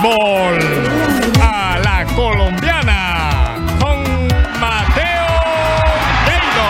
[0.03, 0.59] Béisbol
[1.43, 4.03] a la colombiana con
[4.59, 5.27] Mateo
[6.27, 6.69] Gueido.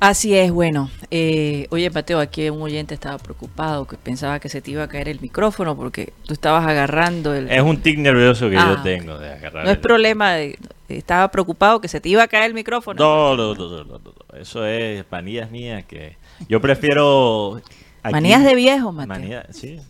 [0.00, 0.90] Así es, bueno.
[1.10, 4.88] Eh, oye, Mateo, aquí un oyente estaba preocupado, que pensaba que se te iba a
[4.88, 7.50] caer el micrófono porque tú estabas agarrando el...
[7.50, 9.64] Es un tic nervioso que Ah, yo tengo de agarrar.
[9.64, 12.98] No es problema, de- estaba preocupado que se te iba a caer el micrófono.
[13.02, 14.00] No, no, no, no.
[14.38, 16.16] Eso es manías mías que
[16.48, 17.60] yo prefiero.
[18.02, 19.08] aquí- Manías de viejo, Mateo.
[19.08, 19.80] Manía- sí.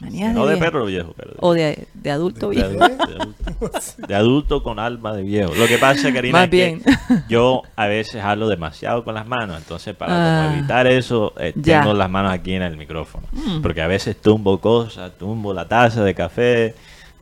[0.00, 0.64] Manías no de viejo.
[0.64, 2.84] perro viejo, pero de- O de, de adulto de, viejo.
[2.84, 4.06] adulto, de adulto.
[4.08, 5.54] De adulto con alma de viejo.
[5.54, 6.82] Lo que pasa, Karina, Más es que bien.
[7.28, 9.56] yo a veces hablo demasiado con las manos.
[9.58, 10.56] Entonces, para como Ah.
[10.58, 13.26] evitar eso, eh, tengo las manos aquí en el micrófono.
[13.32, 13.60] Mm.
[13.62, 16.74] Porque a veces tumbo cosas, tumbo la taza de café,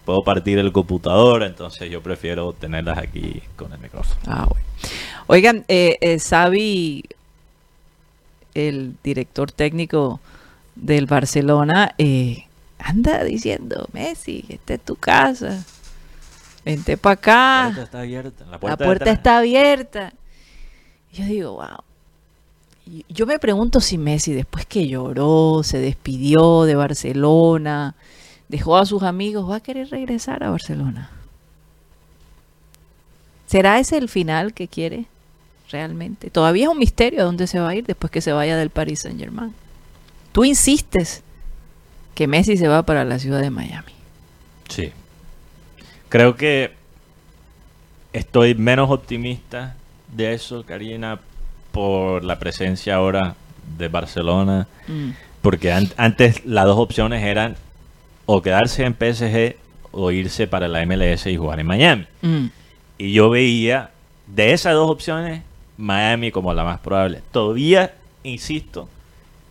[0.05, 1.43] puedo partir el computador.
[1.43, 4.21] Entonces, yo prefiero tenerlas aquí con el micrófono.
[4.27, 4.65] Ah, bueno.
[5.27, 7.05] Oigan, eh, eh, Xavi,
[8.55, 10.21] el director técnico
[10.75, 12.45] del Barcelona, eh,
[12.79, 15.64] anda diciendo, Messi, esta es tu casa.
[16.64, 17.64] Vente para La acá.
[17.75, 18.45] puerta está abierta.
[18.45, 20.12] La La puerta, está abierta.
[21.12, 21.79] Y Yo digo, wow.
[22.87, 27.95] Y Yo me pregunto si Messi, después que lloró, se despidió de Barcelona,
[28.49, 31.11] dejó a sus amigos, va a querer regresar a Barcelona.
[33.47, 35.07] ¿Será ese el final que quiere
[35.70, 36.31] realmente?
[36.31, 38.70] Todavía es un misterio a dónde se va a ir después que se vaya del
[38.70, 39.55] Paris Saint Germain.
[40.35, 41.22] Tú insistes
[42.16, 43.93] que Messi se va para la ciudad de Miami.
[44.68, 44.91] Sí.
[46.09, 46.72] Creo que
[48.12, 49.76] estoy menos optimista
[50.12, 51.20] de eso, Karina,
[51.70, 53.37] por la presencia ahora
[53.78, 54.66] de Barcelona.
[54.89, 55.11] Mm.
[55.41, 57.57] Porque an- antes las dos opciones eran
[58.26, 59.57] o quedarse en PSG
[59.93, 62.07] o irse para la MLS y jugar en Miami.
[62.22, 62.47] Mm.
[62.99, 63.91] Y yo veía
[64.26, 65.43] de esas dos opciones
[65.76, 67.22] Miami como la más probable.
[67.30, 68.89] Todavía insisto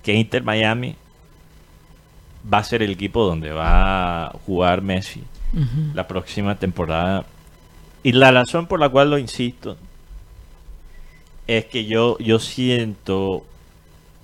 [0.04, 0.96] que Inter Miami
[2.52, 5.24] va a ser el equipo donde va a jugar Messi
[5.94, 7.26] la próxima temporada.
[8.02, 9.78] Y la razón por la cual lo insisto
[11.48, 13.46] es que yo, yo siento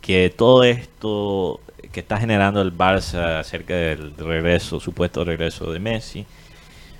[0.01, 1.61] que todo esto
[1.91, 6.25] que está generando el Barça acerca del regreso, supuesto regreso de Messi,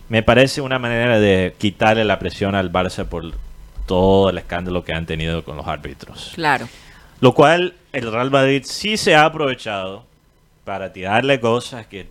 [0.10, 3.34] me parece una manera de quitarle la presión al Barça por
[3.86, 6.32] todo el escándalo que han tenido con los árbitros.
[6.36, 6.68] Claro.
[7.22, 10.06] Lo cual el Real Madrid sí se ha aprovechado
[10.64, 12.08] para tirarle cosas que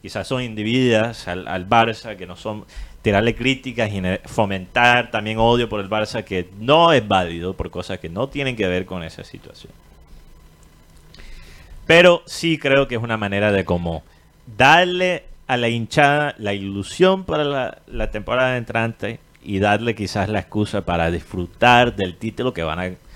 [0.00, 2.64] quizás son individuas al, al Barça, que no son
[3.02, 7.98] tirarle críticas y fomentar también odio por el Barça que no es válido por cosas
[7.98, 9.72] que no tienen que ver con esa situación.
[11.86, 14.02] Pero sí creo que es una manera de como
[14.56, 20.40] darle a la hinchada la ilusión para la, la temporada entrante y darle quizás la
[20.40, 23.07] excusa para disfrutar del título que van a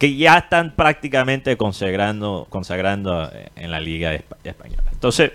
[0.00, 4.82] que ya están prácticamente consagrando consagrando eh, en la liga espa- española.
[4.92, 5.30] Entonces,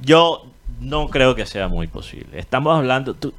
[0.00, 0.46] yo
[0.80, 2.38] no creo que sea muy posible.
[2.38, 3.34] Estamos hablando tú-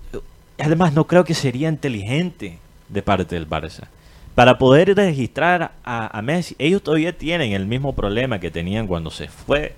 [0.59, 2.57] además no creo que sería inteligente
[2.89, 3.87] de parte del Barça
[4.35, 6.55] para poder registrar a, a Messi.
[6.59, 9.75] Ellos todavía tienen el mismo problema que tenían cuando se fue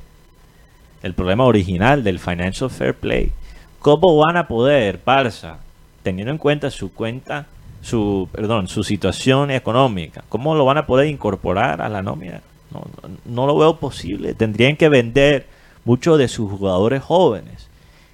[1.04, 3.32] el problema original del Financial Fair Play.
[3.80, 5.58] ¿Cómo van a poder, Barça,
[6.02, 7.48] teniendo en cuenta su cuenta,
[7.84, 12.42] su, perdón, su situación económica, cómo lo van a poder incorporar a la nómina,
[12.72, 12.82] No,
[13.26, 14.34] no- lo veo posible.
[14.34, 15.46] Tendrían que vender
[15.86, 17.70] muchos de sus jugadores jóvenes.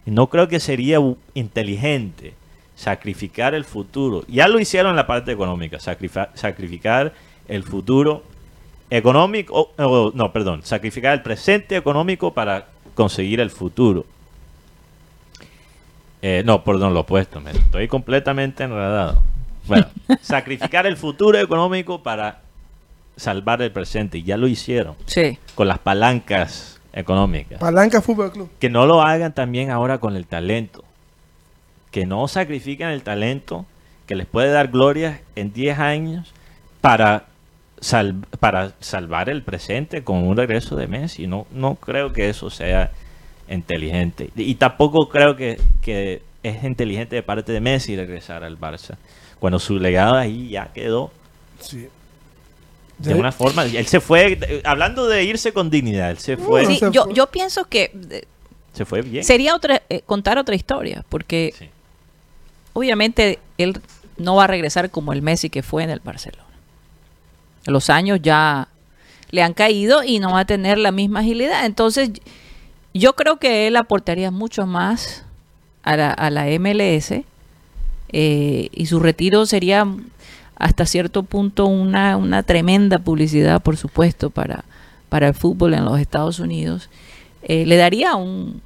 [0.05, 0.99] Y no creo que sería
[1.33, 2.33] inteligente
[2.75, 4.23] sacrificar el futuro.
[4.27, 7.13] Ya lo hicieron en la parte económica, sacrificar
[7.47, 8.23] el futuro
[8.89, 14.05] económico, no, perdón, sacrificar el presente económico para conseguir el futuro.
[16.21, 19.23] Eh, no, perdón, lo opuesto, me estoy completamente enredado.
[19.69, 19.87] Bueno,
[20.21, 22.41] sacrificar el futuro económico para
[23.15, 25.37] salvar el presente, y ya lo hicieron Sí.
[25.55, 27.59] con las palancas económicas.
[27.59, 28.49] Palanca Fútbol Club.
[28.59, 30.83] Que no lo hagan también ahora con el talento.
[31.91, 33.65] Que no sacrifiquen el talento
[34.07, 36.33] que les puede dar gloria en 10 años
[36.81, 37.25] para,
[37.79, 41.27] sal- para salvar el presente con un regreso de Messi.
[41.27, 42.91] No, no creo que eso sea
[43.49, 44.29] inteligente.
[44.35, 48.95] Y tampoco creo que, que es inteligente de parte de Messi regresar al Barça.
[49.39, 51.11] Cuando su legado ahí ya quedó
[51.59, 51.87] Sí.
[52.97, 53.63] de una forma.
[53.65, 57.05] Él se fue, eh, hablando de irse con dignidad, él se fue, Sí, se yo,
[57.05, 57.13] fue.
[57.13, 58.23] yo pienso que eh,
[58.73, 59.23] se fue bien.
[59.23, 61.69] sería otra eh, contar otra historia, porque Sí.
[62.73, 63.79] obviamente él
[64.17, 66.43] no va a regresar como el Messi que fue en el Barcelona.
[67.65, 68.67] Los años ya
[69.31, 71.65] le han caído y no va a tener la misma agilidad.
[71.65, 72.09] Entonces,
[72.93, 75.23] yo creo que él aportaría mucho más
[75.83, 77.23] a la, a la MLS
[78.11, 79.87] eh, y su retiro sería
[80.55, 84.63] hasta cierto punto una, una tremenda publicidad, por supuesto, para,
[85.09, 86.89] para el fútbol en los Estados Unidos.
[87.43, 88.61] Eh, le daría un...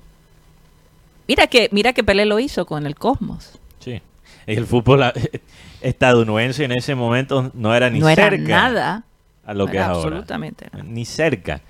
[1.27, 3.51] Mira que, mira que Pelé lo hizo con el Cosmos.
[3.79, 4.01] Sí.
[4.47, 5.13] El fútbol ah,
[5.81, 9.03] estadounidense en ese momento no era ni no era cerca nada.
[9.45, 10.01] a lo no que era es ahora.
[10.07, 10.83] absolutamente nada.
[10.83, 11.61] Ni cerca.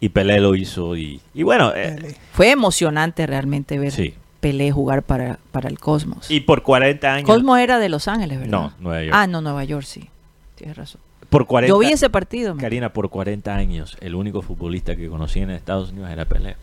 [0.00, 0.96] Y Pelé lo hizo.
[0.96, 2.16] Y, y bueno, eh.
[2.32, 4.14] Fue emocionante realmente ver Sí.
[4.50, 6.30] Pelé jugar para, para el Cosmos.
[6.30, 7.26] y por 40 años.
[7.26, 8.50] Cosmos era de Los Ángeles, ¿verdad?
[8.50, 9.14] No, Nueva York.
[9.16, 10.08] Ah, no, Nueva York, sí.
[10.54, 11.00] Tienes razón.
[11.30, 12.54] por 40, Yo vi ese partido.
[12.54, 12.60] man.
[12.60, 16.56] Karina, por 40 años, el único futbolista que conocí en Estados Unidos era Pelé.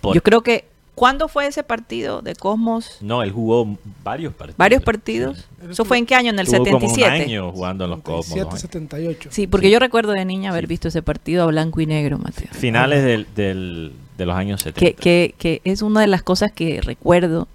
[0.00, 0.64] Por- Yo creo que...
[0.94, 2.96] ¿Cuándo fue ese partido de Cosmos?
[3.02, 4.56] No, él jugó varios partidos.
[4.56, 5.46] ¿Varios partidos?
[5.60, 5.66] Sí.
[5.72, 6.30] ¿Eso fue en qué año?
[6.30, 7.24] ¿En el Estuvo como un 77?
[7.24, 8.24] año jugando en los Cosmos.
[8.28, 8.60] 77, dos años.
[8.62, 9.28] 78.
[9.30, 12.48] Sí, porque yo recuerdo de niña haber visto ese partido a blanco y negro, Mateo.
[12.52, 14.80] Finales del, del- de los años 70.
[14.80, 17.48] que, que, que es una de las cosas que recuerdo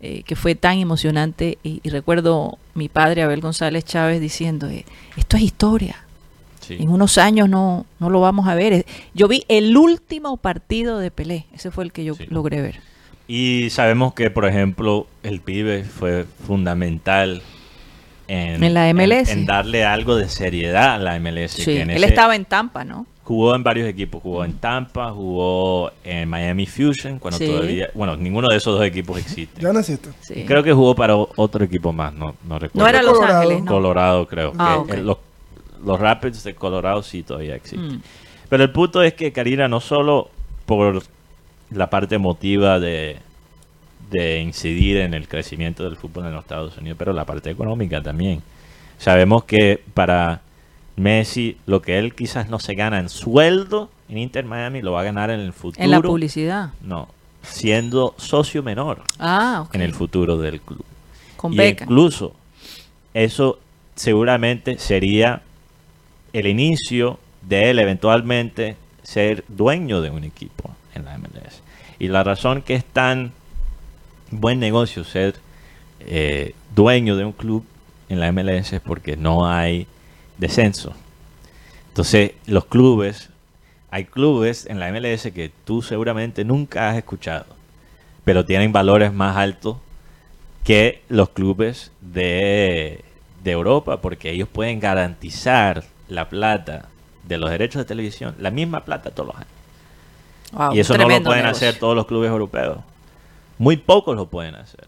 [0.00, 4.84] eh, que fue tan emocionante y, y recuerdo mi padre Abel González Chávez diciendo eh,
[5.16, 5.96] esto es historia
[6.60, 6.74] Sí.
[6.80, 8.84] en unos años no, no lo vamos a ver
[9.14, 12.26] yo vi el último partido de Pelé ese fue el que yo Sí.
[12.28, 12.80] logré ver
[13.28, 17.42] Y sabemos que, por ejemplo, el pibe fue fundamental
[18.28, 19.30] en, En la MLS.
[19.30, 21.52] En, en darle algo de seriedad a la MLS.
[21.52, 24.22] Sí, que en él ese- estaba en Tampa no Jugó en varios equipos.
[24.22, 27.46] Jugó en Tampa, jugó en Miami Fusion, cuando Sí.
[27.48, 27.90] todavía...
[27.92, 29.60] Bueno, ninguno de esos dos equipos existe.
[29.60, 29.72] Ya.
[29.82, 30.44] Sí.
[30.46, 32.84] Creo que jugó para otro equipo más, no, no recuerdo.
[32.84, 33.40] no era Los Colorado.
[33.40, 34.52] Ángeles no Colorado, creo.
[34.56, 35.16] Ah, eh, los,
[35.84, 37.96] los Rapids de Colorado sí todavía existen.
[37.96, 38.02] Mm.
[38.48, 40.30] Pero el punto es que Karina, no solo
[40.64, 41.02] por
[41.72, 43.16] la parte emotiva de,
[44.10, 48.00] de incidir en el crecimiento del fútbol en los Estados Unidos, pero la parte económica
[48.00, 48.40] también.
[48.98, 50.42] Sabemos que para
[50.96, 55.00] Messi, lo que él quizás no se gana en sueldo en Inter Miami, lo va
[55.00, 55.84] a ganar en el futuro.
[55.84, 57.08] en la publicidad No,
[57.42, 60.84] siendo socio menor ah en el futuro del club.
[61.36, 62.34] con y beca incluso
[63.14, 63.58] eso
[63.94, 65.42] seguramente sería
[66.32, 71.62] el inicio de él eventualmente ser dueño de un equipo en la MLS.
[71.98, 73.32] Y la razón que es tan
[74.30, 75.36] buen negocio ser
[76.00, 77.64] eh, dueño de un club
[78.08, 79.86] en la MLS es porque no hay
[80.38, 80.92] descenso.
[81.88, 83.30] Entonces, los clubes,
[83.90, 87.46] hay clubes en la MLS que tú seguramente nunca has escuchado,
[88.24, 89.78] pero tienen valores más altos
[90.64, 93.04] que los clubes de,
[93.42, 96.88] de Europa, porque ellos pueden garantizar la plata
[97.24, 99.48] de los derechos de televisión, la misma plata todos los años.
[100.52, 101.68] Wow, y eso no lo pueden negocio.
[101.68, 102.78] hacer todos los clubes europeos.
[103.58, 104.86] Muy pocos lo pueden hacer.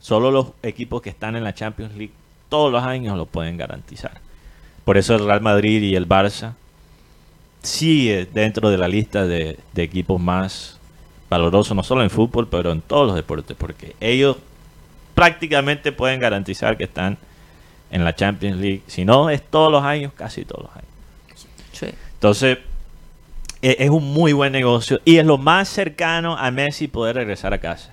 [0.00, 2.12] Solo los equipos que están en la Champions League
[2.48, 4.20] todos los años lo pueden garantizar.
[4.84, 6.54] Por eso el Real Madrid y el Barça
[7.62, 10.78] sigue dentro de la lista de, de equipos más
[11.28, 14.36] valorosos, no solo en fútbol, pero en todos los deportes, porque ellos
[15.14, 17.18] prácticamente pueden garantizar que están
[17.90, 18.82] en la Champions League.
[18.86, 20.86] Si no es todos los años, casi todos los años.
[21.72, 21.86] Sí.
[22.14, 22.58] Entonces,
[23.62, 27.52] e- es un muy buen negocio y es lo más cercano a Messi poder regresar
[27.52, 27.92] a casa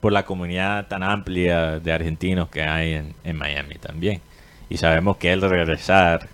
[0.00, 4.20] por la comunidad tan amplia de argentinos que hay en, en Miami también.
[4.70, 6.28] Y sabemos que él regresar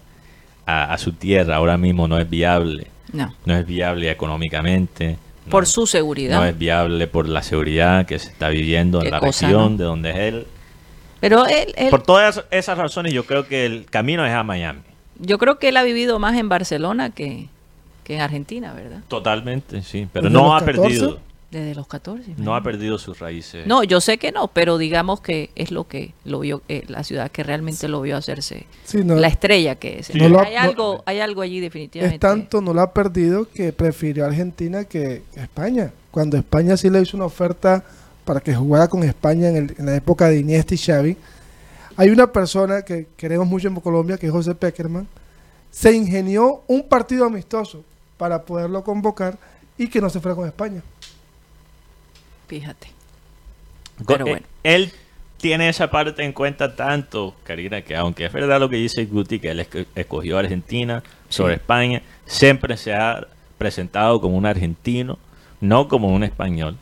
[0.66, 2.86] a, a su tierra ahora mismo no es viable.
[3.12, 5.16] no No es viable económicamente.
[5.46, 9.10] no por su seguridad No es viable por la seguridad que se está viviendo en
[9.10, 9.78] la cosa, región ¿no?
[9.78, 10.46] de donde es él.
[11.20, 14.80] pero él, él- Por todas esas razones yo creo que el camino es a Miami.
[15.18, 17.46] yo creo que él ha vivido más en Barcelona que,
[18.04, 19.00] que es Argentina, ¿verdad?
[19.08, 20.06] Totalmente, sí.
[20.12, 20.80] Pero ¿Desde no ha 14?
[20.82, 21.20] perdido.
[21.56, 22.34] Desde los 14.
[22.36, 23.66] No ha perdido sus raíces.
[23.66, 27.02] No, yo sé que no, pero digamos que es lo que lo vio, eh, la
[27.02, 30.08] ciudad que realmente lo vio hacerse Sí, no, la estrella que es.
[30.08, 30.18] Sí.
[30.18, 32.16] No lo ha- hay no- algo, hay algo allí definitivamente.
[32.16, 35.92] es tanto, no la ha perdido que prefirió a Argentina que que España.
[36.10, 37.82] Cuando España sí le hizo una oferta
[38.24, 41.16] para que jugara con España en, el- en la época de Iniesta y Xavi.
[41.96, 45.06] Hay una persona que queremos mucho en Colombia, que es José Peckerman,
[45.70, 47.82] se ingenió un partido amistoso
[48.18, 49.38] para poderlo convocar
[49.78, 50.82] y que no se fuera con España.
[52.48, 52.89] Fíjate.
[54.06, 54.47] Pero eh, bueno.
[54.62, 54.93] Él
[55.39, 59.39] tiene esa parte en cuenta tanto, Karina, que aunque es verdad lo que dice Guti,
[59.39, 61.60] que él esco- escogió a Argentina sobre Sí.
[61.60, 63.27] España, siempre se ha
[63.59, 65.18] presentado como un argentino,
[65.60, 66.77] no como un español,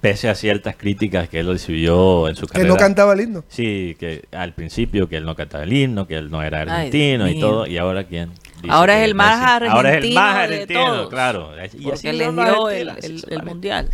[0.00, 2.68] pese a ciertas críticas que él recibió en su Que carrera.
[2.68, 3.44] no cantaba el himno.
[3.48, 7.28] Sí, que al principio que él no cantaba el himno, que él no era argentino
[7.28, 8.30] y todo, y ahora quién.
[8.62, 9.70] Dice Ahora que es el más Messi.
[9.72, 11.08] Ahora es el más argentino de argentino, todos.
[11.10, 11.50] claro.
[11.56, 13.88] Y así los dio el, mundial.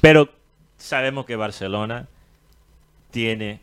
[0.00, 0.28] pero
[0.80, 2.06] sabemos que Barcelona
[3.10, 3.60] tiene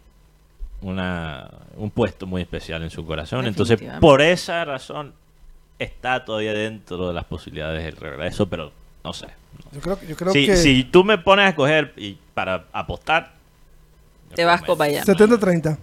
[0.82, 3.46] una, un puesto muy especial en su corazón.
[3.46, 5.14] Entonces, por esa razón,
[5.80, 8.72] está todavía dentro de las posibilidades del regreso, pero
[9.04, 9.28] no sé.
[9.72, 13.34] Yo creo, yo creo Si, que si tú me pones a escoger y para apostar,
[14.36, 15.06] Te vas con Miami.
[15.06, 15.78] 70-30,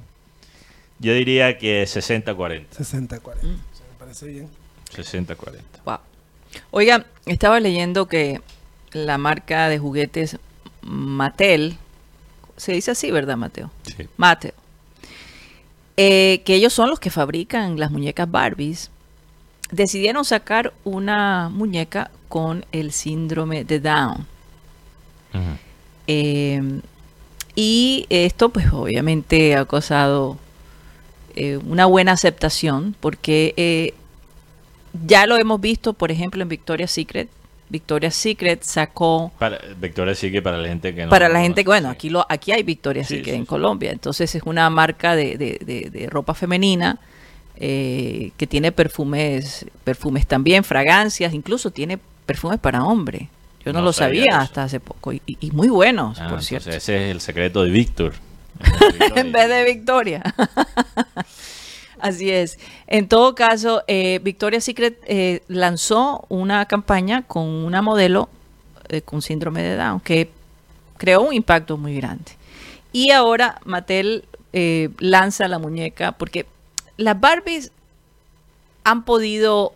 [1.01, 2.67] yo diría que 60-40.
[2.71, 3.43] 60-40.
[3.43, 3.47] Mm.
[3.47, 3.59] Me
[3.99, 4.49] parece bien.
[4.95, 5.59] 60-40.
[5.85, 5.99] Wow.
[6.71, 8.41] Oiga, estaba leyendo que
[8.93, 10.39] la marca de juguetes
[10.85, 11.77] Mattel,
[12.57, 13.71] se dice así, ¿verdad, Mateo?
[13.97, 14.09] Sí.
[14.17, 14.55] Mattel.
[15.97, 18.91] Eh, que ellos son los que fabrican las muñecas Barbies.
[19.71, 24.27] Decidieron sacar una muñeca con el síndrome de Down.
[26.07, 26.81] Eh,
[27.57, 30.39] y esto, pues obviamente ha causado
[31.37, 33.95] eh, una buena aceptación, porque eh,
[35.07, 37.29] ya lo hemos visto, por ejemplo, en Victoria's Secret.
[37.75, 41.11] Victoria's Secret sacó Para, Victoria sí que para la gente que no.
[41.11, 43.49] para la gente, conoce, bueno, aquí lo aquí hay Victoria's Sí, Secret sí, en sí.
[43.49, 46.99] Colombia, entonces es una marca de, de- de- de ropa femenina
[47.57, 53.29] eh, que tiene perfumes, perfumes también, fragancias, incluso tiene perfumes para hombre.
[53.65, 55.23] Yo no, No lo sabía hasta hace poco y,
[55.53, 56.71] muy buenos, Ah, por cierto.
[56.71, 58.13] ese es el secreto de Víctor.
[59.17, 60.23] en vez de Victoria.
[62.05, 62.59] Así es.
[62.87, 68.29] En todo caso, eh, Victoria's Secret eh, lanzó una campaña con una modelo
[68.91, 70.29] eh, con síndrome de Down que
[70.99, 72.33] creó un impacto muy grande.
[72.93, 76.45] Y ahora Mattel eh, lanza la muñeca porque
[76.99, 77.73] las Barbies
[78.85, 79.73] han podido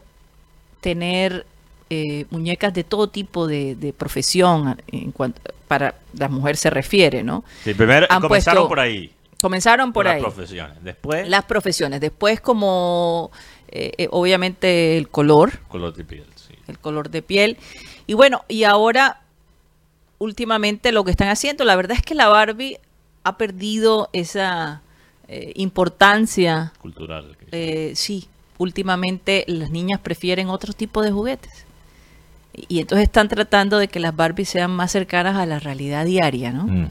[0.82, 1.46] tener
[1.88, 7.22] eh, muñecas de todo tipo de, de profesión en cuanto para la mujer se refiere,
[7.22, 7.42] ¿no?
[7.64, 9.10] Sí, primero Han comenzaron puesto- por ahí.
[9.40, 10.20] Comenzaron por las ahí.
[10.22, 10.82] profesiones.
[10.82, 12.00] Después, Las profesiones.
[12.00, 13.30] Después como
[13.68, 16.26] eh, eh, obviamente el color, color de piel.
[16.34, 16.54] sí.
[16.66, 17.56] el color de piel.
[18.06, 19.20] Y bueno, y ahora
[20.18, 22.78] últimamente lo que están haciendo, la verdad es que la Barbie
[23.24, 24.82] ha perdido esa
[25.28, 26.72] eh, importancia.
[26.80, 27.36] Cultural.
[27.52, 28.28] Eh, sí,
[28.58, 31.64] últimamente las niñas prefieren otro tipo de juguetes.
[32.54, 36.04] Y, y entonces están tratando de que las Barbies sean más cercanas a la realidad
[36.06, 36.64] diaria, ¿no?
[36.64, 36.90] Mm.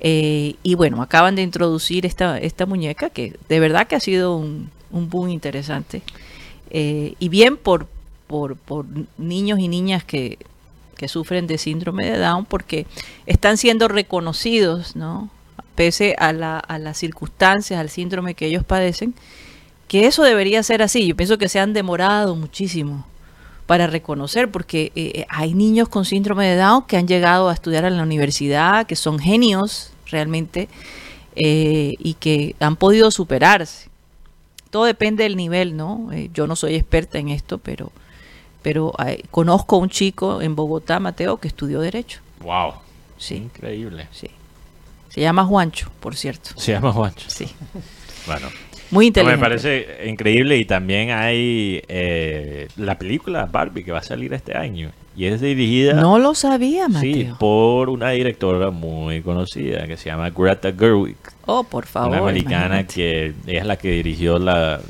[0.00, 4.36] Eh, y bueno, acaban de introducir esta, esta muñeca que de verdad que ha sido
[4.36, 6.02] un, un boom interesante.
[6.70, 7.86] Eh, y bien por,
[8.26, 8.84] por, por
[9.18, 10.38] niños y niñas que,
[10.96, 12.86] que sufren de síndrome de Down porque
[13.26, 15.30] están siendo reconocidos, ¿no?
[15.74, 19.14] Pese a, la- a las circunstancias, al síndrome que ellos padecen,
[19.88, 21.06] que eso debería ser así.
[21.06, 23.06] Yo pienso que se han demorado muchísimo
[23.66, 27.84] para reconocer, porque eh, hay niños con síndrome de Down que han llegado a estudiar
[27.84, 30.68] en la universidad, que son genios realmente,
[31.34, 33.90] eh, y que han podido superarse.
[34.70, 36.10] Todo depende del nivel, ¿no?
[36.12, 37.92] Eh, yo no soy experta en esto, pero,
[38.62, 42.20] pero eh, conozco a un chico en Bogotá, Mateo, que estudió Derecho.
[42.40, 42.74] Wow.
[43.18, 43.36] Sí.
[43.36, 44.08] Increíble.
[44.12, 44.30] Sí.
[45.10, 46.50] Se llama Juancho, por cierto.
[46.56, 47.28] Se llama Juancho.
[47.28, 47.48] Sí.
[48.26, 48.48] Bueno.
[48.90, 49.36] Muy No, inteligente.
[49.36, 54.56] me parece increíble y también hay eh, la película Barbie que va a salir este
[54.56, 57.12] año y es dirigida No lo sabía, Mateo.
[57.14, 62.10] sí, por una directora muy conocida que se llama Greta Gerwig, Oh, por favor.
[62.10, 62.94] una americana imagínate.
[63.46, 64.80] que es la que dirigió la,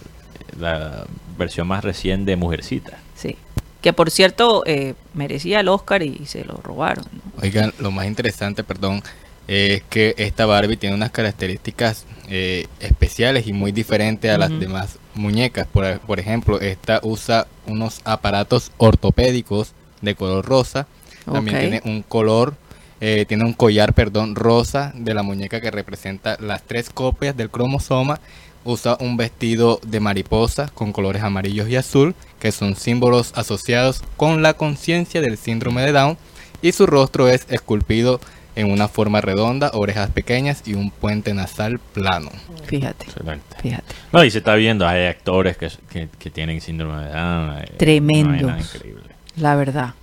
[0.59, 1.07] la
[1.39, 2.99] versión más recién de Mujercita.
[3.15, 3.37] Sí.
[3.83, 7.05] Que por cierto, eh, merecía el Oscar y se lo robaron.
[7.13, 7.21] ¿no?
[7.43, 9.03] Oigan, lo más interesante, perdón,
[9.49, 14.99] es que esta Barbie tiene unas características eh, especiales y muy diferentes a las demás
[15.15, 15.67] muñecas.
[15.67, 20.87] Por, por ejemplo, esta usa unos aparatos ortopédicos de color rosa.
[21.25, 22.55] También tiene un color,
[23.01, 27.51] eh, tiene un collar, perdón, rosa de la muñeca que representa las tres copias del
[27.51, 28.21] cromosoma
[28.67, 34.43] usa un vestido de mariposa con colores amarillos y azul, que son símbolos asociados con
[34.43, 36.19] la conciencia del síndrome de Down,
[36.63, 38.21] y su rostro es esculpido
[38.57, 42.31] en una forma redonda, orejas pequeñas y un puente nasal plano.
[42.65, 43.57] Fíjate, Excelente.
[43.63, 43.95] fíjate.
[44.13, 47.47] No, y se está viendo, hay actores que, que, que tienen síndrome de Down.
[47.79, 49.03] vaina increíble.
[49.37, 49.95] La verdad.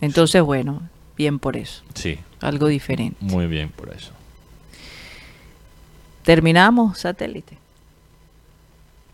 [0.00, 0.82] Entonces, bueno,
[1.16, 1.82] bien por eso.
[1.94, 3.16] Sí, Algo diferente.
[3.20, 4.10] muy bien por eso.
[6.24, 7.56] Terminamos, satélite.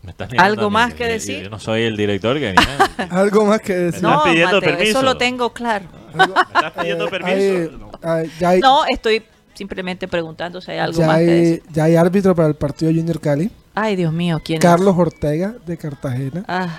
[0.03, 1.43] Me estás ¿Algo más que decir?
[1.43, 2.55] Yo no soy el director que.
[3.09, 4.01] Algo más que decir.
[4.03, 4.91] No, No, pidiendo Mateo, permiso.
[4.91, 5.85] eso lo tengo claro.
[6.17, 6.25] ¿Me
[6.55, 7.89] estás pidiendo permiso?
[8.01, 8.83] Hay- No.
[8.83, 9.23] hay- estoy
[9.53, 11.63] simplemente preguntando si hay algo ya más que hay- decir.
[11.71, 13.49] ya hay árbitro para el partido Junior Cali.
[13.75, 14.63] Ay, Dios mío, ¿quién es?
[14.63, 16.43] Carlos Ortega de Cartagena.
[16.47, 16.69] Ay,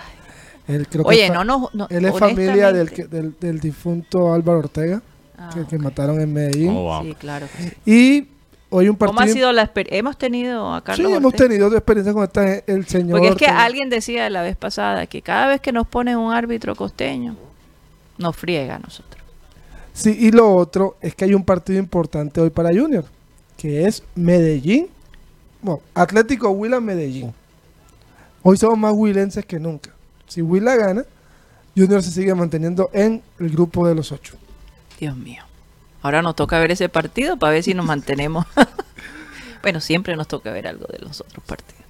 [0.68, 1.86] Él creo que Oye, no, no, no.
[1.90, 5.00] Él es familia del, que- del, del difunto Álvaro Ortega,
[5.38, 6.70] Ah, que, que mataron en Medellín.
[6.70, 7.02] Oh, wow.
[7.04, 7.46] Sí, claro.
[7.56, 7.72] que sí.
[7.86, 8.28] Y
[8.70, 9.14] hoy un partido...
[9.16, 9.98] ¿Cómo ha sido la experiencia?
[9.98, 11.48] Hemos tenido a Sí, Carlos hemos Ortega?
[11.48, 13.64] tenido experiencia con esta, el señor Porque es que Ortega.
[13.64, 17.36] alguien decía la vez pasada que cada vez que nos ponen un árbitro costeño,
[18.18, 19.17] nos friega a nosotros.
[19.98, 23.04] Sí, y lo otro es que hay un partido importante hoy para Junior,
[23.56, 24.86] que es Medellín.
[25.60, 27.34] Bueno, Atlético Huila Medellín.
[28.44, 29.90] Hoy somos más huilenses que nunca.
[30.28, 31.04] Si Huila gana,
[31.76, 34.36] Junior se sigue manteniendo en el grupo de los ocho.
[35.00, 35.42] Dios mío.
[36.00, 38.46] Ahora nos toca ver ese partido para ver si nos mantenemos.
[39.62, 41.87] bueno, siempre nos toca ver algo de los otros partidos.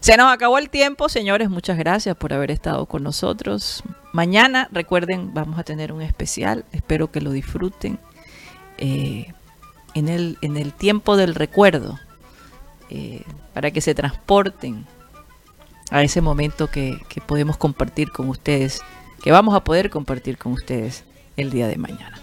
[0.00, 1.50] Se nos acabó el tiempo, señores.
[1.50, 3.82] Muchas gracias por haber estado con nosotros.
[4.12, 6.64] Mañana, recuerden, vamos a tener un especial.
[6.72, 7.98] Espero que lo disfruten.
[8.78, 9.32] eh,
[9.94, 11.98] en, el, en el tiempo del recuerdo.
[12.90, 13.24] eh,
[13.54, 14.86] para que se transporten
[15.90, 18.82] a ese momento que, que podemos compartir con ustedes.
[19.22, 21.04] Que vamos a poder compartir con ustedes
[21.36, 22.20] el día de mañana.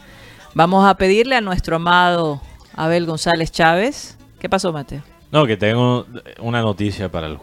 [0.54, 2.42] Vamos a pedirle a nuestro amado
[2.76, 4.18] Abel González Chávez.
[4.40, 5.02] ¿Qué pasó, Mateo?
[5.34, 6.06] No, que tengo
[6.40, 7.40] una noticia para el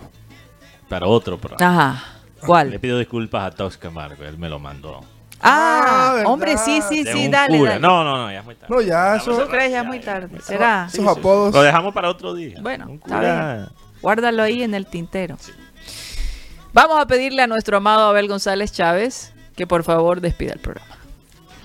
[0.89, 1.91] para otro programa.
[1.91, 2.05] Ajá.
[2.41, 2.81] Le ¿Cuál?
[2.81, 5.01] pido disculpas a Tox Camargo, él me lo mandó.
[5.41, 6.31] Ah, ¿verdad?
[6.33, 7.59] hombre, sí, sí, De sí, dale.
[7.81, 8.73] No, no, no, ya es muy tarde.
[8.73, 10.41] No, ya, eso, ¿Tú crees ya es muy tarde?
[10.41, 10.87] ¿Será?
[10.93, 11.53] esos apodos.
[11.53, 12.59] Lo dejamos para otro día.
[12.63, 15.37] Bueno, Un está Guárdalo ahí en el tintero.
[16.73, 20.97] Vamos a pedirle a nuestro amado Abel González Chávez que por favor despida el programa.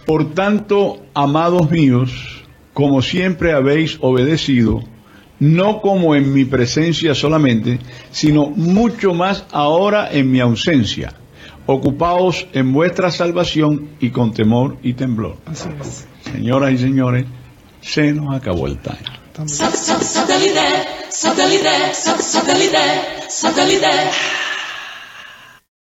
[0.07, 2.43] Por tanto, amados míos,
[2.73, 4.83] como siempre habéis obedecido,
[5.39, 7.79] no como en mi presencia solamente,
[8.11, 11.13] sino mucho más ahora en mi ausencia.
[11.67, 15.37] Ocupaos en vuestra salvación y con temor y temblor.
[16.31, 17.25] Señoras y señores,
[17.81, 18.99] se nos acabó el time.